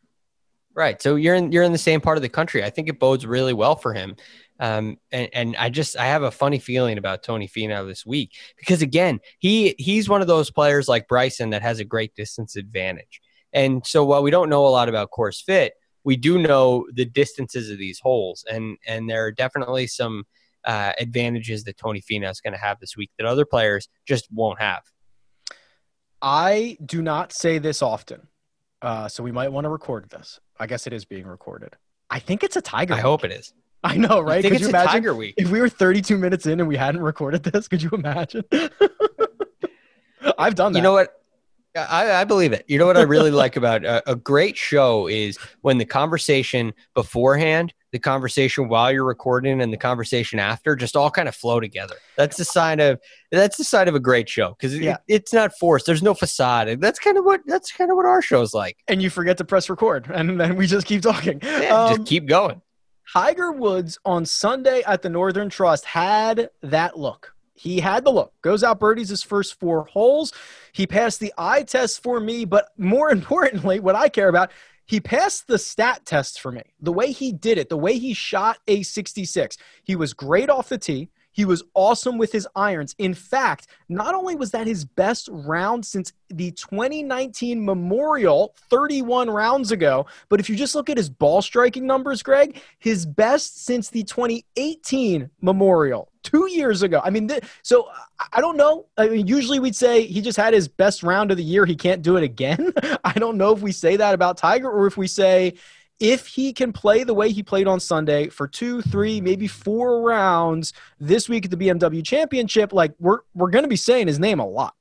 Right. 0.75 1.01
So 1.01 1.15
you're 1.15 1.37
in 1.37 1.53
you're 1.53 1.63
in 1.63 1.73
the 1.73 1.79
same 1.79 2.01
part 2.01 2.19
of 2.19 2.23
the 2.23 2.29
country. 2.29 2.65
I 2.65 2.71
think 2.71 2.89
it 2.89 2.99
bodes 2.99 3.25
really 3.25 3.53
well 3.53 3.77
for 3.77 3.95
him. 3.95 4.17
Um, 4.65 4.97
and, 5.13 5.29
and 5.35 5.57
I 5.57 5.69
just 5.69 5.95
I 5.95 6.07
have 6.07 6.23
a 6.23 6.31
funny 6.31 6.59
feeling 6.59 6.97
about 6.97 7.23
Tony 7.23 7.47
Finau 7.47 7.87
this 7.87 8.07
week 8.07 8.33
because 8.57 8.81
again 8.81 9.21
he 9.39 9.75
he's 9.79 10.09
one 10.09 10.23
of 10.23 10.27
those 10.27 10.51
players 10.51 10.89
like 10.89 11.07
Bryson 11.07 11.51
that 11.51 11.61
has 11.61 11.81
a 11.81 11.85
great 11.85 12.15
distance 12.15 12.57
advantage. 12.57 13.21
And 13.53 13.87
so 13.87 14.07
while 14.07 14.23
we 14.23 14.31
don't 14.31 14.49
know 14.49 14.67
a 14.67 14.69
lot 14.69 14.89
about 14.89 15.11
course 15.11 15.43
fit, 15.43 15.75
we 16.03 16.17
do 16.17 16.39
know 16.39 16.87
the 16.95 17.05
distances 17.05 17.69
of 17.69 17.77
these 17.77 18.01
holes, 18.01 18.43
and 18.51 18.79
and 18.87 19.11
there 19.11 19.27
are 19.27 19.33
definitely 19.33 19.87
some 19.87 20.25
uh, 20.65 20.93
advantages 20.99 21.65
that 21.65 21.77
Tony 21.77 22.01
Finau 22.01 22.31
is 22.31 22.41
going 22.41 22.55
to 22.55 22.59
have 22.59 22.81
this 22.81 22.97
week 22.97 23.11
that 23.19 23.27
other 23.27 23.45
players 23.45 23.89
just 24.07 24.29
won't 24.33 24.63
have. 24.63 24.83
I 26.23 26.79
do 26.87 27.03
not 27.03 27.35
say 27.35 27.59
this 27.59 27.83
often, 27.83 28.29
uh, 28.81 29.09
so 29.09 29.23
we 29.23 29.31
might 29.31 29.53
want 29.53 29.67
to 29.67 29.69
record 29.69 30.09
this. 30.09 30.41
I 30.59 30.67
guess 30.67 30.87
it 30.87 30.95
is 30.95 31.05
being 31.05 31.27
recorded. 31.27 31.77
I 32.09 32.19
think 32.19 32.43
it's 32.43 32.57
a 32.57 32.63
Tiger. 32.63 32.95
I 32.95 32.97
week. 32.97 33.03
hope 33.03 33.25
it 33.25 33.33
is. 33.33 33.53
I 33.93 33.97
know, 33.97 34.21
right? 34.21 34.39
I 34.39 34.43
think 34.43 34.53
Could 34.53 34.53
it's 34.55 34.63
you 34.63 34.69
imagine 34.71 34.89
Tiger 34.93 35.15
week. 35.15 35.35
if 35.37 35.51
we 35.51 35.61
were 35.61 35.69
32 35.69 36.17
minutes 36.19 36.47
in 36.47 36.59
and 36.61 36.69
we 36.69 36.77
hadn't 36.77 37.03
recorded 37.03 37.43
this? 37.45 37.69
Could 37.69 37.83
you 37.83 37.91
imagine? 37.93 38.43
I've 40.39 40.55
done 40.55 40.73
that. 40.73 40.79
You 40.79 40.83
know 40.83 40.93
what? 40.93 41.21
I, 41.77 42.21
I 42.21 42.25
believe 42.25 42.53
it. 42.53 42.65
You 42.69 42.79
know 42.79 42.87
what 42.87 42.97
I 42.97 43.03
really 43.03 43.33
like 43.33 43.57
about 43.57 43.85
a, 43.85 44.09
a 44.09 44.15
great 44.15 44.57
show 44.57 45.09
is 45.09 45.37
when 45.63 45.79
the 45.79 45.85
conversation 45.85 46.73
beforehand, 46.95 47.75
the 47.91 47.99
conversation 47.99 48.69
while 48.69 48.93
you're 48.93 49.05
recording, 49.05 49.61
and 49.61 49.73
the 49.73 49.77
conversation 49.77 50.39
after 50.39 50.77
just 50.77 50.95
all 50.95 51.11
kind 51.11 51.27
of 51.29 51.35
flow 51.35 51.59
together. 51.59 51.97
That's 52.17 52.37
the 52.37 52.45
sign 52.45 52.79
of 52.79 53.01
that's 53.33 53.57
the 53.57 53.65
sign 53.65 53.89
of 53.89 53.97
a 53.97 54.01
great 54.01 54.29
show 54.29 54.51
because 54.51 54.79
Yeah. 54.79 54.95
it, 55.09 55.15
it's 55.17 55.33
not 55.33 55.51
forced. 55.59 55.85
There's 55.85 56.03
no 56.03 56.15
facade. 56.15 56.81
That's 56.81 57.01
kind 57.01 57.19
of 57.19 57.25
what 57.25 57.41
that's 57.45 57.73
kind 57.73 57.91
of 57.91 57.97
what 57.97 58.07
our 58.07 58.23
show's 58.23 58.55
like. 58.55 58.77
and 58.87 59.03
you 59.03 59.11
forget 59.11 59.37
to 59.39 59.45
press 59.45 59.69
record, 59.69 60.09
and 60.15 60.39
then 60.41 60.55
we 60.55 60.69
just 60.69 60.87
keep 60.87 61.03
talking. 61.03 61.41
Yeah, 61.43 61.75
Um, 61.87 61.97
just 61.97 62.07
keep 62.09 62.27
going. 62.27 62.63
Tiger 63.13 63.53
Woods 63.53 63.99
on 64.05 64.25
Sunday 64.27 64.83
at 64.87 65.03
the 65.03 65.09
Northern 65.09 65.49
Trust 65.49 65.85
had 65.85 66.51
that 66.63 66.99
look. 66.99 67.35
He 67.55 67.81
had 67.81 68.05
the 68.05 68.11
look. 68.11 68.33
Goes 68.43 68.65
out 68.65 68.81
birdies 68.81 69.09
his 69.09 69.23
first 69.23 69.59
four 69.61 69.85
holes. 69.85 70.33
He 70.73 70.87
passed 70.87 71.21
the 71.21 71.33
eye 71.39 71.63
test 71.63 72.03
for 72.03 72.19
me, 72.19 72.45
but 72.45 72.69
more 72.77 73.11
importantly, 73.13 73.81
what 73.81 73.95
I 73.95 74.09
care 74.09 74.29
about, 74.29 74.51
he 74.87 75.01
passed 75.01 75.47
the 75.47 75.59
stat 75.59 76.05
test 76.05 76.41
for 76.41 76.53
me. 76.53 76.63
The 76.81 76.93
way 76.93 77.13
he 77.13 77.33
did 77.33 77.57
it, 77.59 77.69
the 77.69 77.79
way 77.79 77.99
he 77.99 78.13
shot 78.13 78.59
a 78.69 78.83
66. 78.83 79.57
He 79.83 79.97
was 79.97 80.13
great 80.13 80.51
off 80.51 80.69
the 80.69 80.79
tee. 80.79 81.11
He 81.35 81.45
was 81.45 81.65
awesome 81.75 82.17
with 82.17 82.31
his 82.31 82.47
irons. 82.55 82.95
In 82.99 83.13
fact, 83.13 83.67
not 83.89 84.15
only 84.15 84.37
was 84.37 84.53
that 84.53 84.69
his 84.69 84.85
best 84.85 85.29
round 85.33 85.85
since 85.85 86.13
the 86.31 86.53
2019 86.53 87.63
Memorial 87.63 88.55
31 88.71 89.29
rounds 89.29 89.73
ago, 89.73 90.07
but 90.29 90.39
if 90.39 90.49
you 90.49 90.55
just 90.55 90.77
look 90.77 90.89
at 90.89 90.97
his 90.97 91.11
ball 91.11 91.43
striking 91.43 91.87
numbers, 91.87 92.23
Greg, 92.23 92.63
his 92.79 93.05
best 93.05 93.65
since 93.65 93.91
the 93.91 94.05
2018 94.05 95.29
Memorial, 95.41 96.09
two 96.23 96.49
years 96.49 96.83
ago. 96.83 97.01
I 97.05 97.11
mean, 97.11 97.27
th- 97.27 97.43
so 97.63 97.89
I- 98.33 98.41
don't 98.41 98.57
know. 98.57 98.87
I 98.97 99.09
mean, 99.09 99.27
usually 99.27 99.59
we'd 99.59 99.77
say 99.77 100.07
he 100.07 100.21
just 100.21 100.39
had 100.39 100.55
his 100.55 100.69
best 100.69 101.03
round 101.03 101.33
of 101.33 101.37
the 101.37 101.43
year. 101.43 101.67
He 101.67 101.75
can't 101.75 102.01
do 102.01 102.17
it 102.17 102.23
again. 102.23 102.73
I 103.05 103.13
don't 103.15 103.37
know 103.37 103.53
if 103.53 103.61
we 103.61 103.73
say 103.73 103.97
that 103.97 104.15
about 104.15 104.39
Tiger 104.39 104.71
or 104.71 104.87
if 104.87 104.97
we 104.97 105.09
say 105.09 105.55
if 106.01 106.27
he 106.27 106.53
can 106.53 106.73
play 106.73 107.05
the 107.05 107.15
way 107.15 107.31
he 107.31 107.43
played 107.43 107.67
on 107.67 107.81
Sunday 107.81 108.29
for 108.29 108.49
two, 108.49 108.83
three, 108.83 109.21
maybe 109.21 109.47
four 109.47 110.03
rounds 110.03 110.73
this 110.99 111.29
week 111.29 111.45
at 111.45 111.51
the 111.51 111.57
BMW 111.57 112.05
Championship, 112.05 112.73
like 112.73 112.93
we're 112.99 113.21
we're 113.35 113.51
going 113.51 113.65
to 113.65 113.69
be 113.69 113.77
saying 113.77 114.07
his 114.07 114.19
name 114.19 114.41
a 114.41 114.47
lot. 114.47 114.75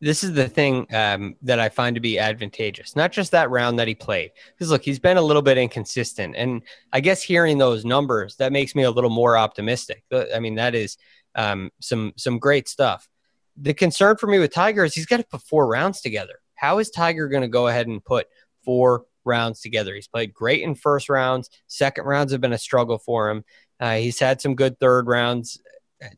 this 0.00 0.24
is 0.24 0.32
the 0.32 0.48
thing 0.48 0.86
um, 0.94 1.36
that 1.42 1.58
I 1.58 1.68
find 1.68 1.94
to 1.94 2.00
be 2.00 2.18
advantageous. 2.18 2.96
Not 2.96 3.12
just 3.12 3.32
that 3.32 3.50
round 3.50 3.78
that 3.78 3.88
he 3.88 3.94
played, 3.94 4.30
because 4.52 4.70
look, 4.70 4.82
he's 4.82 4.98
been 4.98 5.16
a 5.16 5.22
little 5.22 5.42
bit 5.42 5.58
inconsistent, 5.58 6.34
and 6.36 6.62
I 6.92 7.00
guess 7.00 7.22
hearing 7.22 7.58
those 7.58 7.84
numbers 7.84 8.36
that 8.36 8.52
makes 8.52 8.74
me 8.74 8.82
a 8.84 8.90
little 8.90 9.10
more 9.10 9.36
optimistic. 9.36 10.04
I 10.34 10.38
mean, 10.38 10.54
that 10.56 10.74
is 10.74 10.96
um, 11.34 11.70
some 11.80 12.12
some 12.16 12.38
great 12.38 12.68
stuff. 12.68 13.08
The 13.56 13.74
concern 13.74 14.16
for 14.16 14.26
me 14.26 14.38
with 14.38 14.52
Tiger 14.52 14.84
is 14.84 14.94
he's 14.94 15.06
got 15.06 15.18
to 15.18 15.24
put 15.24 15.42
four 15.42 15.66
rounds 15.66 16.00
together. 16.00 16.40
How 16.54 16.78
is 16.78 16.90
Tiger 16.90 17.28
going 17.28 17.42
to 17.42 17.48
go 17.48 17.68
ahead 17.68 17.86
and 17.88 18.04
put 18.04 18.26
four 18.64 19.04
rounds 19.30 19.60
together? 19.60 19.94
He's 19.94 20.08
played 20.08 20.34
great 20.34 20.62
in 20.62 20.74
first 20.74 21.08
rounds. 21.08 21.48
Second 21.66 22.04
rounds 22.04 22.32
have 22.32 22.40
been 22.40 22.52
a 22.52 22.58
struggle 22.58 22.98
for 22.98 23.30
him. 23.30 23.44
Uh, 23.78 23.96
he's 23.96 24.18
had 24.18 24.40
some 24.40 24.54
good 24.54 24.78
third 24.78 25.06
rounds 25.06 25.58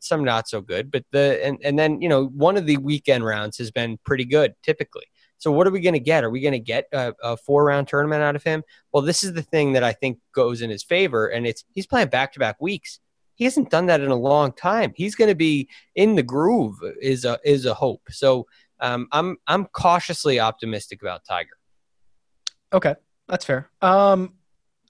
some 0.00 0.24
not 0.24 0.48
so 0.48 0.60
good, 0.60 0.90
but 0.90 1.04
the 1.10 1.44
and, 1.44 1.58
and 1.62 1.78
then 1.78 2.00
you 2.00 2.08
know 2.08 2.26
one 2.26 2.56
of 2.56 2.66
the 2.66 2.76
weekend 2.78 3.24
rounds 3.24 3.58
has 3.58 3.70
been 3.70 3.98
pretty 4.04 4.24
good 4.24 4.54
typically. 4.62 5.04
So 5.38 5.50
what 5.50 5.66
are 5.66 5.72
we 5.72 5.80
going 5.80 5.94
to 5.94 6.00
get? 6.00 6.22
Are 6.22 6.30
we 6.30 6.40
going 6.40 6.52
to 6.52 6.60
get 6.60 6.86
a, 6.92 7.14
a 7.20 7.36
four 7.36 7.64
round 7.64 7.88
tournament 7.88 8.22
out 8.22 8.36
of 8.36 8.44
him? 8.44 8.62
Well, 8.92 9.02
this 9.02 9.24
is 9.24 9.32
the 9.32 9.42
thing 9.42 9.72
that 9.72 9.82
I 9.82 9.92
think 9.92 10.18
goes 10.32 10.62
in 10.62 10.70
his 10.70 10.84
favor, 10.84 11.26
and 11.26 11.46
it's 11.46 11.64
he's 11.74 11.86
playing 11.86 12.08
back 12.08 12.32
to 12.32 12.38
back 12.38 12.60
weeks. 12.60 13.00
He 13.34 13.44
hasn't 13.44 13.70
done 13.70 13.86
that 13.86 14.00
in 14.00 14.10
a 14.10 14.16
long 14.16 14.52
time. 14.52 14.92
He's 14.94 15.16
going 15.16 15.30
to 15.30 15.34
be 15.34 15.68
in 15.96 16.14
the 16.14 16.22
groove. 16.22 16.76
Is 17.00 17.24
a 17.24 17.38
is 17.44 17.66
a 17.66 17.74
hope. 17.74 18.02
So 18.10 18.46
um, 18.80 19.08
I'm 19.10 19.36
I'm 19.46 19.66
cautiously 19.66 20.38
optimistic 20.38 21.02
about 21.02 21.24
Tiger. 21.28 21.56
Okay, 22.72 22.94
that's 23.28 23.44
fair. 23.44 23.68
Um, 23.80 24.34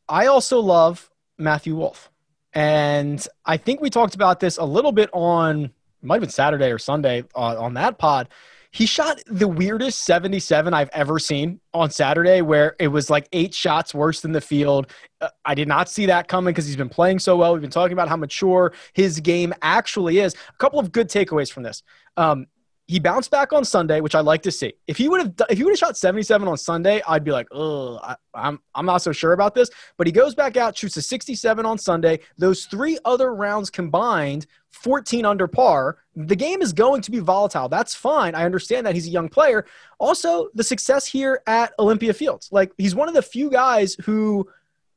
I 0.09 0.27
also 0.27 0.61
love 0.61 1.11
Matthew 1.39 1.77
Wolff, 1.77 2.11
and 2.53 3.27
I 3.45 3.57
think 3.57 3.81
we 3.81 3.91
talked 3.91 4.15
about 4.15 4.41
this 4.41 4.59
a 4.59 4.65
little 4.65 4.93
bit 4.93 5.11
on 5.13 5.73
might 6.03 6.17
have 6.17 6.23
been 6.23 6.31
Saturday 6.31 6.71
or 6.71 6.79
Sunday 6.79 7.25
on, 7.35 7.57
on 7.57 7.75
that 7.75 7.99
pod. 7.99 8.29
He 8.71 8.87
shot 8.87 9.21
the 9.27 9.47
weirdest 9.47 10.05
77 10.05 10.73
I've 10.73 10.89
ever 10.95 11.19
seen 11.19 11.61
on 11.75 11.91
Saturday, 11.91 12.41
where 12.41 12.75
it 12.79 12.89
was 12.89 13.11
like 13.11 13.29
eight 13.33 13.53
shots 13.53 13.95
worse 13.95 14.21
than 14.21 14.33
the 14.33 14.41
field. 14.41 14.91
Uh, 15.21 15.29
I 15.45 15.55
did 15.55 15.69
not 15.69 15.91
see 15.91 16.07
that 16.07 16.27
coming 16.27 16.53
because 16.53 16.67
he's 16.67 16.77
been 16.77 16.89
playing 16.89 17.19
so 17.19 17.37
well. 17.37 17.53
We've 17.53 17.61
been 17.61 17.71
talking 17.71 17.93
about 17.93 18.09
how 18.09 18.17
mature 18.17 18.73
his 18.95 19.21
game 19.21 19.53
actually 19.61 20.21
is. 20.21 20.35
A 20.35 20.57
couple 20.57 20.81
of 20.81 20.91
good 20.91 21.09
takeaways 21.09 21.53
from 21.53 21.65
this. 21.65 21.83
Um, 22.17 22.47
he 22.89 22.99
bounced 22.99 23.31
back 23.31 23.53
on 23.53 23.65
Sunday, 23.65 24.01
which 24.01 24.15
I 24.15 24.21
like 24.21 24.43
to 24.43 24.51
see. 24.51 24.75
If 24.87 24.97
he 24.97 25.09
would 25.09 25.21
have, 25.21 25.35
if 25.49 25.57
he 25.57 25.65
would 25.65 25.71
have 25.71 25.79
shot 25.79 25.97
77 25.97 26.47
on 26.49 26.57
Sunday, 26.57 27.01
I'd 27.07 27.25
be 27.25 27.31
like, 27.31 27.47
oh, 27.53 28.01
I'm, 28.35 28.61
I'm 28.75 28.87
not 28.87 28.99
so 28.99 29.13
sure 29.13 29.33
about 29.33 29.55
this. 29.55 29.71
But 29.97 30.07
he 30.07 30.13
goes 30.13 30.35
back 30.35 30.57
out, 30.57 30.77
shoots 30.77 30.97
a 30.97 31.03
67 31.03 31.65
on 31.65 31.79
Sunday. 31.79 32.21
Those 32.37 32.67
three 32.67 32.99
other 33.05 33.35
rounds 33.35 33.71
combined, 33.71 34.47
14 34.71 35.25
under 35.25 35.47
par. 35.47 35.99
The 36.17 36.37
game 36.37 36.61
is 36.61 36.73
going 36.73 37.03
to 37.03 37.11
be 37.11 37.21
volatile. 37.21 37.69
That's 37.69 37.95
fine. 37.95 38.35
I 38.35 38.45
understand 38.45 38.87
that 38.87 38.95
he's 38.95 39.07
a 39.07 39.11
young 39.11 39.29
player. 39.29 39.65
Also, 39.99 40.49
the 40.55 40.65
success 40.65 41.07
here 41.07 41.41
at 41.47 41.73
Olympia 41.79 42.13
Fields, 42.13 42.49
like 42.51 42.73
he's 42.79 42.95
one 42.95 43.09
of 43.09 43.15
the 43.15 43.23
few 43.23 43.49
guys 43.49 43.97
who 44.05 44.49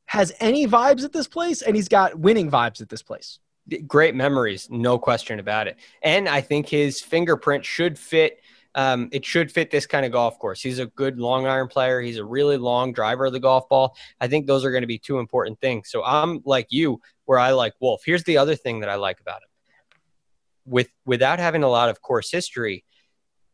has 0.06 0.32
any 0.40 0.66
vibes 0.66 1.04
at 1.04 1.12
this 1.12 1.26
place, 1.26 1.62
and 1.62 1.74
he's 1.74 1.88
got 1.88 2.18
winning 2.18 2.50
vibes 2.50 2.80
at 2.80 2.88
this 2.88 3.02
place 3.02 3.38
great 3.86 4.14
memories, 4.14 4.68
no 4.70 4.98
question 4.98 5.38
about 5.38 5.66
it. 5.66 5.76
And 6.02 6.28
I 6.28 6.40
think 6.40 6.68
his 6.68 7.00
fingerprint 7.00 7.64
should 7.64 7.98
fit. 7.98 8.40
Um, 8.74 9.08
it 9.10 9.24
should 9.24 9.50
fit 9.50 9.70
this 9.70 9.86
kind 9.86 10.04
of 10.04 10.12
golf 10.12 10.38
course. 10.38 10.60
He's 10.60 10.78
a 10.78 10.86
good 10.86 11.18
long 11.18 11.46
iron 11.46 11.66
player. 11.68 12.00
He's 12.00 12.18
a 12.18 12.24
really 12.24 12.58
long 12.58 12.92
driver 12.92 13.26
of 13.26 13.32
the 13.32 13.40
golf 13.40 13.68
ball. 13.68 13.96
I 14.20 14.28
think 14.28 14.46
those 14.46 14.64
are 14.64 14.70
going 14.70 14.82
to 14.82 14.86
be 14.86 14.98
two 14.98 15.18
important 15.18 15.58
things. 15.60 15.90
So 15.90 16.04
I'm 16.04 16.42
like 16.44 16.66
you, 16.68 17.00
where 17.24 17.38
I 17.38 17.52
like 17.52 17.72
Wolff. 17.80 18.02
Here's 18.04 18.24
the 18.24 18.36
other 18.36 18.54
thing 18.54 18.80
that 18.80 18.90
I 18.90 18.96
like 18.96 19.20
about 19.20 19.36
him. 19.36 19.48
With 20.66 20.90
without 21.06 21.38
having 21.38 21.62
a 21.62 21.68
lot 21.68 21.88
of 21.88 22.02
course 22.02 22.30
history, 22.30 22.84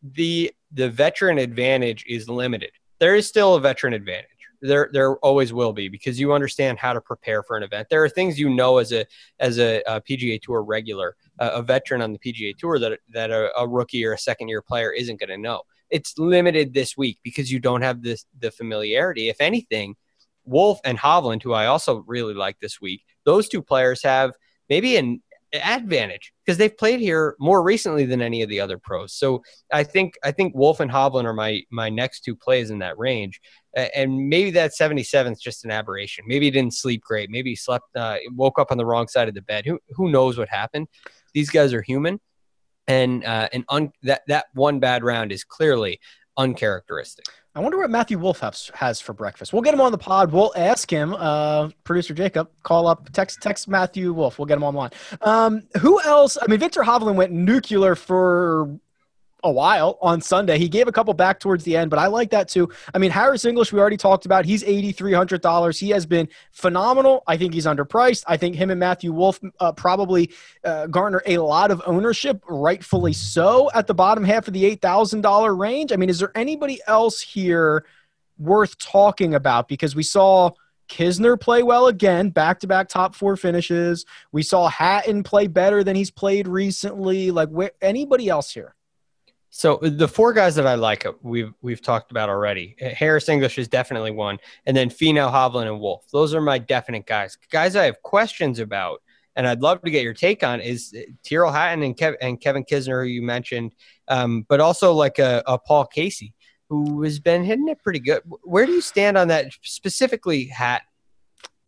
the 0.03 0.53
the 0.73 0.91
veteran 0.91 1.39
advantage 1.39 2.05
is 2.09 2.29
limited. 2.29 2.73
There 2.99 3.15
is 3.15 3.29
still 3.29 3.55
a 3.55 3.61
veteran 3.61 3.93
advantage 3.93 4.32
there 4.63 4.89
there 4.93 5.17
always 5.19 5.53
will 5.53 5.73
be 5.73 5.89
because 5.89 6.19
you 6.19 6.33
understand 6.33 6.79
how 6.79 6.93
to 6.93 7.01
prepare 7.01 7.43
for 7.43 7.57
an 7.57 7.63
event. 7.63 7.89
There 7.91 8.03
are 8.03 8.09
things 8.09 8.39
you 8.39 8.49
know 8.49 8.79
as 8.79 8.93
a 8.93 9.05
as 9.41 9.59
a, 9.59 9.83
a 9.87 10.01
PGA 10.01 10.41
Tour 10.41 10.63
regular, 10.63 11.17
a, 11.39 11.49
a 11.49 11.63
veteran 11.63 12.01
on 12.01 12.13
the 12.13 12.19
PGA 12.19 12.57
Tour 12.57 12.79
that 12.79 13.01
that 13.11 13.31
a, 13.31 13.51
a 13.59 13.69
rookie 13.69 14.05
or 14.07 14.13
a 14.13 14.19
second 14.19 14.49
year 14.49 14.63
player 14.63 14.93
isn't 14.93 15.21
going 15.21 15.29
to 15.29 15.37
know. 15.37 15.63
It's 15.91 16.17
limited 16.17 16.73
this 16.73 16.97
week 16.97 17.19
because 17.23 17.51
you 17.53 17.59
don't 17.59 17.83
have 17.83 18.03
this 18.03 18.25
the 18.39 18.51
familiarity. 18.51 19.29
If 19.29 19.41
anything, 19.41 19.97
Wolff 20.45 20.79
and 20.85 20.99
Hovland, 20.99 21.43
who 21.43 21.53
I 21.53 21.67
also 21.67 22.05
really 22.07 22.35
like 22.35 22.59
this 22.61 22.81
week, 22.81 23.03
those 23.25 23.49
two 23.49 23.63
players 23.63 24.03
have 24.05 24.33
maybe 24.69 24.97
an 24.97 25.23
advantage 25.53 26.33
because 26.45 26.59
they've 26.59 26.77
played 26.77 27.01
here 27.01 27.37
more 27.39 27.63
recently 27.63 28.07
than 28.07 28.23
any 28.23 28.43
of 28.43 28.49
the 28.49 28.61
other 28.61 28.79
pros. 28.79 29.13
So 29.13 29.43
I 29.73 29.85
think 29.85 30.15
I 30.25 30.33
think 30.33 30.55
Wolff 30.55 30.81
and 30.81 30.91
Hovland 30.91 31.25
are 31.25 31.35
my 31.35 31.63
my 31.71 31.89
next 31.89 32.21
two 32.21 32.35
plays 32.35 32.71
in 32.71 32.79
that 32.79 32.99
range. 32.99 33.41
And 33.75 34.29
maybe 34.29 34.51
that 34.53 34.75
77 34.75 35.33
is 35.33 35.41
just 35.41 35.65
an 35.65 35.71
aberration. 35.71 36.25
Maybe 36.27 36.47
he 36.47 36.51
didn't 36.51 36.75
sleep 36.75 37.03
great. 37.03 37.31
Maybe 37.31 37.51
he 37.51 37.57
slept, 37.57 37.87
uh, 37.97 38.19
woke 38.33 38.59
up 38.59 38.71
on 38.71 38.77
the 38.77 38.85
wrong 38.85 39.09
side 39.09 39.29
of 39.29 39.35
the 39.35 39.41
bed. 39.43 39.65
Who 39.65 39.79
who 39.91 40.11
knows 40.11 40.37
what 40.37 40.49
happened? 40.49 40.89
These 41.33 41.51
guys 41.51 41.73
are 41.73 41.83
human, 41.83 42.21
and 42.87 43.25
uh, 43.25 43.49
and 43.53 43.65
un- 43.69 43.93
that 44.03 44.23
that 44.29 44.47
one 44.55 44.79
bad 44.81 45.05
round 45.05 45.33
is 45.33 45.45
clearly 45.45 46.01
uncharacteristic. 46.37 47.27
I 47.55 47.61
wonder 47.61 47.77
what 47.77 47.91
Matthew 47.91 48.19
Wolff 48.19 48.41
has, 48.41 48.71
has 48.75 48.99
for 48.99 49.13
breakfast. 49.13 49.53
We'll 49.53 49.61
get 49.61 49.75
him 49.75 49.81
on 49.83 49.93
the 49.93 49.99
pod. 49.99 50.33
We'll 50.33 50.53
ask 50.57 50.91
him. 50.91 51.15
Uh, 51.15 51.69
Producer 51.85 52.15
Jacob, 52.15 52.49
call 52.63 52.87
up, 52.87 53.11
text 53.13 53.43
text 53.43 53.69
Matthew 53.69 54.15
Wolff. 54.15 54.39
We'll 54.39 54.47
get 54.47 54.57
him 54.57 54.65
online. 54.65 54.91
Um, 55.21 55.65
who 55.79 56.01
else? 56.01 56.39
I 56.41 56.47
mean, 56.47 56.61
Viktor 56.61 56.81
Hovland 56.83 57.17
went 57.17 57.31
nuclear 57.31 57.95
for 57.95 58.79
a 59.43 59.51
while 59.51 59.99
on 60.01 60.21
Sunday. 60.21 60.59
He 60.59 60.69
gave 60.69 60.89
a 60.89 60.93
couple 60.93 61.13
back 61.15 61.41
towards 61.41 61.65
the 61.65 61.77
end, 61.77 61.91
but 61.91 61.99
I 61.99 62.07
like 62.07 62.31
that 62.31 62.49
too. 62.49 62.69
I 62.95 62.99
mean, 62.99 63.11
Harris 63.11 63.45
English, 63.45 63.73
we 63.73 63.81
already 63.81 63.97
talked 63.97 64.27
about. 64.27 64.45
He's 64.45 64.63
$8,300. 64.63 65.79
He 65.79 65.91
has 65.91 66.07
been 66.07 66.29
phenomenal. 66.53 67.23
I 67.27 67.37
think 67.37 67.55
he's 67.55 67.67
underpriced. 67.67 68.25
I 68.27 68.37
think 68.37 68.57
him 68.57 68.71
and 68.71 68.81
Matthew 68.81 69.13
Wolff 69.13 69.41
uh, 69.61 69.73
probably 69.73 70.31
uh, 70.65 70.87
garner 70.87 71.23
a 71.27 71.39
lot 71.39 71.71
of 71.71 71.83
ownership, 71.87 72.43
rightfully 72.49 73.13
so, 73.13 73.71
at 73.75 73.87
the 73.87 73.95
bottom 73.95 74.25
half 74.25 74.47
of 74.49 74.55
the 74.55 74.77
$8,000 74.77 75.59
range. 75.59 75.93
I 75.93 75.97
mean, 75.97 76.11
is 76.11 76.19
there 76.19 76.33
anybody 76.35 76.81
else 76.87 77.21
here 77.21 77.85
worth 78.39 78.79
talking 78.79 79.35
about? 79.35 79.69
Because 79.69 79.95
we 79.95 80.03
saw– 80.03 80.51
Kisner 80.93 81.41
play 81.41 81.63
well 81.63 81.87
again, 81.87 82.29
back 82.29 82.61
to 82.61 82.67
back 82.67 82.89
top 82.89 83.15
four 83.15 83.37
finishes. 83.37 84.05
We 84.31 84.43
saw 84.43 84.69
Hatton 84.69 85.23
play 85.23 85.47
better 85.47 85.83
than 85.83 85.97
he's 85.97 86.11
played 86.11 86.47
recently. 86.47 87.31
Like, 87.31 87.49
where, 87.49 87.71
anybody 87.81 88.29
else 88.29 88.53
here? 88.53 88.75
So 89.55 89.77
the 89.83 90.09
four 90.09 90.33
guys 90.33 90.55
that 90.55 90.67
I 90.67 90.77
like, 90.77 91.05
uh, 91.05 91.13
we've 91.21 91.53
we've 91.61 91.83
talked 91.83 92.11
about 92.11 92.31
already. 92.31 92.75
Harris 92.81 93.29
English 93.29 93.59
is 93.59 93.69
definitely 93.69 94.11
one, 94.11 94.39
and 94.65 94.75
then 94.75 94.89
Finau, 94.89 95.31
Hovland, 95.31 95.67
and 95.67 95.79
Wolff. 95.79 96.07
Those 96.11 96.33
are 96.33 96.41
my 96.41 96.57
definite 96.57 97.05
guys. 97.05 97.37
Guys, 97.51 97.77
I 97.77 97.85
have 97.85 98.01
questions 98.01 98.61
about, 98.61 99.03
and 99.37 99.47
I'd 99.47 99.61
love 99.61 99.83
to 99.83 99.91
get 99.91 100.05
your 100.05 100.15
take 100.15 100.43
on 100.43 100.61
is 100.63 100.95
uh, 100.97 101.03
Tyrrell 101.23 101.53
Hatton 101.53 101.83
and, 101.83 101.95
Kev- 101.95 102.17
and 102.23 102.41
Kevin 102.41 102.65
Kisner, 102.65 103.03
who 103.03 103.09
you 103.11 103.21
mentioned, 103.21 103.75
um, 104.09 104.47
but 104.49 104.59
also 104.61 104.95
like 104.95 105.19
a, 105.19 105.43
a 105.47 105.59
Paul 105.59 105.85
Casey, 105.85 106.33
who 106.71 107.03
has 107.03 107.21
been 107.21 107.45
hitting 107.45 107.69
it 107.69 107.79
pretty 107.83 108.01
good. 108.01 108.23
Where 108.45 108.65
do 108.65 108.73
you 108.73 108.81
stand 108.81 109.19
on 109.19 109.29
that 109.29 109.53
specifically, 109.61 110.47
Hat? 110.47 110.81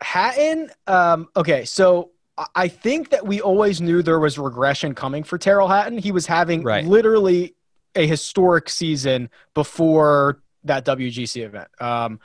Hatton. 0.00 0.70
Um, 0.86 1.28
okay, 1.36 1.66
so 1.66 2.12
I 2.54 2.66
think 2.68 3.10
that 3.10 3.26
we 3.26 3.42
always 3.42 3.82
knew 3.82 4.02
there 4.02 4.20
was 4.20 4.38
regression 4.38 4.94
coming 4.94 5.22
for 5.22 5.36
Tyrrell 5.36 5.68
Hatton. 5.68 5.98
He 5.98 6.12
was 6.12 6.24
having 6.26 6.62
Right. 6.62 6.86
literally 6.86 7.54
a 7.94 8.06
historic 8.06 8.68
season 8.68 9.30
before 9.54 10.42
that 10.64 10.84
WGC 10.84 11.44
event. 11.44 11.68
Um, 11.80 12.20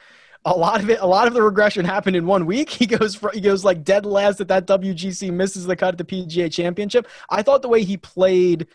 a 0.46 0.54
lot 0.54 0.82
of 0.82 0.90
it, 0.90 1.00
a 1.02 1.06
lot 1.06 1.28
of 1.28 1.34
the 1.34 1.42
regression 1.42 1.86
happened 1.86 2.16
in 2.16 2.26
one 2.26 2.46
week. 2.46 2.70
He 2.80 2.86
goes, 2.86 3.16
fr 3.16 3.30
he 3.34 3.42
goes 3.42 3.66
like 3.66 3.84
dead 3.84 4.06
last 4.06 4.40
at 4.40 4.48
that 4.48 4.66
WGC, 4.66 5.32
misses 5.32 5.66
the 5.66 5.76
cut 5.76 5.96
at 5.96 5.98
the 5.98 6.06
PGA 6.06 6.52
Championship. 6.52 7.08
I 7.30 7.42
thought 7.42 7.62
the 7.62 7.70
way 7.70 7.84
he 7.84 7.98
played 7.98 8.68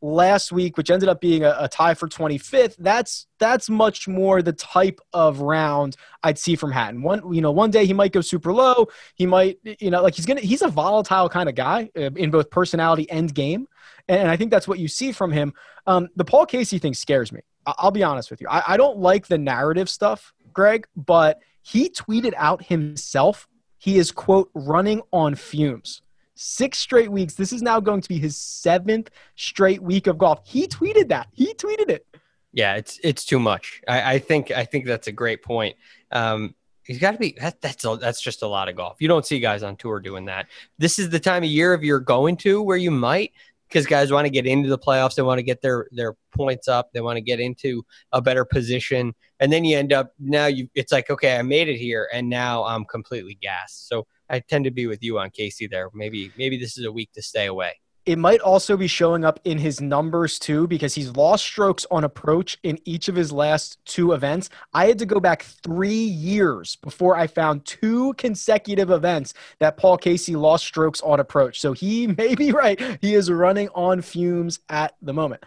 last 0.00 0.52
week, 0.52 0.76
which 0.76 0.90
ended 0.90 1.08
up 1.08 1.20
being 1.20 1.44
a, 1.44 1.56
a 1.60 1.68
tie 1.68 1.94
for 1.94 2.08
25th, 2.08 2.76
that's 2.78 3.26
that's 3.38 3.68
much 3.70 4.08
more 4.08 4.42
the 4.42 4.52
type 4.52 5.00
of 5.12 5.40
round 5.40 5.96
I'd 6.22 6.38
see 6.38 6.56
from 6.56 6.72
Hatton. 6.72 7.02
One, 7.02 7.32
you 7.32 7.40
know, 7.40 7.50
one 7.50 7.70
day 7.70 7.86
he 7.86 7.92
might 7.92 8.12
go 8.12 8.20
super 8.20 8.52
low. 8.52 8.86
He 9.14 9.26
might, 9.26 9.58
you 9.64 9.90
know, 9.90 10.02
like 10.02 10.14
he's 10.14 10.26
gonna, 10.26 10.40
he's 10.40 10.62
a 10.62 10.68
volatile 10.68 11.28
kind 11.28 11.48
of 11.48 11.54
guy 11.54 11.90
uh, 11.96 12.10
in 12.16 12.30
both 12.30 12.50
personality 12.50 13.10
and 13.10 13.34
game, 13.34 13.66
and 14.08 14.28
I 14.28 14.36
think 14.36 14.50
that's 14.50 14.68
what 14.68 14.78
you 14.78 14.88
see 14.88 15.12
from 15.12 15.32
him. 15.32 15.52
Um, 15.86 16.08
the 16.16 16.24
Paul 16.24 16.46
Casey 16.46 16.78
thing 16.78 16.94
scares 16.94 17.32
me. 17.32 17.40
I'll 17.66 17.90
be 17.90 18.02
honest 18.02 18.30
with 18.30 18.40
you. 18.40 18.48
I, 18.48 18.74
I 18.74 18.76
don't 18.76 18.98
like 18.98 19.26
the 19.26 19.38
narrative 19.38 19.90
stuff, 19.90 20.32
Greg, 20.52 20.86
but 20.96 21.38
he 21.62 21.90
tweeted 21.90 22.32
out 22.36 22.64
himself 22.64 23.46
he 23.78 23.98
is 23.98 24.10
quote 24.10 24.50
running 24.54 25.02
on 25.12 25.34
fumes. 25.34 26.02
Six 26.40 26.78
straight 26.78 27.10
weeks. 27.10 27.34
This 27.34 27.52
is 27.52 27.62
now 27.62 27.80
going 27.80 28.00
to 28.00 28.08
be 28.08 28.16
his 28.16 28.36
seventh 28.36 29.10
straight 29.34 29.82
week 29.82 30.06
of 30.06 30.18
golf. 30.18 30.40
He 30.44 30.68
tweeted 30.68 31.08
that. 31.08 31.26
He 31.32 31.52
tweeted 31.52 31.90
it. 31.90 32.06
Yeah, 32.52 32.76
it's 32.76 33.00
it's 33.02 33.24
too 33.24 33.40
much. 33.40 33.82
I, 33.88 34.14
I 34.14 34.18
think 34.20 34.52
I 34.52 34.64
think 34.64 34.86
that's 34.86 35.08
a 35.08 35.12
great 35.12 35.42
point. 35.42 35.74
Um, 36.12 36.54
he's 36.84 37.00
got 37.00 37.10
to 37.10 37.18
be 37.18 37.36
that, 37.40 37.60
that's 37.60 37.84
a, 37.84 37.96
that's 37.96 38.20
just 38.20 38.42
a 38.42 38.46
lot 38.46 38.68
of 38.68 38.76
golf. 38.76 38.98
You 39.00 39.08
don't 39.08 39.26
see 39.26 39.40
guys 39.40 39.64
on 39.64 39.74
tour 39.74 39.98
doing 39.98 40.26
that. 40.26 40.46
This 40.78 41.00
is 41.00 41.10
the 41.10 41.18
time 41.18 41.42
of 41.42 41.48
year 41.48 41.74
if 41.74 41.82
you're 41.82 41.98
going 41.98 42.36
to 42.38 42.62
where 42.62 42.76
you 42.76 42.92
might 42.92 43.32
because 43.68 43.84
guys 43.86 44.12
want 44.12 44.24
to 44.24 44.30
get 44.30 44.46
into 44.46 44.68
the 44.68 44.78
playoffs. 44.78 45.16
They 45.16 45.22
want 45.22 45.38
to 45.38 45.42
get 45.42 45.60
their 45.60 45.88
their 45.90 46.14
points 46.32 46.68
up. 46.68 46.92
They 46.92 47.00
want 47.00 47.16
to 47.16 47.20
get 47.20 47.40
into 47.40 47.84
a 48.12 48.22
better 48.22 48.44
position, 48.44 49.12
and 49.40 49.52
then 49.52 49.64
you 49.64 49.76
end 49.76 49.92
up 49.92 50.14
now 50.20 50.46
you. 50.46 50.68
It's 50.76 50.92
like 50.92 51.10
okay, 51.10 51.36
I 51.36 51.42
made 51.42 51.68
it 51.68 51.78
here, 51.78 52.08
and 52.12 52.28
now 52.28 52.64
I'm 52.64 52.84
completely 52.84 53.34
gassed. 53.40 53.88
So 53.88 54.06
I 54.30 54.40
tend 54.40 54.64
to 54.64 54.70
be 54.70 54.86
with 54.86 55.02
you 55.02 55.18
on 55.18 55.30
Casey 55.30 55.66
there. 55.66 55.90
Maybe 55.94 56.30
maybe 56.36 56.58
this 56.58 56.78
is 56.78 56.84
a 56.84 56.92
week 56.92 57.12
to 57.12 57.22
stay 57.22 57.46
away. 57.46 57.74
It 58.08 58.18
might 58.18 58.40
also 58.40 58.74
be 58.78 58.86
showing 58.86 59.22
up 59.26 59.38
in 59.44 59.58
his 59.58 59.82
numbers 59.82 60.38
too, 60.38 60.66
because 60.66 60.94
he's 60.94 61.14
lost 61.14 61.44
strokes 61.44 61.84
on 61.90 62.04
approach 62.04 62.56
in 62.62 62.78
each 62.86 63.08
of 63.08 63.14
his 63.14 63.32
last 63.32 63.84
two 63.84 64.12
events. 64.12 64.48
I 64.72 64.86
had 64.86 64.98
to 65.00 65.04
go 65.04 65.20
back 65.20 65.42
three 65.42 65.90
years 65.92 66.76
before 66.76 67.16
I 67.16 67.26
found 67.26 67.66
two 67.66 68.14
consecutive 68.14 68.90
events 68.90 69.34
that 69.58 69.76
Paul 69.76 69.98
Casey 69.98 70.36
lost 70.36 70.64
strokes 70.64 71.02
on 71.02 71.20
approach. 71.20 71.60
So 71.60 71.74
he 71.74 72.06
may 72.18 72.34
be 72.34 72.50
right. 72.50 72.80
He 73.02 73.14
is 73.14 73.30
running 73.30 73.68
on 73.74 74.00
fumes 74.00 74.60
at 74.70 74.94
the 75.02 75.12
moment. 75.12 75.44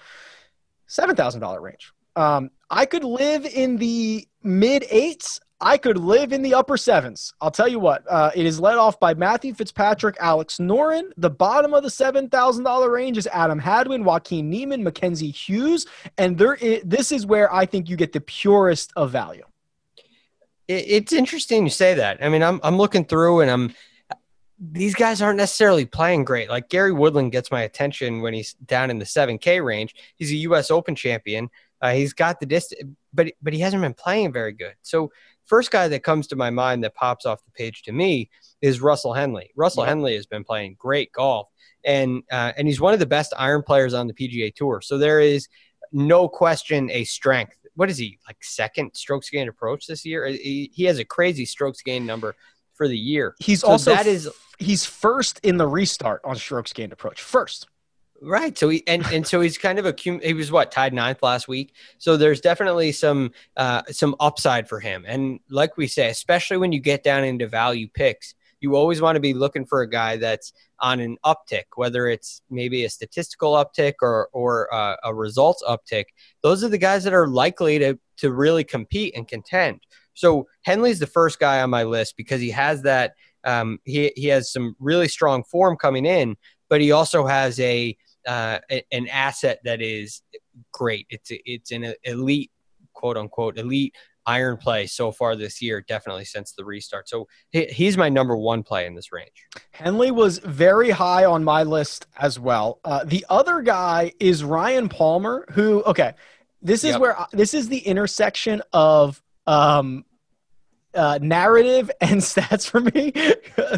$7,000 0.88 1.62
range. 1.62 1.92
Um, 2.16 2.52
I 2.70 2.86
could 2.86 3.04
live 3.04 3.44
in 3.44 3.78
the 3.78 4.28
mid 4.44 4.86
eights. 4.92 5.40
I 5.62 5.78
could 5.78 5.98
live 5.98 6.34
in 6.34 6.42
the 6.42 6.56
upper 6.56 6.76
sevens. 6.76 7.34
I'll 7.40 7.52
tell 7.52 7.68
you 7.68 7.80
what. 7.80 8.04
Uh, 8.10 8.32
it 8.36 8.46
is 8.48 8.60
led 8.60 8.78
off 8.78 9.00
by 9.00 9.14
Matthew 9.14 9.54
Fitzpatrick, 9.54 10.18
Alex 10.20 10.58
Noren. 10.58 11.12
The 11.18 11.30
bottom 11.30 11.74
of 11.76 11.84
the 11.84 11.90
seven 11.90 12.30
thousand 12.30 12.64
dollar 12.64 12.90
range 12.90 13.18
is 13.18 13.28
Adam 13.28 13.60
Hadwin, 13.60 14.04
Joaquin 14.04 14.50
Niemann, 14.50 14.84
Mackenzie 14.84 15.30
Hughes, 15.30 15.86
and 16.18 16.38
there. 16.38 16.56
Is, 16.56 16.82
this 16.84 17.12
is 17.12 17.28
where 17.28 17.54
I 17.54 17.68
think 17.68 17.90
you 17.90 17.96
get 17.96 18.12
the 18.12 18.22
purest 18.22 18.92
of 18.96 19.12
value. 19.12 19.46
It's 20.68 21.14
interesting 21.14 21.64
you 21.64 21.70
say 21.70 21.94
that. 21.94 22.24
I 22.24 22.30
mean, 22.30 22.42
I'm 22.42 22.60
I'm 22.64 22.78
looking 22.78 23.06
through 23.06 23.42
and 23.42 23.52
I'm 23.52 23.76
these 24.62 24.94
guys 24.94 25.22
aren't 25.22 25.38
necessarily 25.38 25.86
playing 25.86 26.24
great. 26.24 26.50
Like 26.50 26.70
Gary 26.70 26.92
Woodland 26.92 27.32
gets 27.32 27.52
my 27.52 27.64
attention 27.64 28.22
when 28.22 28.34
he's 28.34 28.54
down 28.54 28.92
in 28.92 29.00
the 29.00 29.06
7K 29.06 29.64
range. 29.64 29.96
He's 30.18 30.32
a 30.32 30.36
U.S. 30.36 30.70
Open 30.70 30.96
champion. 30.96 31.50
Uh, 31.82 31.94
he's 31.94 32.14
got 32.14 32.40
the 32.40 32.46
distance, 32.46 32.96
but 33.12 33.34
but 33.42 33.54
he 33.54 33.60
hasn't 33.60 33.82
been 33.82 33.96
playing 33.96 34.32
very 34.32 34.52
good. 34.52 34.76
So 34.84 35.12
first 35.52 35.70
guy 35.70 35.88
that 35.90 36.02
comes 36.02 36.28
to 36.28 36.36
my 36.38 36.50
mind 36.50 36.82
that 36.84 36.96
pops 36.96 37.26
off 37.26 37.44
the 37.44 37.52
page 37.52 37.82
to 37.84 37.92
me 37.92 38.30
is 38.62 38.80
Russell 38.80 39.14
Henley. 39.14 39.52
Russell 39.58 39.84
Yeah. 39.84 39.90
Henley 39.90 40.16
has 40.16 40.26
been 40.26 40.44
playing 40.46 40.78
great 40.80 41.12
golf, 41.12 41.48
and 41.84 42.24
uh, 42.32 42.54
and 42.58 42.68
he's 42.70 42.80
one 42.80 42.94
of 42.94 43.00
the 43.00 43.06
best 43.18 43.34
iron 43.38 43.62
players 43.62 43.94
on 43.94 44.08
the 44.08 44.14
PGA 44.14 44.56
Tour. 44.56 44.80
So 44.82 44.98
there 44.98 45.20
is 45.20 45.48
no 45.92 46.30
question 46.30 46.90
a 46.92 47.04
strength. 47.04 47.58
What 47.76 47.90
is 47.90 47.98
he 47.98 48.18
like 48.28 48.38
second 48.42 48.92
strokes 48.96 49.30
gained 49.30 49.50
approach 49.50 49.88
this 49.88 50.06
year? 50.06 50.26
He, 50.28 50.72
he 50.74 50.86
has 50.86 51.00
a 51.00 51.06
crazy 51.06 51.46
strokes 51.46 51.82
gained 51.82 52.08
number 52.08 52.36
for 52.76 52.88
the 52.88 52.98
year. 52.98 53.36
He's 53.40 53.60
So 53.62 53.68
also 53.68 53.94
that 53.94 54.08
is- 54.08 54.30
he's 54.60 54.86
first 54.86 55.40
in 55.44 55.58
the 55.58 55.68
restart 55.68 56.22
on 56.24 56.36
strokes 56.38 56.72
gained 56.74 56.94
approach. 56.94 57.22
First. 57.22 57.68
Right. 58.24 58.56
So 58.56 58.70
he 58.70 58.84
and, 58.86 59.04
and 59.08 59.26
so 59.26 59.42
he's 59.42 59.58
kind 59.58 59.80
of 59.80 59.88
a 59.88 59.96
he 59.98 60.34
was 60.34 60.52
what 60.52 60.72
tied 60.72 60.94
ninth 60.94 61.24
last 61.24 61.48
week. 61.48 61.74
So 61.98 62.18
there's 62.18 62.40
definitely 62.40 62.92
some 62.92 63.32
uh, 63.58 63.82
some 63.90 64.16
upside 64.20 64.70
for 64.70 64.80
him. 64.80 65.06
And 65.08 65.40
like 65.50 65.76
we 65.76 65.88
say, 65.88 66.10
especially 66.10 66.58
when 66.58 66.72
you 66.72 66.80
get 66.80 67.04
down 67.04 67.24
into 67.24 67.48
value 67.48 67.88
picks, 67.92 68.36
you 68.60 68.76
always 68.76 69.02
want 69.02 69.16
to 69.16 69.20
be 69.20 69.34
looking 69.34 69.66
for 69.66 69.82
a 69.82 69.90
guy 69.90 70.18
that's 70.18 70.54
on 70.82 71.00
an 71.00 71.18
uptick, 71.26 71.64
whether 71.78 72.08
it's 72.08 72.44
maybe 72.52 72.86
a 72.86 72.92
statistical 72.92 73.54
uptick 73.54 73.96
or 74.04 74.30
or 74.34 74.72
uh, 74.72 74.98
a 75.04 75.16
results 75.16 75.64
uptick. 75.68 76.06
Those 76.44 76.64
are 76.64 76.70
the 76.70 76.78
guys 76.78 77.04
that 77.06 77.14
are 77.14 77.28
likely 77.28 77.80
to 77.80 77.98
to 78.18 78.32
really 78.32 78.64
compete 78.64 79.16
and 79.16 79.28
contend. 79.28 79.80
So 80.14 80.46
Henley's 80.62 81.00
the 81.00 81.08
first 81.08 81.40
guy 81.40 81.60
on 81.62 81.72
my 81.72 81.84
list 81.86 82.16
because 82.18 82.40
he 82.40 82.52
has 82.52 82.84
that. 82.84 83.16
Um, 83.44 83.80
he 83.84 84.12
he 84.16 84.28
has 84.28 84.54
some 84.54 84.76
really 84.80 85.08
strong 85.08 85.44
form 85.44 85.76
coming 85.76 86.06
in, 86.06 86.36
but 86.70 86.82
he 86.82 86.92
also 86.92 87.26
has 87.26 87.60
a 87.60 87.98
uh, 88.28 88.60
a- 88.70 88.86
an 88.92 89.08
asset 89.08 89.60
that 89.64 89.82
is 89.82 90.22
great. 90.72 91.08
It's 91.10 91.32
a, 91.32 91.42
it's 91.46 91.72
an 91.72 91.94
elite, 92.04 92.52
quote 92.94 93.18
unquote, 93.18 93.58
elite 93.58 93.96
iron 94.28 94.56
play 94.56 94.86
so 94.86 95.12
far 95.12 95.36
this 95.36 95.62
year, 95.64 95.82
definitely 95.88 96.26
since 96.26 96.54
the 96.54 96.64
restart. 96.64 97.10
So 97.10 97.28
he, 97.50 97.66
he's 97.66 97.98
my 97.98 98.08
number 98.08 98.38
one 98.38 98.62
play 98.62 98.86
in 98.86 98.94
this 98.94 99.12
range. 99.12 99.48
Henley 99.72 100.12
was 100.12 100.38
very 100.38 100.92
high 100.92 101.26
on 101.26 101.44
my 101.44 101.64
list 101.64 102.06
as 102.20 102.40
well. 102.40 102.80
Uh, 102.86 103.04
the 103.04 103.26
other 103.30 103.62
guy 103.62 104.12
is 104.20 104.44
Ryan 104.44 104.90
Palmer, 104.90 105.46
who 105.52 105.84
okay, 105.86 106.14
this 106.62 106.84
is 106.84 106.92
Yep. 106.92 107.02
where 107.02 107.18
this 107.32 107.56
is 107.56 107.68
the 107.70 107.80
intersection 107.80 108.62
of 108.74 109.22
um, 109.48 110.06
uh, 110.94 111.20
narrative 111.22 111.92
and 112.02 112.22
stats 112.22 112.70
for 112.70 112.82
me. 112.82 113.14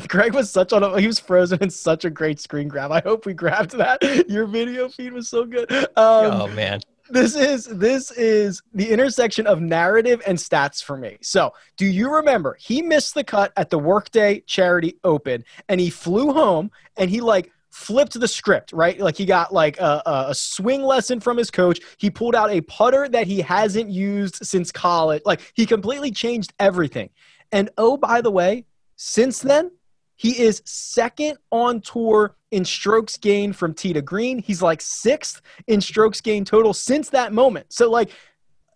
Greg 0.08 0.34
was 0.34 0.50
such 0.50 0.74
on 0.74 0.84
a, 0.84 1.00
he 1.00 1.08
was 1.08 1.20
frozen 1.20 1.62
in 1.62 1.70
such 1.70 2.06
a 2.06 2.10
great 2.10 2.40
screen 2.40 2.68
grab. 2.68 2.92
I 2.92 3.02
hope 3.02 3.26
we 3.26 3.34
grabbed 3.34 3.72
that. 3.78 4.02
Your 4.30 4.46
video 4.46 4.90
feed 4.90 5.14
was 5.14 5.30
so 5.30 5.46
good. 5.46 5.72
Um, 5.72 5.88
oh 5.96 6.48
man, 6.48 6.82
this 7.10 7.36
is 7.36 7.66
this 7.66 8.12
is 8.12 8.62
the 8.74 8.90
intersection 8.90 9.48
of 9.48 9.62
narrative 9.62 10.22
and 10.26 10.38
stats 10.38 10.84
for 10.84 10.98
me. 10.98 11.18
So, 11.22 11.54
do 11.78 11.86
you 11.86 12.14
remember 12.14 12.58
he 12.60 12.82
missed 12.82 13.14
the 13.14 13.24
cut 13.24 13.52
at 13.58 13.70
the 13.70 13.80
Workday 13.80 14.42
Charity 14.42 14.98
Open 15.04 15.44
and 15.70 15.80
he 15.80 15.90
flew 15.90 16.34
home 16.34 16.72
and 16.98 17.10
he 17.10 17.22
like 17.22 17.52
flipped 17.74 18.20
the 18.20 18.28
script, 18.28 18.72
right? 18.72 19.00
Like 19.00 19.18
he 19.18 19.26
got 19.26 19.52
like 19.52 19.80
a, 19.80 20.02
a- 20.06 20.36
swing 20.36 20.84
lesson 20.84 21.20
from 21.20 21.38
his 21.38 21.50
coach. 21.50 21.80
He 21.98 22.10
pulled 22.10 22.36
out 22.36 22.52
a 22.52 22.62
putter 22.62 23.10
that 23.10 23.26
he 23.26 23.42
hasn't 23.42 23.90
used 23.90 24.46
since 24.46 24.72
college. 24.72 25.24
Like 25.26 25.42
he 25.56 25.66
completely 25.66 26.12
changed 26.12 26.54
everything. 26.60 27.10
And 27.52 27.72
oh, 27.78 27.98
by 27.98 28.22
the 28.22 28.30
way, 28.30 28.66
since 28.96 29.40
then, 29.40 29.72
he 30.16 30.40
is 30.40 30.62
second 30.66 31.40
on 31.52 31.82
tour 31.82 32.36
in 32.52 32.64
strokes 32.64 33.18
gained 33.18 33.56
from 33.56 33.74
tee 33.74 33.94
to 33.94 34.02
green. 34.04 34.38
He's 34.38 34.62
like 34.62 34.80
sixth 34.80 35.42
in 35.66 35.82
strokes 35.82 36.22
gained 36.22 36.46
total 36.46 36.74
since 36.74 37.10
that 37.10 37.34
moment. 37.34 37.74
So 37.74 37.90
like 37.90 38.12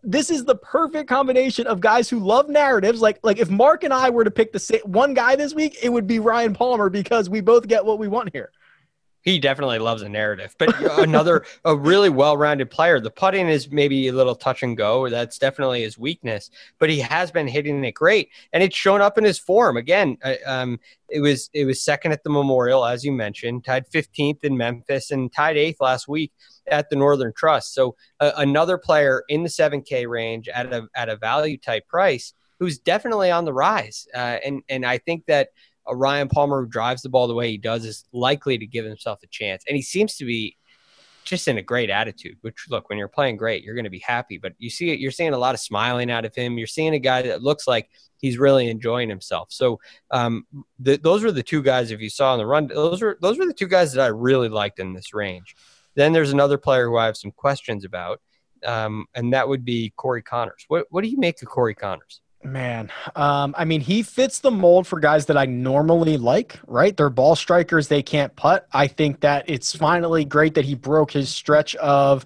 this 0.01 0.31
is 0.31 0.43
the 0.45 0.55
perfect 0.55 1.07
combination 1.07 1.67
of 1.67 1.81
guys 1.81 2.09
who 2.09 2.19
love 2.19 2.49
narratives. 2.49 2.99
Like 2.99 3.19
like 3.21 3.37
if 3.37 3.51
Mark 3.51 3.83
and 3.83 3.93
I 3.93 4.09
were 4.09 4.23
to 4.23 4.31
pick 4.31 4.53
the 4.53 4.81
one 4.85 5.13
guy 5.13 5.35
this 5.35 5.53
week, 5.53 5.77
it 5.83 5.89
would 5.89 6.07
be 6.07 6.17
Ryan 6.17 6.55
Palmer 6.55 6.89
because 6.89 7.29
we 7.29 7.41
both 7.41 7.67
get 7.67 7.85
what 7.85 7.99
we 7.99 8.07
want 8.07 8.31
here. 8.33 8.51
He 9.27 9.39
definitely 9.39 9.79
loves 9.79 10.03
a 10.03 10.07
narrative, 10.07 10.55
but 10.57 10.73
another 10.99 11.43
a 11.65 11.75
really 11.75 12.09
well-rounded 12.09 12.71
player. 12.71 13.01
The 13.01 13.11
putting 13.11 13.49
is 13.49 13.69
maybe 13.69 14.07
a 14.07 14.13
little 14.13 14.35
touch 14.35 14.63
and 14.63 14.77
go. 14.77 15.09
That's 15.09 15.37
definitely 15.37 15.81
his 15.81 15.97
weakness, 15.97 16.49
but 16.79 16.89
he 16.89 16.99
has 16.99 17.29
been 17.29 17.49
hitting 17.49 17.83
it 17.83 17.91
great, 17.91 18.29
and 18.53 18.63
it's 18.63 18.77
shown 18.77 19.01
up 19.01 19.17
in 19.17 19.25
his 19.25 19.37
form. 19.37 19.75
Again, 19.75 20.17
um, 20.45 20.79
it 21.09 21.19
was 21.19 21.49
it 21.53 21.65
was 21.65 21.83
second 21.83 22.13
at 22.13 22.23
the 22.23 22.29
Memorial, 22.29 22.85
as 22.85 23.03
you 23.03 23.11
mentioned, 23.11 23.65
tied 23.65 23.89
15th 23.89 24.45
in 24.45 24.55
Memphis, 24.55 25.11
and 25.11 25.29
tied 25.29 25.57
eighth 25.57 25.81
last 25.81 26.07
week 26.07 26.31
at 26.65 26.89
the 26.89 26.95
Northern 26.95 27.33
Trust. 27.35 27.73
So 27.73 27.97
uh, 28.21 28.31
another 28.37 28.77
player 28.77 29.23
in 29.27 29.43
the 29.43 29.49
7K 29.49 30.07
range 30.07 30.47
at 30.47 30.71
a 30.71 30.87
at 30.95 31.09
a 31.09 31.17
value 31.17 31.57
type 31.57 31.85
price 31.89 32.33
who's 32.59 32.79
definitely 32.79 33.29
on 33.29 33.43
the 33.43 33.51
rise, 33.51 34.07
uh, 34.15 34.37
and 34.45 34.61
and 34.69 34.85
I 34.85 34.99
think 34.99 35.25
that 35.25 35.49
a 35.87 35.95
Ryan 35.95 36.27
Palmer 36.27 36.61
who 36.61 36.67
drives 36.67 37.01
the 37.01 37.09
ball 37.09 37.27
the 37.27 37.33
way 37.33 37.49
he 37.49 37.57
does 37.57 37.85
is 37.85 38.05
likely 38.11 38.57
to 38.57 38.65
give 38.65 38.85
himself 38.85 39.19
a 39.23 39.27
chance. 39.27 39.63
And 39.67 39.75
he 39.75 39.81
seems 39.81 40.15
to 40.17 40.25
be 40.25 40.57
just 41.23 41.47
in 41.47 41.57
a 41.57 41.61
great 41.61 41.89
attitude, 41.89 42.37
which 42.41 42.65
look, 42.69 42.89
when 42.89 42.97
you're 42.97 43.09
playing 43.09 43.35
great, 43.35 43.63
you're 43.63 43.75
going 43.75 43.83
to 43.83 43.89
be 43.89 43.99
happy, 43.99 44.37
but 44.37 44.53
you 44.59 44.69
see 44.69 44.91
it, 44.91 44.99
you're 44.99 45.11
seeing 45.11 45.33
a 45.33 45.37
lot 45.37 45.53
of 45.53 45.59
smiling 45.59 46.09
out 46.09 46.23
of 46.23 46.33
him. 46.33 46.57
You're 46.57 46.67
seeing 46.67 46.93
a 46.93 46.99
guy 46.99 47.21
that 47.23 47.43
looks 47.43 47.67
like 47.67 47.89
he's 48.19 48.37
really 48.37 48.69
enjoying 48.69 49.09
himself. 49.09 49.49
So, 49.51 49.79
um, 50.11 50.47
the, 50.79 50.97
those 50.97 51.23
were 51.23 51.33
the 51.33 51.43
two 51.43 51.61
guys, 51.61 51.91
if 51.91 51.99
you 51.99 52.09
saw 52.09 52.31
on 52.31 52.37
the 52.37 52.45
run, 52.45 52.67
those 52.67 53.01
were, 53.01 53.17
those 53.21 53.37
were 53.37 53.45
the 53.45 53.53
two 53.53 53.67
guys 53.67 53.91
that 53.93 54.03
I 54.03 54.07
really 54.07 54.47
liked 54.47 54.79
in 54.79 54.93
this 54.93 55.13
range. 55.13 55.55
Then 55.95 56.13
there's 56.13 56.31
another 56.31 56.57
player 56.57 56.87
who 56.87 56.97
I 56.97 57.05
have 57.05 57.17
some 57.17 57.31
questions 57.31 57.83
about. 57.83 58.21
Um, 58.65 59.05
and 59.13 59.33
that 59.33 59.47
would 59.47 59.65
be 59.65 59.93
Corey 59.97 60.23
Conners. 60.23 60.65
What, 60.67 60.87
what 60.89 61.03
do 61.03 61.09
you 61.09 61.17
make 61.17 61.41
of 61.41 61.47
Corey 61.47 61.75
Conners? 61.75 62.21
Man, 62.47 62.89
um, 63.15 63.53
I 63.57 63.65
mean, 63.65 63.81
he 63.81 64.03
fits 64.03 64.39
the 64.39 64.51
mold 64.51 64.87
for 64.87 65.01
guys 65.01 65.25
that 65.25 65.35
I 65.35 65.45
normally 65.45 66.15
like, 66.15 66.57
right? 66.65 66.95
They're 66.95 67.09
ball 67.09 67.35
strikers, 67.35 67.89
they 67.89 68.01
can't 68.01 68.33
putt. 68.37 68.67
I 68.71 68.87
think 68.87 69.19
that 69.19 69.49
it's 69.49 69.75
finally 69.75 70.23
great 70.23 70.53
that 70.53 70.63
he 70.63 70.73
broke 70.73 71.11
his 71.11 71.29
stretch 71.29 71.75
of 71.75 72.25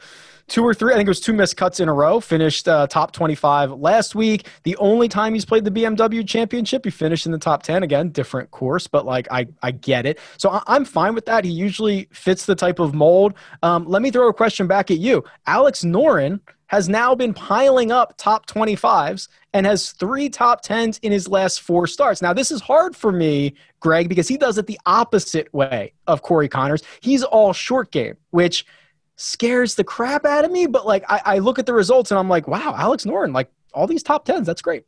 two 0.51 0.63
or 0.63 0.73
three, 0.73 0.93
I 0.93 0.97
think 0.97 1.07
it 1.07 1.09
was 1.09 1.21
two 1.21 1.33
missed 1.33 1.55
cuts 1.55 1.79
in 1.79 1.87
a 1.87 1.93
row, 1.93 2.19
finished 2.19 2.67
uh, 2.67 2.85
top 2.85 3.13
25 3.13 3.71
last 3.71 4.15
week. 4.15 4.47
The 4.63 4.75
only 4.77 5.07
time 5.07 5.33
he's 5.33 5.45
played 5.45 5.63
the 5.63 5.71
BMW 5.71 6.27
championship, 6.27 6.83
he 6.83 6.91
finished 6.91 7.25
in 7.25 7.31
the 7.31 7.39
top 7.39 7.63
10. 7.63 7.81
Again, 7.81 8.09
different 8.09 8.51
course, 8.51 8.85
but 8.85 9.05
like 9.05 9.27
I, 9.31 9.47
I 9.63 9.71
get 9.71 10.05
it. 10.05 10.19
So 10.37 10.49
I, 10.49 10.75
am 10.75 10.85
fine 10.85 11.15
with 11.15 11.25
that. 11.25 11.45
He 11.45 11.51
usually 11.51 12.09
fits 12.11 12.45
the 12.45 12.55
type 12.55 12.79
of 12.79 12.93
mold. 12.93 13.33
Um, 13.63 13.85
let 13.87 14.01
me 14.01 14.11
throw 14.11 14.27
a 14.27 14.33
question 14.33 14.67
back 14.67 14.91
at 14.91 14.97
you. 14.97 15.23
Alex 15.47 15.83
Noren 15.83 16.41
has 16.71 16.87
now 16.87 17.13
been 17.13 17.33
piling 17.33 17.91
up 17.91 18.13
top 18.15 18.45
25s 18.45 19.27
and 19.51 19.65
has 19.65 19.91
three 19.91 20.29
top 20.29 20.63
10s 20.63 20.99
in 21.01 21.11
his 21.11 21.27
last 21.27 21.59
four 21.59 21.85
starts. 21.85 22.21
Now, 22.21 22.31
this 22.31 22.49
is 22.49 22.61
hard 22.61 22.95
for 22.95 23.11
me, 23.11 23.55
Greg, 23.81 24.07
because 24.07 24.29
he 24.29 24.37
does 24.37 24.57
it 24.57 24.67
the 24.67 24.79
opposite 24.85 25.53
way 25.53 25.91
of 26.07 26.21
Corey 26.21 26.47
Conners. 26.47 26.81
He's 27.01 27.23
all 27.23 27.51
short 27.51 27.91
game, 27.91 28.15
which 28.29 28.65
scares 29.17 29.75
the 29.75 29.83
crap 29.83 30.25
out 30.25 30.45
of 30.45 30.51
me. 30.51 30.65
But 30.65 30.87
like, 30.87 31.03
I, 31.09 31.21
I 31.25 31.39
look 31.39 31.59
at 31.59 31.65
the 31.65 31.73
results 31.73 32.09
and 32.09 32.17
I'm 32.17 32.29
like, 32.29 32.47
wow, 32.47 32.73
Alex 32.77 33.03
Noren, 33.03 33.33
like 33.33 33.51
all 33.73 33.85
these 33.85 34.01
top 34.01 34.25
10s, 34.25 34.45
that's 34.45 34.61
great 34.61 34.85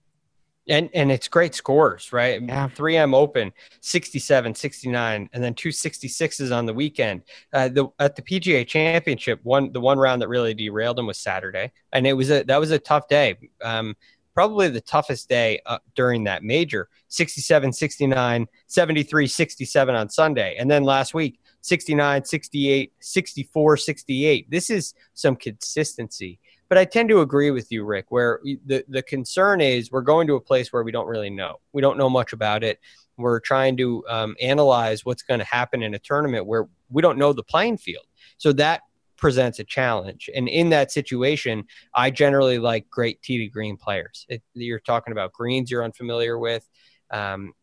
and 0.67 0.89
and 0.93 1.11
it's 1.11 1.27
great 1.27 1.55
scores, 1.55 2.13
right? 2.13 2.41
Yeah. 2.41 2.69
3M 2.69 3.13
Open, 3.13 3.51
67, 3.81 4.55
69, 4.55 5.29
and 5.33 5.43
then 5.43 5.53
two 5.53 5.69
66s 5.69 6.55
on 6.55 6.65
the 6.65 6.73
weekend. 6.73 7.23
Uh, 7.51 7.67
the 7.67 7.87
at 7.99 8.15
the 8.15 8.21
PGA 8.21 8.65
Championship, 8.65 9.39
one 9.43 9.71
the 9.73 9.81
one 9.81 9.97
round 9.97 10.21
that 10.21 10.29
really 10.29 10.53
derailed 10.53 10.99
him 10.99 11.07
was 11.07 11.17
Saturday, 11.17 11.71
and 11.91 12.07
it 12.07 12.13
was 12.13 12.31
a 12.31 12.43
that 12.43 12.59
was 12.59 12.71
a 12.71 12.79
tough 12.79 13.07
day. 13.07 13.37
Um, 13.61 13.95
probably 14.33 14.67
the 14.69 14.81
toughest 14.81 15.29
day 15.29 15.61
uh, 15.65 15.77
during 15.95 16.23
that 16.23 16.43
major 16.43 16.89
67 17.09 17.71
69 17.71 18.47
73 18.67 19.27
67 19.27 19.95
on 19.95 20.09
sunday 20.09 20.55
and 20.57 20.69
then 20.71 20.83
last 20.83 21.13
week 21.13 21.39
69 21.61 22.25
68 22.25 22.93
64 22.99 23.77
68 23.77 24.49
this 24.49 24.69
is 24.71 24.95
some 25.13 25.35
consistency 25.35 26.39
but 26.73 26.79
I 26.79 26.85
tend 26.85 27.07
to 27.09 27.21
agree 27.21 27.51
with 27.51 27.71
you, 27.71 27.85
Rick, 27.85 28.07
where 28.09 28.39
the, 28.65 28.83
the 28.87 29.03
concern 29.03 29.61
is 29.61 29.91
we're 29.91 30.01
going 30.01 30.25
to 30.25 30.33
a 30.33 30.41
place 30.41 30.73
where 30.73 30.81
we 30.81 30.91
don't 30.91 31.05
really 31.05 31.29
know. 31.29 31.59
We 31.71 31.83
don't 31.83 31.99
know 31.99 32.09
much 32.09 32.33
about 32.33 32.63
it. 32.63 32.79
We're 33.15 33.41
trying 33.41 33.77
to 33.77 34.03
um, 34.09 34.35
analyze 34.41 35.05
what's 35.05 35.21
going 35.21 35.39
to 35.39 35.45
happen 35.45 35.83
in 35.83 35.93
a 35.93 35.99
tournament 35.99 36.47
where 36.47 36.67
we 36.89 37.03
don't 37.03 37.19
know 37.19 37.31
the 37.31 37.43
playing 37.43 37.77
field. 37.77 38.07
So 38.39 38.53
that 38.53 38.81
presents 39.17 39.59
a 39.59 39.63
challenge. 39.63 40.31
And 40.35 40.49
in 40.49 40.69
that 40.69 40.91
situation, 40.91 41.65
I 41.93 42.09
generally 42.09 42.57
like 42.57 42.89
great 42.89 43.21
to 43.21 43.47
green 43.49 43.77
players. 43.77 44.25
It, 44.27 44.41
you're 44.55 44.79
talking 44.79 45.11
about 45.11 45.31
greens 45.31 45.69
you're 45.69 45.83
unfamiliar 45.83 46.39
with. 46.39 46.67
Um, 47.11 47.53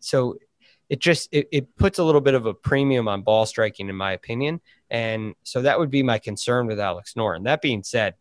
so 0.00 0.36
it 0.90 1.00
just 1.00 1.30
it, 1.32 1.48
it 1.50 1.74
puts 1.76 1.98
a 1.98 2.04
little 2.04 2.20
bit 2.20 2.34
of 2.34 2.44
a 2.44 2.52
premium 2.52 3.08
on 3.08 3.22
ball 3.22 3.46
striking 3.46 3.88
in 3.88 3.96
my 3.96 4.12
opinion 4.12 4.60
and 4.90 5.34
so 5.42 5.60
that 5.60 5.78
would 5.78 5.90
be 5.90 6.02
my 6.02 6.18
concern 6.18 6.66
with 6.66 6.80
alex 6.80 7.12
noren 7.12 7.44
that 7.44 7.60
being 7.60 7.82
said 7.82 8.14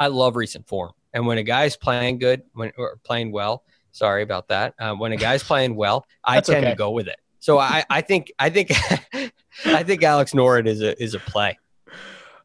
I 0.00 0.08
love 0.08 0.34
recent 0.34 0.66
form. 0.66 0.92
And 1.12 1.26
when 1.26 1.38
a 1.38 1.42
guy's 1.42 1.76
playing 1.76 2.18
good, 2.18 2.42
when 2.54 2.72
or 2.76 2.98
playing 3.04 3.30
well, 3.32 3.64
sorry 3.92 4.22
about 4.22 4.48
that. 4.48 4.74
Uh, 4.78 4.94
when 4.94 5.12
a 5.12 5.16
guy's 5.16 5.42
playing 5.42 5.76
well, 5.76 6.06
I 6.24 6.40
tend 6.40 6.64
okay. 6.64 6.70
to 6.70 6.76
go 6.76 6.90
with 6.90 7.06
it. 7.06 7.16
So 7.38 7.58
I, 7.58 7.84
I 7.88 8.00
think 8.00 8.32
I 8.38 8.50
think 8.50 8.70
I 9.66 9.82
think 9.82 10.02
Alex 10.02 10.32
Noren 10.32 10.66
is 10.66 10.80
a 10.80 11.00
is 11.02 11.14
a 11.14 11.18
play. 11.18 11.58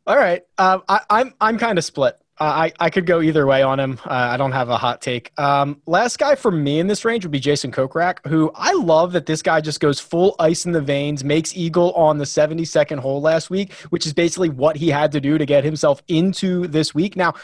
All 0.08 0.18
right, 0.18 0.44
um, 0.58 0.84
I, 0.88 1.00
I'm 1.10 1.34
I'm 1.42 1.58
kind 1.58 1.78
of 1.78 1.84
split. 1.84 2.16
Uh, 2.38 2.44
I, 2.44 2.74
I 2.80 2.90
could 2.90 3.06
go 3.06 3.22
either 3.22 3.46
way 3.46 3.62
on 3.62 3.80
him. 3.80 3.98
Uh, 4.06 4.12
I 4.12 4.38
don't 4.38 4.52
have 4.52 4.70
a 4.70 4.78
hot 4.78 5.02
take. 5.02 5.32
Um, 5.40 5.82
last 5.86 6.20
guy 6.20 6.36
for 6.36 6.52
me 6.52 6.80
in 6.80 6.88
this 6.88 7.06
range 7.06 7.24
would 7.24 7.32
be 7.32 7.40
Jason 7.40 7.72
Kokrak, 7.72 8.28
who 8.28 8.52
I 8.56 8.74
love 8.74 9.14
that 9.14 9.26
this 9.26 9.42
guy 9.42 9.62
just 9.62 9.80
goes 9.80 10.02
full 10.02 10.36
ice 10.38 10.66
in 10.66 10.74
the 10.74 10.82
veins, 10.82 11.24
makes 11.24 11.56
eagle 11.56 11.94
on 11.94 12.18
the 12.18 12.26
72nd 12.26 13.00
hole 13.00 13.22
last 13.22 13.50
week, 13.50 13.72
which 13.90 14.06
is 14.06 14.14
basically 14.14 14.50
what 14.50 14.76
he 14.76 14.90
had 14.90 15.14
to 15.14 15.22
do 15.22 15.38
to 15.38 15.46
get 15.46 15.64
himself 15.64 16.04
into 16.10 16.68
this 16.68 16.94
week. 16.94 17.16
Now, 17.16 17.36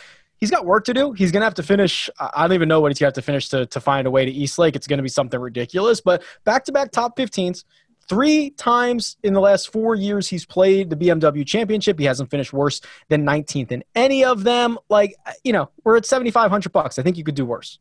he's 0.41 0.51
got 0.51 0.65
work 0.65 0.83
to 0.85 0.93
do. 0.93 1.13
He's 1.13 1.31
going 1.31 1.41
to 1.41 1.45
have 1.45 1.53
to 1.53 1.63
finish. 1.63 2.09
I 2.19 2.45
don't 2.45 2.53
even 2.53 2.67
know 2.67 2.81
what 2.81 2.91
he's 2.91 2.99
going 2.99 3.13
to 3.13 3.17
have 3.17 3.23
to 3.23 3.25
finish 3.25 3.47
to, 3.49 3.65
to 3.67 3.79
find 3.79 4.07
a 4.07 4.11
way 4.11 4.25
to 4.25 4.31
East 4.31 4.59
Lake. 4.59 4.75
It's 4.75 4.87
going 4.87 4.97
to 4.97 5.03
be 5.03 5.09
something 5.09 5.39
ridiculous, 5.39 6.01
but 6.01 6.21
back 6.43 6.65
to 6.65 6.73
back 6.73 6.91
top 6.91 7.15
15s. 7.15 7.63
Three 8.11 8.49
times 8.49 9.15
in 9.23 9.33
the 9.33 9.39
last 9.39 9.71
four 9.71 9.95
years 9.95 10.27
he's 10.27 10.45
played 10.45 10.89
the 10.89 10.97
BMW 10.97 11.47
championship. 11.47 11.97
He 11.97 12.03
hasn't 12.03 12.29
finished 12.29 12.51
worse 12.51 12.81
than 13.07 13.25
19th 13.25 13.71
in 13.71 13.85
any 13.95 14.25
of 14.25 14.43
them. 14.43 14.77
Like, 14.89 15.15
you 15.45 15.53
know, 15.53 15.69
we're 15.85 15.95
at 15.95 16.05
7,500 16.05 16.73
bucks. 16.73 16.99
I 16.99 17.03
think 17.03 17.15
you 17.15 17.23
could 17.23 17.35
do 17.35 17.45
worse. 17.45 17.79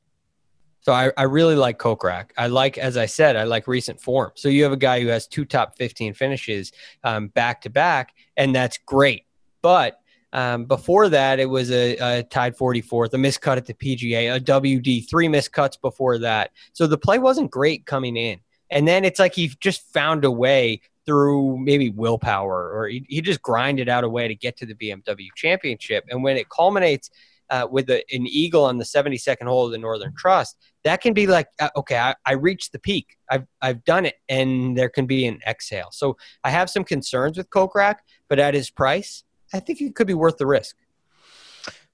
So 0.83 0.93
I, 0.93 1.11
I 1.16 1.24
really 1.24 1.57
like 1.57 1.81
Kokrak. 1.81 2.31
I 2.39 2.47
like, 2.47 2.78
as 2.78 2.97
I 2.97 3.07
said, 3.07 3.35
I 3.35 3.43
like 3.43 3.66
recent 3.66 4.01
form. 4.01 4.31
So 4.37 4.49
you 4.49 4.62
have 4.62 4.70
a 4.70 4.76
guy 4.76 5.01
who 5.01 5.09
has 5.09 5.26
two 5.26 5.45
top 5.45 5.76
15 5.76 6.14
finishes 6.14 6.70
um, 7.03 7.26
back 7.26 7.62
to 7.62 7.68
back, 7.68 8.14
and 8.37 8.55
that's 8.55 8.78
great. 8.87 9.24
But 9.62 9.99
um, 10.33 10.66
before 10.66 11.09
that, 11.09 11.41
it 11.41 11.47
was 11.47 11.72
a, 11.72 11.97
a, 11.97 12.22
tied 12.22 12.57
44th, 12.57 13.14
a 13.14 13.16
miscut 13.16 13.57
at 13.57 13.66
the 13.66 13.74
PGA, 13.74 14.37
a 14.37 14.39
WD, 14.39 15.11
three 15.11 15.26
miscuts 15.26 15.81
before 15.81 16.18
that. 16.18 16.53
So 16.72 16.87
the 16.87 16.99
play 16.99 17.18
wasn't 17.18 17.51
great 17.51 17.85
coming 17.85 18.16
in. 18.16 18.39
And 18.71 18.87
then 18.87 19.05
it's 19.05 19.18
like 19.18 19.35
he 19.35 19.49
just 19.61 19.83
found 19.93 20.25
a 20.25 20.31
way 20.31 20.81
through 21.07 21.59
maybe 21.59 21.91
willpower 21.91 22.71
or 22.71 22.89
he, 22.89 23.05
he 23.09 23.21
just 23.21 23.43
grinded 23.43 23.89
out 23.89 24.05
a 24.05 24.09
way 24.09 24.29
to 24.29 24.35
get 24.35 24.57
to 24.59 24.66
the 24.66 24.75
BMW 24.75 25.29
championship. 25.35 26.05
And 26.09 26.23
when 26.23 26.37
it 26.37 26.49
culminates 26.51 27.11
uh, 27.49 27.66
with 27.68 27.91
a, 27.91 28.05
an 28.14 28.27
eagle 28.29 28.64
on 28.64 28.79
the 28.79 28.85
72nd 28.85 29.47
hole 29.47 29.66
of 29.66 29.73
the 29.73 29.79
Northern 29.79 30.14
Trust, 30.16 30.57
that 30.85 31.01
can 31.01 31.12
be 31.12 31.27
like, 31.27 31.49
uh, 31.61 31.71
okay, 31.77 31.99
I, 31.99 32.14
I 32.25 32.33
reached 32.35 32.73
the 32.73 32.79
peak. 32.79 33.16
I've, 33.29 33.47
I've 33.61 33.85
done 33.85 34.07
it. 34.07 34.16
And 34.29 34.77
there 34.79 34.89
can 34.89 35.07
be 35.07 35.27
an 35.27 35.41
exhale. 35.47 35.89
So 35.91 36.16
I 36.45 36.51
have 36.51 36.71
some 36.71 36.85
concerns 36.85 37.37
with 37.37 37.51
Kokrak, 37.51 37.97
but 38.29 38.39
at 38.39 38.55
his 38.55 38.71
price, 38.71 39.25
I 39.53 39.59
think 39.59 39.81
it 39.81 39.97
could 39.97 40.07
be 40.07 40.14
worth 40.14 40.37
the 40.37 40.47
risk. 40.47 40.77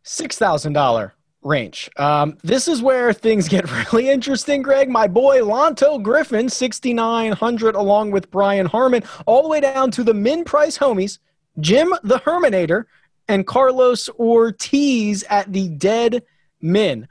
$6,000 0.05 1.13
range. 1.47 1.89
Um, 1.97 2.37
this 2.43 2.69
is 2.69 2.83
where 2.83 3.13
things 3.13 3.49
get 3.49 3.71
really 3.93 4.11
interesting, 4.11 4.63
Greg. 4.63 4.91
My 4.91 5.07
boy 5.07 5.41
Lanto 5.41 6.03
Griffin, 6.03 6.49
6,900, 6.49 7.75
along 7.75 8.11
with 8.11 8.31
Brian 8.31 8.67
Harman, 8.67 9.05
all 9.25 9.43
the 9.43 9.49
way 9.49 9.61
down 9.61 9.91
to 9.93 10.03
the 10.03 10.13
min 10.13 10.45
price 10.45 10.77
homies, 10.77 11.19
Jim 11.61 11.95
the 12.03 12.19
Herminator, 12.19 12.85
and 13.29 13.47
Carlos 13.47 14.09
Ortiz 14.19 15.23
at 15.25 15.53
the 15.53 15.69
dead 15.69 16.23
min. 16.61 17.09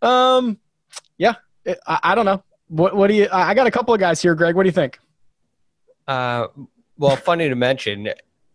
Um, 0.00 0.58
yeah, 1.18 1.34
I, 1.86 1.98
I 2.02 2.14
don't 2.14 2.24
know. 2.24 2.42
What, 2.68 2.96
what 2.96 3.08
do 3.08 3.14
you? 3.14 3.28
I 3.30 3.52
got 3.54 3.66
a 3.66 3.70
couple 3.70 3.92
of 3.92 4.00
guys 4.00 4.22
here, 4.22 4.34
Greg. 4.34 4.54
What 4.54 4.62
do 4.62 4.68
you 4.68 4.72
think? 4.72 4.98
Uh, 6.08 6.48
well, 6.96 7.16
funny 7.16 7.48
to 7.48 7.54
mention, 7.54 8.08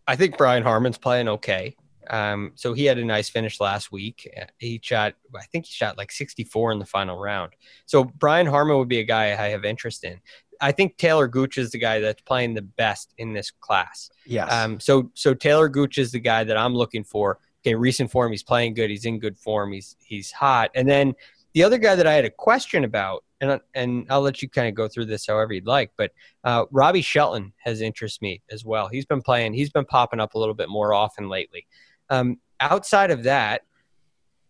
I 0.08 0.16
think 0.16 0.38
Brian 0.38 0.64
Harman's 0.64 0.98
playing 0.98 1.28
okay. 1.28 1.76
Um, 2.10 2.52
so 2.56 2.74
he 2.74 2.86
had 2.86 2.98
a 2.98 3.06
nice 3.06 3.30
finish 3.30 3.60
last 3.60 3.92
week. 3.92 4.30
He 4.58 4.80
shot, 4.84 5.16
I 5.36 5.44
think 5.44 5.66
he 5.66 5.74
shot 5.74 5.98
like 5.98 6.12
64 6.12 6.72
in 6.72 6.80
the 6.80 6.86
final 6.86 7.18
round. 7.18 7.54
So 7.86 8.04
Brian 8.04 8.48
Harman 8.48 8.78
would 8.78 8.88
be 8.88 9.00
a 9.00 9.04
guy 9.04 9.26
I 9.26 9.50
have 9.50 9.66
interest 9.66 10.04
in. 10.04 10.20
I 10.62 10.72
think 10.72 10.98
Talor 10.98 11.30
Gooch 11.30 11.58
is 11.58 11.72
the 11.72 11.78
guy 11.78 12.00
that's 12.00 12.22
playing 12.22 12.54
the 12.54 12.62
best 12.62 13.14
in 13.18 13.34
this 13.34 13.52
class. 13.52 14.10
Yes. 14.26 14.52
Um, 14.52 14.80
so 14.80 15.12
so 15.14 15.34
Talor 15.34 15.72
Gooch 15.72 15.98
is 15.98 16.12
the 16.12 16.20
guy 16.20 16.44
that 16.44 16.58
I'm 16.58 16.74
looking 16.74 17.04
for. 17.04 17.40
Okay, 17.62 17.76
recent 17.76 18.12
form, 18.12 18.32
he's 18.32 18.44
playing 18.44 18.74
good. 18.74 18.90
He's 18.90 19.06
in 19.06 19.20
good 19.20 19.38
form. 19.38 19.72
He's 19.72 19.96
he's 20.00 20.32
hot. 20.32 20.72
And 20.76 20.88
then 20.88 21.16
the 21.54 21.64
other 21.64 21.78
guy 21.78 21.96
that 21.96 22.08
I 22.08 22.14
had 22.14 22.26
a 22.26 22.30
question 22.30 22.84
about, 22.84 23.24
and 23.42 23.60
and 23.74 24.06
I'll 24.10 24.22
let 24.22 24.42
you 24.42 24.50
kind 24.50 24.68
of 24.68 24.76
go 24.76 24.88
through 24.88 25.06
this 25.06 25.28
however 25.28 25.54
you'd 25.54 25.68
like, 25.68 25.92
but 25.98 26.12
uh, 26.44 26.66
Robbie 26.72 27.02
Shelton 27.02 27.54
has 27.58 27.82
interest 27.82 28.22
me 28.22 28.42
as 28.52 28.66
well. 28.66 28.88
He's 28.88 29.06
been 29.06 29.22
playing, 29.22 29.54
he's 29.54 29.70
been 29.70 29.86
popping 29.86 30.20
up 30.20 30.34
a 30.34 30.40
little 30.40 30.54
bit 30.54 30.70
more 30.70 30.94
often 30.94 31.30
lately. 31.30 31.66
Um, 32.10 32.40
outside 32.60 33.12
of 33.12 33.24
that, 33.24 33.62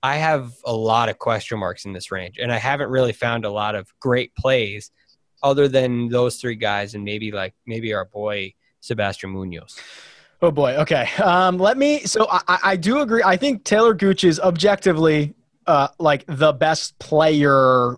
I 0.03 0.17
have 0.17 0.53
a 0.65 0.73
lot 0.73 1.09
of 1.09 1.17
question 1.17 1.59
marks 1.59 1.85
in 1.85 1.93
this 1.93 2.11
range, 2.11 2.37
and 2.39 2.51
I 2.51 2.57
haven't 2.57 2.89
really 2.89 3.13
found 3.13 3.45
a 3.45 3.49
lot 3.49 3.75
of 3.75 3.91
great 3.99 4.33
plays 4.35 4.91
other 5.43 5.67
than 5.67 6.09
those 6.09 6.37
three 6.37 6.55
guys, 6.55 6.95
and 6.95 7.03
maybe 7.03 7.31
like 7.31 7.53
maybe 7.65 7.93
our 7.93 8.05
boy 8.05 8.53
Sebastian 8.79 9.31
Munoz. 9.31 9.77
Oh 10.41 10.51
boy. 10.51 10.75
Okay. 10.75 11.09
Um, 11.23 11.57
let 11.57 11.77
me. 11.77 12.01
So 12.01 12.27
I, 12.29 12.59
I 12.63 12.75
do 12.75 12.99
agree. 12.99 13.23
I 13.25 13.37
think 13.37 13.63
Talor 13.63 13.97
Gooch 13.97 14.23
is 14.23 14.39
objectively 14.39 15.33
uh, 15.65 15.87
like 15.99 16.25
the 16.27 16.53
best 16.53 16.97
player 16.99 17.95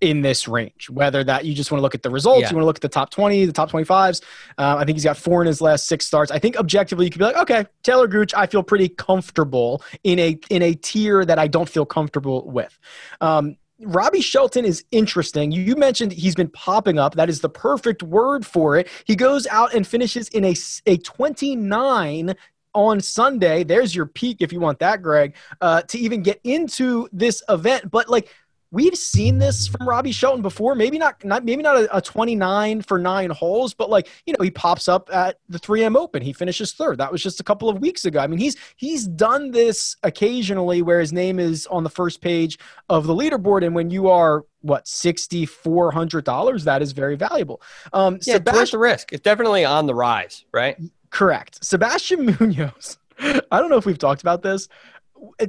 in 0.00 0.22
this 0.22 0.46
range. 0.48 0.90
Whether 0.90 1.24
that 1.24 1.44
you 1.44 1.54
just 1.54 1.70
want 1.70 1.78
to 1.78 1.82
look 1.82 1.94
at 1.94 2.02
the 2.02 2.10
results, 2.10 2.42
Yeah. 2.42 2.50
you 2.50 2.56
want 2.56 2.62
to 2.62 2.66
look 2.66 2.76
at 2.76 2.82
the 2.82 2.88
top 2.88 3.10
20, 3.10 3.46
the 3.46 3.52
top 3.52 3.70
25s. 3.70 4.22
Uh, 4.58 4.76
I 4.78 4.84
think 4.84 4.96
he's 4.96 5.04
got 5.04 5.16
four 5.16 5.40
in 5.42 5.46
his 5.46 5.60
last 5.60 5.86
six 5.86 6.06
starts. 6.06 6.30
I 6.30 6.38
think 6.38 6.56
objectively 6.58 7.06
you 7.06 7.10
could 7.10 7.18
be 7.18 7.24
like, 7.24 7.36
okay, 7.36 7.64
Talor 7.84 8.10
Gooch, 8.10 8.34
I 8.34 8.46
feel 8.46 8.62
pretty 8.62 8.88
comfortable 8.88 9.82
in 10.04 10.18
a 10.18 10.38
in 10.50 10.62
a 10.62 10.74
tier 10.74 11.24
that 11.24 11.38
I 11.38 11.46
don't 11.48 11.68
feel 11.68 11.86
comfortable 11.86 12.48
with. 12.50 12.78
Um, 13.20 13.56
Robbie 13.84 14.20
Shelton 14.20 14.64
is 14.64 14.84
interesting. 14.92 15.50
You, 15.50 15.62
you 15.62 15.74
mentioned 15.74 16.12
he's 16.12 16.36
been 16.36 16.50
popping 16.50 16.98
up. 16.98 17.16
That 17.16 17.28
is 17.28 17.40
the 17.40 17.48
perfect 17.48 18.02
word 18.02 18.46
for 18.46 18.76
it. 18.76 18.88
He 19.06 19.16
goes 19.16 19.46
out 19.48 19.74
and 19.74 19.84
finishes 19.84 20.28
in 20.28 20.44
a, 20.44 20.54
a 20.86 20.98
29 20.98 22.34
on 22.74 23.00
Sunday. 23.00 23.64
There's 23.64 23.94
your 23.94 24.06
peak 24.06 24.38
if 24.40 24.52
you 24.52 24.60
want 24.60 24.78
that, 24.78 25.02
Greg, 25.02 25.34
uh, 25.60 25.82
to 25.82 25.98
even 25.98 26.22
get 26.22 26.40
into 26.44 27.08
this 27.12 27.42
event. 27.48 27.90
But 27.90 28.08
like 28.08 28.32
we've 28.72 28.96
seen 28.96 29.38
this 29.38 29.68
from 29.68 29.88
Robbie 29.88 30.10
Shelton 30.10 30.42
before. 30.42 30.74
Maybe 30.74 30.98
not, 30.98 31.22
not 31.24 31.44
maybe 31.44 31.62
not 31.62 31.76
a, 31.76 31.96
a 31.98 32.00
29 32.00 32.82
for 32.82 32.98
nine 32.98 33.30
holes, 33.30 33.74
but 33.74 33.88
like 33.88 34.08
you 34.26 34.32
know 34.32 34.42
he 34.42 34.50
pops 34.50 34.88
up 34.88 35.08
at 35.12 35.38
the 35.48 35.60
3M 35.60 35.96
Open. 35.96 36.22
He 36.22 36.32
finishes 36.32 36.72
third. 36.72 36.98
That 36.98 37.12
was 37.12 37.22
just 37.22 37.38
a 37.38 37.44
couple 37.44 37.68
of 37.68 37.78
weeks 37.78 38.04
ago. 38.04 38.18
I 38.18 38.26
mean 38.26 38.40
he's 38.40 38.56
he's 38.76 39.06
done 39.06 39.52
this 39.52 39.96
occasionally 40.02 40.82
where 40.82 40.98
his 40.98 41.12
name 41.12 41.38
is 41.38 41.66
on 41.68 41.84
the 41.84 41.90
first 41.90 42.20
page 42.20 42.58
of 42.88 43.06
the 43.06 43.14
leaderboard, 43.14 43.64
and 43.64 43.74
when 43.74 43.90
you 43.90 44.08
are 44.08 44.44
what 44.62 44.88
sixty 44.88 45.46
four 45.46 45.92
hundred 45.92 46.24
dollars, 46.24 46.64
that 46.64 46.82
is 46.82 46.92
very 46.92 47.16
valuable. 47.16 47.62
Um, 47.92 48.18
Yeah, 48.26 48.36
it's 48.36 48.52
worth 48.52 48.70
the 48.72 48.78
risk. 48.78 49.12
It's 49.12 49.22
definitely 49.22 49.64
on 49.64 49.86
the 49.86 49.94
rise, 49.94 50.44
right? 50.52 50.76
Correct. 51.10 51.64
Sebastian 51.64 52.24
Munoz. 52.40 52.98
I 53.20 53.60
don't 53.60 53.70
know 53.70 53.76
if 53.76 53.86
we've 53.86 53.98
talked 53.98 54.22
about 54.22 54.42
this. 54.42 54.68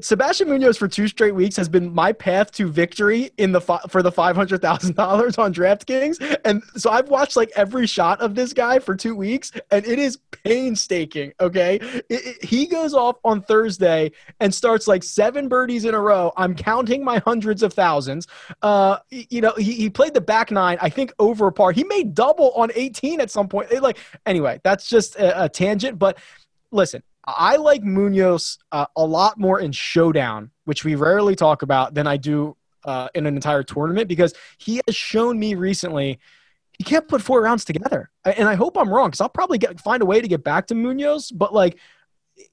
Sebastian 0.01 0.49
Munoz 0.49 0.78
for 0.78 0.88
two 0.88 1.07
straight 1.07 1.34
weeks 1.34 1.55
has 1.55 1.67
been 1.67 1.93
my 1.93 2.11
path 2.13 2.51
to 2.51 2.69
victory 2.69 3.32
in 3.38 3.51
the 3.51 3.59
fi- 3.61 3.82
for 3.89 4.03
the 4.03 4.11
five 4.11 4.36
hundred 4.36 4.61
thousand 4.61 4.95
dollars 4.95 5.38
on 5.38 5.53
DraftKings, 5.53 6.39
and 6.45 6.61
so 6.76 6.91
I've 6.91 7.09
watched 7.09 7.36
like 7.36 7.51
every 7.55 7.88
shot 7.88 8.21
of 8.21 8.36
this 8.36 8.53
guy 8.53 8.78
for 8.80 8.95
two 8.95 9.15
weeks, 9.15 9.51
and 9.71 9.86
it 9.86 9.97
is 9.97 10.17
painstaking. 10.43 11.34
Okay, 11.39 11.76
It- 11.78 12.03
it- 12.09 12.43
he 12.45 12.67
goes 12.67 12.93
off 12.93 13.17
on 13.24 13.41
Thursday 13.41 14.11
and 14.39 14.53
starts 14.53 14.88
like 14.88 15.01
seven 15.03 15.47
birdies 15.47 15.86
in 15.86 15.95
a 15.95 15.99
row. 15.99 16.32
I'm 16.38 16.53
counting 16.55 17.03
my 17.03 17.17
hundreds 17.19 17.63
of 17.63 17.74
thousands. 17.74 18.28
Uh, 18.61 18.97
you 19.09 19.41
know, 19.41 19.53
he, 19.57 19.74
he 19.74 19.89
played 19.89 20.13
the 20.13 20.21
back 20.21 20.51
nine, 20.51 20.78
I 20.82 20.89
think 20.89 21.11
over 21.19 21.49
par. 21.51 21.71
He 21.71 21.84
made 21.84 22.13
double 22.13 22.51
on 22.51 22.69
18 22.76 23.19
at 23.21 23.32
some 23.32 23.47
point. 23.47 23.71
It, 23.71 23.82
like 23.82 23.97
anyway, 24.26 24.59
that's 24.63 24.88
just 24.88 25.15
a, 25.15 25.45
a 25.45 25.49
tangent, 25.49 25.97
but 25.97 26.17
listen, 26.71 27.01
I 27.26 27.55
like 27.55 27.84
Munoz 27.84 28.57
uh, 28.71 28.86
a 28.95 29.05
lot 29.05 29.39
more 29.39 29.59
in 29.59 29.71
showdown, 29.71 30.51
which 30.65 30.84
we 30.84 30.95
rarely 30.95 31.36
talk 31.36 31.61
about, 31.61 31.93
than 31.93 32.07
I 32.07 32.17
do 32.17 32.57
uh, 32.86 33.07
in 33.15 33.26
an 33.26 33.36
entire 33.36 33.63
tournament 33.63 34.07
because 34.07 34.34
he 34.57 34.82
has 34.86 34.95
shown 34.95 35.39
me 35.39 35.55
recently 35.55 36.19
he 36.78 36.84
can't 36.84 37.07
put 37.07 37.21
four 37.21 37.41
rounds 37.41 37.65
together. 37.65 38.09
And 38.26 38.47
I 38.47 38.55
hope 38.55 38.78
I'm 38.78 38.89
wrong 38.89 39.09
because 39.09 39.21
I'll 39.21 39.30
probably 39.30 39.57
get 39.57 39.80
find 39.80 40.01
a 40.01 40.05
way 40.05 40.21
to 40.21 40.28
get 40.28 40.43
back 40.43 40.67
to 40.67 40.76
Munoz, 40.76 41.32
but 41.32 41.53
like 41.53 41.78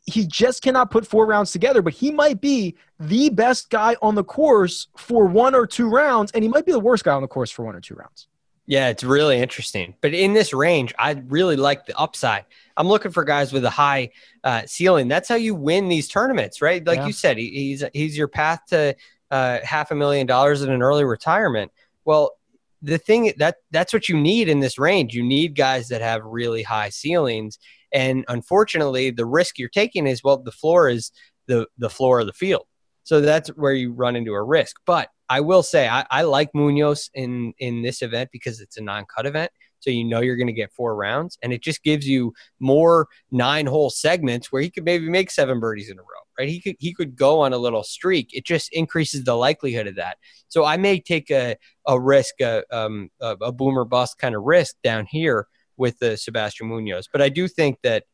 he 0.04 0.26
just 0.26 0.62
cannot 0.62 0.90
put 0.90 1.06
four 1.06 1.26
rounds 1.26 1.52
together. 1.52 1.80
But 1.82 1.94
he 1.94 2.10
might 2.10 2.40
be 2.40 2.76
the 2.98 3.30
best 3.30 3.70
guy 3.70 3.96
on 4.02 4.14
the 4.14 4.24
course 4.24 4.88
for 4.96 5.26
one 5.26 5.54
or 5.54 5.66
two 5.66 5.88
rounds, 5.88 6.32
and 6.32 6.44
he 6.44 6.48
might 6.48 6.66
be 6.66 6.72
the 6.72 6.80
worst 6.80 7.04
guy 7.04 7.14
on 7.14 7.22
the 7.22 7.28
course 7.28 7.50
for 7.50 7.64
one 7.64 7.74
or 7.74 7.80
two 7.80 7.94
rounds. 7.94 8.28
Yeah, 8.70 8.88
it's 8.88 9.02
really 9.02 9.38
interesting. 9.38 9.94
But 10.00 10.14
in 10.14 10.32
this 10.32 10.54
range, 10.54 10.94
I 10.96 11.20
really 11.26 11.56
like 11.56 11.86
the 11.86 11.98
upside. 11.98 12.44
I'm 12.76 12.86
looking 12.86 13.10
for 13.10 13.24
guys 13.24 13.52
with 13.52 13.64
a 13.64 13.70
high 13.70 14.12
uh, 14.44 14.62
ceiling. 14.64 15.08
That's 15.08 15.28
how 15.28 15.34
you 15.34 15.56
win 15.56 15.88
these 15.88 16.06
tournaments, 16.06 16.62
right? 16.62 16.86
Like 16.86 16.98
Yeah. 16.98 17.06
you 17.08 17.12
said, 17.12 17.36
he, 17.36 17.50
he's 17.50 17.84
he's 17.92 18.16
your 18.16 18.28
path 18.28 18.60
to 18.68 18.94
uh, 19.32 19.58
half 19.64 19.90
a 19.90 19.96
million 19.96 20.24
dollars 20.24 20.62
in 20.62 20.70
an 20.70 20.82
early 20.82 21.02
retirement. 21.02 21.72
Well, 22.04 22.36
the 22.80 22.96
thing 22.96 23.32
that 23.38 23.56
that's 23.72 23.92
what 23.92 24.08
you 24.08 24.16
need 24.16 24.48
in 24.48 24.60
this 24.60 24.78
range. 24.78 25.14
You 25.14 25.24
need 25.24 25.56
guys 25.56 25.88
that 25.88 26.00
have 26.00 26.22
really 26.24 26.62
high 26.62 26.90
ceilings. 26.90 27.58
And 27.92 28.24
unfortunately, 28.28 29.10
the 29.10 29.26
risk 29.26 29.58
you're 29.58 29.68
taking 29.68 30.06
is 30.06 30.22
well, 30.22 30.38
the 30.38 30.52
floor 30.52 30.88
is 30.88 31.10
the 31.48 31.66
the 31.76 31.90
floor 31.90 32.20
of 32.20 32.28
the 32.28 32.32
field. 32.32 32.66
So 33.02 33.20
that's 33.20 33.48
where 33.50 33.72
you 33.72 33.92
run 33.92 34.14
into 34.14 34.32
a 34.32 34.42
risk. 34.44 34.76
But 34.86 35.08
I 35.30 35.40
will 35.40 35.62
say 35.62 35.88
I, 35.88 36.04
I 36.10 36.22
like 36.22 36.50
Munoz 36.54 37.08
in 37.14 37.54
in 37.58 37.82
this 37.82 38.02
event 38.02 38.30
because 38.32 38.60
it's 38.60 38.76
a 38.76 38.82
non-cut 38.82 39.26
event. 39.26 39.52
So 39.78 39.88
you 39.88 40.04
know 40.04 40.20
you're 40.20 40.36
going 40.36 40.48
to 40.48 40.52
get 40.52 40.72
four 40.72 40.94
rounds, 40.94 41.38
and 41.42 41.54
it 41.54 41.62
just 41.62 41.82
gives 41.82 42.06
you 42.06 42.34
more 42.58 43.08
nine-hole 43.30 43.88
segments 43.88 44.52
where 44.52 44.60
he 44.60 44.70
could 44.70 44.84
maybe 44.84 45.08
make 45.08 45.30
seven 45.30 45.58
birdies 45.58 45.88
in 45.88 45.98
a 45.98 46.02
row, 46.02 46.24
right? 46.38 46.48
He 46.48 46.60
could 46.60 46.76
he 46.80 46.92
could 46.92 47.16
go 47.16 47.40
on 47.40 47.54
a 47.54 47.58
little 47.58 47.84
streak. 47.84 48.30
It 48.34 48.44
just 48.44 48.70
increases 48.72 49.24
the 49.24 49.36
likelihood 49.36 49.86
of 49.86 49.94
that. 49.94 50.18
So 50.48 50.64
I 50.64 50.76
may 50.76 51.00
take 51.00 51.30
a 51.30 51.56
a 51.86 51.98
risk, 51.98 52.40
a 52.40 52.64
um 52.72 53.08
a, 53.20 53.36
a 53.40 53.52
boomer 53.52 53.84
bust 53.84 54.18
kind 54.18 54.34
of 54.34 54.42
risk 54.42 54.74
down 54.82 55.06
here 55.06 55.46
with 55.76 55.98
the 56.00 56.16
Sebastian 56.16 56.66
Munoz, 56.68 57.08
but 57.10 57.22
I 57.22 57.30
do 57.30 57.48
think 57.48 57.78
that 57.84 58.04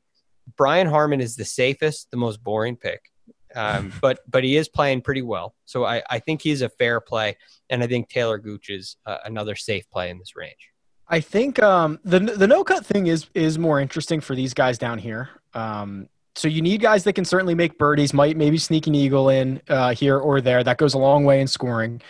Brian 0.57 0.87
Harman 0.87 1.21
is 1.21 1.35
the 1.35 1.45
safest, 1.45 2.09
the 2.13 2.17
most 2.17 2.45
boring 2.45 2.77
pick. 2.77 3.01
Um, 3.57 3.93
but 4.01 4.21
but 4.29 4.45
he 4.45 4.57
is 4.57 4.69
playing 4.69 5.03
pretty 5.03 5.23
well, 5.23 5.55
so 5.65 5.85
I, 5.85 6.03
I 6.09 6.19
think 6.21 6.43
he's 6.43 6.63
a 6.63 6.69
fair 6.69 7.01
play, 7.01 7.37
and 7.71 7.83
I 7.83 7.87
think 7.87 8.09
Talor 8.09 8.43
Gooch 8.43 8.71
is 8.71 8.97
uh, 9.07 9.19
another 9.25 9.57
safe 9.57 9.89
play 9.91 10.11
in 10.11 10.19
this 10.19 10.37
range. 10.37 10.71
I 11.09 11.21
think 11.21 11.63
um, 11.63 12.01
the 12.05 12.21
the 12.21 12.47
no 12.47 12.65
cut 12.65 12.85
thing 12.85 13.07
is 13.07 13.27
is 13.35 13.59
more 13.59 13.81
interesting 13.81 14.21
for 14.21 14.35
these 14.35 14.55
guys 14.55 14.79
down 14.79 14.99
here. 14.99 15.31
Um, 15.55 16.09
so 16.35 16.49
you 16.49 16.61
need 16.61 16.83
guys 16.83 17.05
that 17.05 17.15
can 17.15 17.25
certainly 17.25 17.55
make 17.55 17.79
birdies, 17.79 18.13
might 18.13 18.37
maybe 18.37 18.59
sneak 18.59 18.87
an 18.87 18.95
eagle 18.95 19.31
in 19.31 19.63
uh, 19.69 19.95
here 19.95 20.19
or 20.19 20.41
there. 20.41 20.63
That 20.63 20.77
goes 20.77 20.93
a 20.93 20.99
long 20.99 21.25
way 21.25 21.41
in 21.41 21.47
scoring. 21.47 22.03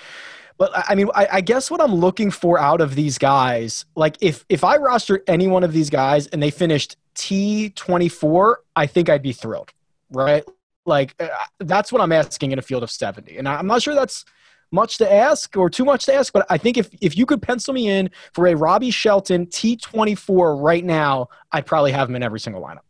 But 0.59 0.73
I 0.75 0.95
mean, 0.95 1.09
I, 1.15 1.29
I 1.33 1.41
guess 1.43 1.71
what 1.71 1.81
I'm 1.81 1.95
looking 1.95 2.31
for 2.31 2.59
out 2.59 2.81
of 2.81 2.95
these 2.95 3.19
guys, 3.19 3.85
like 3.95 4.17
if 4.21 4.45
if 4.49 4.65
I 4.65 4.79
rostered 4.79 5.21
any 5.27 5.47
one 5.47 5.63
of 5.63 5.73
these 5.73 5.91
guys 5.91 6.27
and 6.29 6.43
they 6.43 6.51
finished 6.51 6.97
T24, 7.15 8.55
I 8.75 8.87
think 8.87 9.09
I'd 9.09 9.23
be 9.23 9.33
thrilled, 9.33 9.73
right? 10.11 10.45
Like 10.87 11.15
uh, 11.21 11.29
that's 11.59 11.93
what 11.93 12.01
I'm 12.01 12.13
asking 12.13 12.53
in 12.53 12.59
a 12.59 12.63
field 12.63 12.83
of 12.83 12.91
70, 12.91 13.39
and 13.39 13.49
I'm 13.49 13.67
not 13.67 13.83
sure 13.83 13.95
that's 13.95 14.25
much 14.73 14.99
to 14.99 15.13
ask 15.13 15.57
or 15.57 15.71
too 15.71 15.85
much 15.85 16.07
to 16.07 16.15
ask, 16.15 16.33
but 16.33 16.47
I 16.51 16.59
think 16.59 16.77
if 16.77 16.89
if 17.01 17.17
you 17.17 17.27
could 17.27 17.43
pencil 17.43 17.75
me 17.75 17.89
in 17.89 18.11
for 18.33 18.47
a 18.47 18.55
Robbie 18.55 18.91
Shelton 18.91 19.47
T24 19.47 20.63
right 20.63 20.85
now, 20.85 21.29
I'd 21.53 21.67
probably 21.67 21.93
have 21.93 22.09
him 22.09 22.17
in 22.17 22.23
every 22.23 22.41
single 22.41 22.63
lineup. 22.63 22.81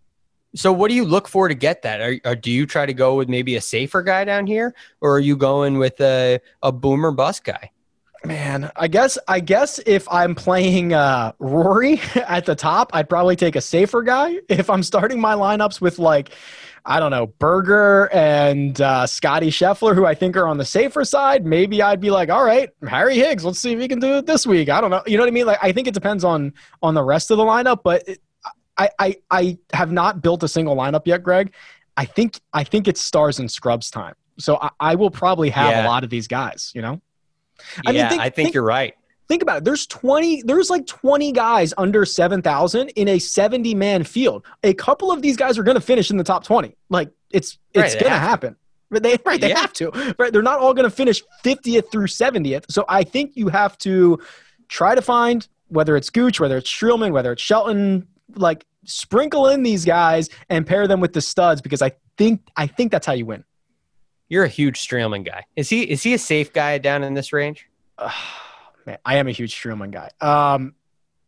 So 0.55 0.73
what 0.73 0.89
do 0.89 0.95
you 0.95 1.05
look 1.05 1.29
for 1.29 1.49
to 1.49 1.55
get 1.55 1.83
that? 1.83 2.01
Are, 2.01 2.19
or 2.25 2.35
do 2.35 2.51
you 2.51 2.67
try 2.67 2.87
to 2.87 2.95
go 2.95 3.17
with 3.17 3.29
maybe 3.29 3.57
a 3.57 3.61
safer 3.61 4.03
guy 4.03 4.25
down 4.25 4.47
here, 4.47 4.75
or 5.01 5.17
are 5.17 5.21
you 5.21 5.37
going 5.37 5.79
with 5.79 6.01
a 6.01 6.41
a 6.63 6.73
boomer 6.73 7.11
bust 7.11 7.45
guy? 7.45 7.71
Man, 8.25 8.71
I 8.77 8.89
guess 8.89 9.19
I 9.29 9.41
guess 9.41 9.79
if 9.87 10.09
I'm 10.11 10.35
playing 10.35 10.93
uh, 10.93 11.33
Rory 11.39 12.01
at 12.15 12.45
the 12.47 12.55
top, 12.55 12.91
I'd 12.93 13.09
probably 13.09 13.37
take 13.37 13.57
a 13.57 13.61
safer 13.61 14.03
guy. 14.03 14.37
If 14.49 14.71
I'm 14.71 14.83
starting 14.83 15.21
my 15.21 15.35
lineups 15.35 15.81
with 15.81 15.99
like, 15.99 16.31
I 16.85 16.99
don't 16.99 17.11
know, 17.11 17.27
Berger 17.27 18.09
and 18.13 18.81
uh, 18.81 19.07
Scotty 19.07 19.51
Scheffler, 19.51 19.95
who 19.95 20.07
I 20.07 20.15
think 20.15 20.37
are 20.37 20.47
on 20.47 20.57
the 20.59 20.65
safer 20.65 21.05
side, 21.05 21.45
maybe 21.45 21.83
I'd 21.83 22.01
be 22.01 22.11
like, 22.11 22.31
all 22.31 22.45
right, 22.45 22.71
Harry 22.89 23.17
Higgs, 23.17 23.45
let's 23.45 23.61
see 23.61 23.73
if 23.73 23.81
he 23.81 23.87
can 23.89 24.01
do 24.01 24.15
it 24.17 24.27
this 24.27 24.47
week. 24.47 24.69
I 24.71 24.81
don't 24.81 24.91
know, 24.91 25.03
you 25.07 25.17
know 25.17 25.23
what 25.23 25.29
I 25.29 25.33
mean? 25.33 25.47
Like, 25.47 25.59
I 25.63 25.73
think 25.73 25.87
it 25.87 25.95
depends 25.95 26.25
on 26.25 26.53
on 26.83 26.95
the 26.95 27.03
rest 27.05 27.31
of 27.31 27.37
the 27.37 27.45
lineup, 27.45 27.81
but 27.85 28.03
it, 28.09 28.21
I, 28.79 28.89
I 28.99 29.17
I 29.31 29.59
have 29.73 29.93
not 29.93 30.21
built 30.23 30.43
a 30.43 30.49
single 30.49 30.75
lineup 30.77 31.03
yet, 31.07 31.23
Greg. 31.23 31.55
I 31.97 32.05
think 32.05 32.41
I 32.53 32.65
think 32.65 32.89
it's 32.89 33.01
stars 33.01 33.39
and 33.39 33.51
scrubs 33.51 33.91
time. 33.91 34.15
So 34.39 34.59
I, 34.61 34.71
I 34.81 34.95
will 34.97 35.11
probably 35.11 35.49
have 35.51 35.71
Yeah. 35.71 35.87
a 35.87 35.89
lot 35.89 36.05
of 36.05 36.11
these 36.11 36.29
guys. 36.29 36.73
You 36.75 36.83
know. 36.83 37.01
Yeah, 37.59 37.83
I 37.87 37.93
mean, 37.93 38.09
think- 38.09 38.21
I 38.21 38.25
think 38.25 38.35
think- 38.35 38.55
you're 38.55 38.63
right. 38.65 38.95
think 39.29 39.43
about 39.43 39.59
it. 39.59 39.65
There's 39.65 39.87
20, 39.87 40.43
there's 40.43 40.71
like 40.71 40.87
20 40.87 41.33
guys 41.33 41.75
under 41.77 42.05
7,000 42.05 42.91
in 42.91 43.09
a 43.09 43.19
70 43.19 43.75
man 43.75 44.05
field. 44.05 44.45
A 44.63 44.73
couple 44.75 45.11
of 45.11 45.21
these 45.23 45.37
guys 45.37 45.59
are 45.59 45.63
going 45.65 45.75
to 45.75 45.81
finish 45.81 46.11
in 46.11 46.17
the 46.17 46.25
top 46.25 46.45
20. 46.45 46.77
Like 46.91 47.11
it's, 47.33 47.59
it's 47.75 47.95
they 47.95 48.01
going 48.01 48.13
to 48.13 48.19
to. 48.19 48.25
happen. 48.25 48.57
But 48.89 49.03
they, 49.03 49.17
right. 49.27 49.41
They 49.41 49.49
Yeah. 49.49 49.59
have 49.63 49.73
to, 49.75 49.91
right. 50.19 50.33
They're 50.33 50.43
not 50.43 50.61
all 50.61 50.73
going 50.75 50.89
to 50.89 50.95
finish 50.95 51.23
50th 51.45 51.91
through 51.91 52.07
70th. 52.07 52.67
So 52.71 52.85
I 52.89 53.03
think 53.03 53.33
you 53.35 53.49
have 53.49 53.77
to 53.79 54.21
try 54.69 54.95
to 54.95 55.03
find 55.03 55.47
whether 55.69 55.97
it's 55.97 56.09
Gooch, 56.11 56.39
whether 56.39 56.57
it's 56.57 56.71
Streelman, 56.71 57.11
whether 57.11 57.33
it's 57.33 57.43
Shelton, 57.43 58.07
like 58.37 58.65
sprinkle 58.85 59.49
in 59.49 59.65
these 59.65 59.85
guys 59.85 60.29
and 60.49 60.65
pair 60.65 60.87
them 60.87 61.01
with 61.01 61.13
the 61.15 61.21
studs 61.21 61.61
because 61.61 61.83
I 61.83 61.91
think, 62.17 62.43
I 62.57 62.69
think 62.69 62.93
that's 62.93 63.07
how 63.07 63.13
you 63.15 63.27
win. 63.27 63.43
You're 64.29 64.45
a 64.45 64.49
huge 64.49 64.87
Streelman 64.87 65.25
guy. 65.25 65.45
Is 65.55 65.69
he 65.69 65.83
is 65.83 66.03
he 66.03 66.15
a 66.15 66.19
safe 66.19 66.53
guy 66.53 66.79
down 66.79 67.05
in 67.05 67.15
this 67.15 67.33
range? 67.33 67.69
Uh, 67.99 68.11
man, 68.85 68.99
I 69.05 69.17
am 69.17 69.29
a 69.29 69.33
huge 69.33 69.55
Streelman 69.55 69.91
guy. 69.91 70.11
Um, 70.21 70.75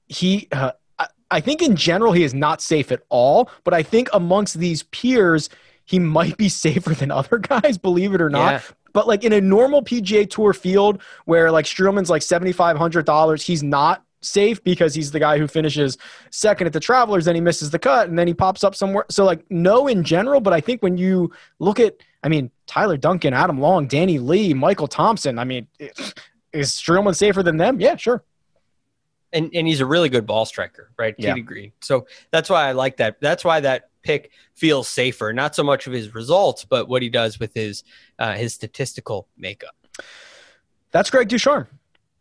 he, 0.08 0.48
uh, 0.52 0.72
I, 0.98 1.06
I 1.30 1.40
think 1.40 1.62
in 1.62 1.76
general 1.76 2.12
he 2.12 2.24
is 2.24 2.34
not 2.34 2.60
safe 2.60 2.90
at 2.90 3.02
all, 3.08 3.50
but 3.64 3.74
I 3.74 3.82
think 3.82 4.08
amongst 4.12 4.58
these 4.58 4.82
peers 4.84 5.48
he 5.84 5.98
might 5.98 6.36
be 6.36 6.48
safer 6.48 6.94
than 6.94 7.10
other 7.10 7.38
guys, 7.38 7.78
believe 7.78 8.14
it 8.14 8.20
or 8.20 8.30
not. 8.30 8.52
Yeah. 8.52 8.60
But 8.92 9.06
like 9.06 9.22
in 9.24 9.32
a 9.32 9.40
normal 9.40 9.82
PGA 9.82 10.28
Tour 10.28 10.52
field 10.52 11.02
where 11.24 11.50
like 11.50 11.66
Streelman's 11.66 12.10
like 12.10 12.22
seventy 12.22 12.52
five 12.52 12.76
hundred 12.76 13.04
dollars, 13.04 13.44
he's 13.44 13.62
not 13.62 14.02
safe 14.20 14.62
because 14.64 14.94
he's 14.94 15.12
the 15.12 15.20
guy 15.20 15.38
who 15.38 15.46
finishes 15.46 15.96
second 16.30 16.66
at 16.66 16.72
the 16.72 16.80
Travelers, 16.80 17.24
then 17.26 17.34
he 17.34 17.40
misses 17.40 17.70
the 17.70 17.78
cut, 17.78 18.08
and 18.08 18.18
then 18.18 18.26
he 18.26 18.34
pops 18.34 18.64
up 18.64 18.74
somewhere. 18.74 19.04
So 19.10 19.24
like 19.24 19.44
no 19.50 19.86
in 19.86 20.04
general, 20.04 20.40
but 20.40 20.52
I 20.52 20.60
think 20.60 20.82
when 20.82 20.96
you 20.96 21.30
look 21.58 21.78
at, 21.80 21.96
I 22.22 22.28
mean 22.28 22.50
Tyler 22.66 22.96
Duncan, 22.96 23.34
Adam 23.34 23.60
Long, 23.60 23.86
Danny 23.86 24.18
Lee, 24.18 24.54
Michael 24.54 24.88
Thompson, 24.88 25.38
I 25.38 25.44
mean, 25.44 25.66
is 26.52 26.70
Streelman 26.70 27.16
safer 27.16 27.42
than 27.42 27.56
them? 27.56 27.80
Yeah, 27.80 27.96
sure. 27.96 28.24
And 29.32 29.50
and 29.54 29.66
he's 29.66 29.80
a 29.80 29.86
really 29.86 30.08
good 30.08 30.26
ball 30.26 30.46
striker, 30.46 30.90
right? 30.98 31.14
Yeah. 31.18 31.34
Tee 31.34 31.40
to 31.40 31.46
green. 31.46 31.72
So 31.80 32.06
that's 32.30 32.48
why 32.48 32.68
I 32.68 32.72
like 32.72 32.96
that. 32.96 33.20
That's 33.20 33.44
why 33.44 33.60
that 33.60 33.90
pick 34.02 34.30
feels 34.54 34.88
safer. 34.88 35.32
Not 35.32 35.54
so 35.54 35.62
much 35.62 35.86
of 35.86 35.92
his 35.92 36.14
results, 36.14 36.64
but 36.64 36.88
what 36.88 37.02
he 37.02 37.10
does 37.10 37.38
with 37.38 37.52
his 37.54 37.84
uh, 38.18 38.34
his 38.34 38.54
statistical 38.54 39.28
makeup. 39.36 39.74
That's 40.90 41.10
Greg 41.10 41.28
DuCharme. 41.28 41.66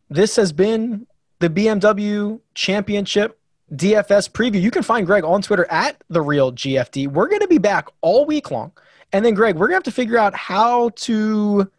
This 0.10 0.36
has 0.36 0.52
been 0.52 1.08
the 1.40 1.50
BMW 1.50 2.40
Championship 2.54 3.40
DFS 3.74 4.30
preview. 4.30 4.62
You 4.62 4.72
can 4.72 4.84
find 4.84 5.06
Greg 5.06 5.24
on 5.24 5.42
Twitter 5.42 5.66
at 5.70 6.02
the 6.10 6.22
real 6.22 6.52
GFD. 6.52 7.08
We're 7.08 7.28
going 7.28 7.42
to 7.42 7.48
be 7.48 7.58
back 7.58 7.88
all 8.02 8.26
week 8.26 8.52
long, 8.52 8.72
and 9.14 9.24
then 9.26 9.34
Greg, 9.34 9.56
we're 9.56 9.68
going 9.68 9.72
to 9.72 9.76
have 9.78 9.84
to 9.84 9.92
figure 9.92 10.18
out 10.18 10.36
how 10.36 10.90
to 10.90 11.70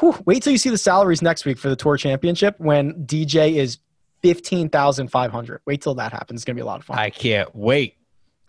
whew, 0.00 0.16
wait 0.24 0.42
till 0.42 0.52
you 0.52 0.58
see 0.58 0.70
the 0.70 0.78
salaries 0.78 1.22
next 1.22 1.44
week 1.44 1.58
for 1.58 1.68
the 1.68 1.76
Tour 1.76 1.96
Championship 1.96 2.58
when 2.58 3.06
DJ 3.06 3.56
is 3.56 3.78
fifteen 4.22 4.68
thousand 4.68 5.08
five 5.08 5.30
hundred. 5.32 5.60
Wait 5.66 5.82
till 5.82 5.94
that 5.96 6.12
happens. 6.12 6.38
It's 6.40 6.44
going 6.44 6.56
to 6.56 6.60
be 6.60 6.62
a 6.62 6.66
lot 6.66 6.80
of 6.80 6.86
fun. 6.86 6.98
I 6.98 7.10
can't 7.10 7.54
wait. 7.54 7.96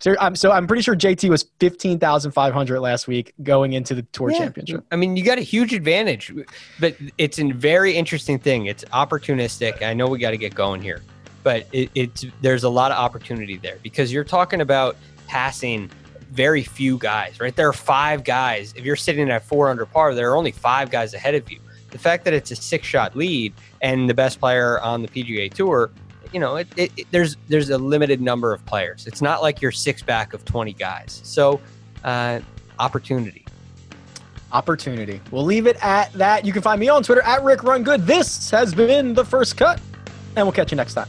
So 0.00 0.14
I'm 0.20 0.36
so 0.36 0.50
I'm 0.50 0.66
pretty 0.66 0.82
sure 0.82 0.94
JT 0.96 1.28
was 1.30 1.46
fifteen 1.60 1.98
thousand 1.98 2.32
five 2.32 2.52
hundred 2.52 2.80
last 2.80 3.06
week 3.08 3.32
going 3.42 3.72
into 3.72 3.94
the 3.94 4.02
Tour 4.02 4.30
Yeah. 4.30 4.38
Championship. 4.38 4.84
I 4.90 4.96
mean, 4.96 5.16
you 5.16 5.24
got 5.24 5.38
a 5.38 5.42
huge 5.42 5.72
advantage, 5.72 6.32
but 6.80 6.96
it's 7.16 7.38
a 7.38 7.50
very 7.52 7.94
interesting 7.94 8.38
thing. 8.38 8.66
It's 8.66 8.84
opportunistic. 8.86 9.82
I 9.82 9.94
know 9.94 10.06
we 10.08 10.18
got 10.18 10.32
to 10.32 10.36
get 10.36 10.54
going 10.54 10.82
here, 10.82 11.00
but 11.42 11.66
it, 11.72 11.90
it's 11.94 12.24
there's 12.42 12.64
a 12.64 12.68
lot 12.68 12.90
of 12.90 12.98
opportunity 12.98 13.56
there 13.56 13.78
because 13.82 14.12
you're 14.12 14.24
talking 14.24 14.60
about 14.60 14.96
passing 15.26 15.90
very 16.30 16.62
few 16.62 16.98
guys, 16.98 17.40
right? 17.40 17.54
There 17.54 17.68
are 17.68 17.72
five 17.72 18.24
guys. 18.24 18.72
If 18.76 18.84
you're 18.84 18.96
sitting 18.96 19.30
at 19.30 19.42
four 19.44 19.68
under 19.68 19.86
par, 19.86 20.14
there 20.14 20.30
are 20.32 20.36
only 20.36 20.52
five 20.52 20.90
guys 20.90 21.14
ahead 21.14 21.34
of 21.34 21.50
you. 21.50 21.58
The 21.90 21.98
fact 21.98 22.24
that 22.24 22.34
it's 22.34 22.50
a 22.50 22.56
six 22.56 22.86
shot 22.86 23.14
lead 23.16 23.52
and 23.80 24.08
the 24.10 24.14
best 24.14 24.40
player 24.40 24.80
on 24.80 25.02
the 25.02 25.08
PGA 25.08 25.52
Tour, 25.52 25.90
you 26.32 26.40
know, 26.40 26.56
it, 26.56 26.66
it, 26.76 26.92
it- 26.96 27.06
there's 27.12 27.36
there's 27.48 27.70
a 27.70 27.78
limited 27.78 28.20
number 28.20 28.52
of 28.52 28.64
players. 28.66 29.06
It's 29.06 29.22
not 29.22 29.42
like 29.42 29.62
you're 29.62 29.70
six 29.72 30.02
back 30.02 30.34
of 30.34 30.44
20 30.44 30.72
guys. 30.72 31.20
So, 31.24 31.60
uh, 32.02 32.40
opportunity. 32.80 33.44
opportunity. 34.52 35.20
We'll 35.30 35.44
leave 35.44 35.66
it 35.66 35.76
at 35.84 36.12
that. 36.14 36.44
You 36.44 36.52
can 36.52 36.62
find 36.62 36.80
me 36.80 36.88
on 36.88 37.02
Twitter 37.02 37.22
at 37.22 37.42
Rick 37.44 37.62
Run 37.62 37.82
Good. 37.84 38.06
This 38.06 38.50
has 38.50 38.74
been 38.74 39.14
the 39.14 39.24
first 39.24 39.56
cut, 39.56 39.80
and 40.36 40.44
we'll 40.46 40.52
catch 40.52 40.70
you 40.72 40.76
next 40.76 40.94
time. 40.94 41.08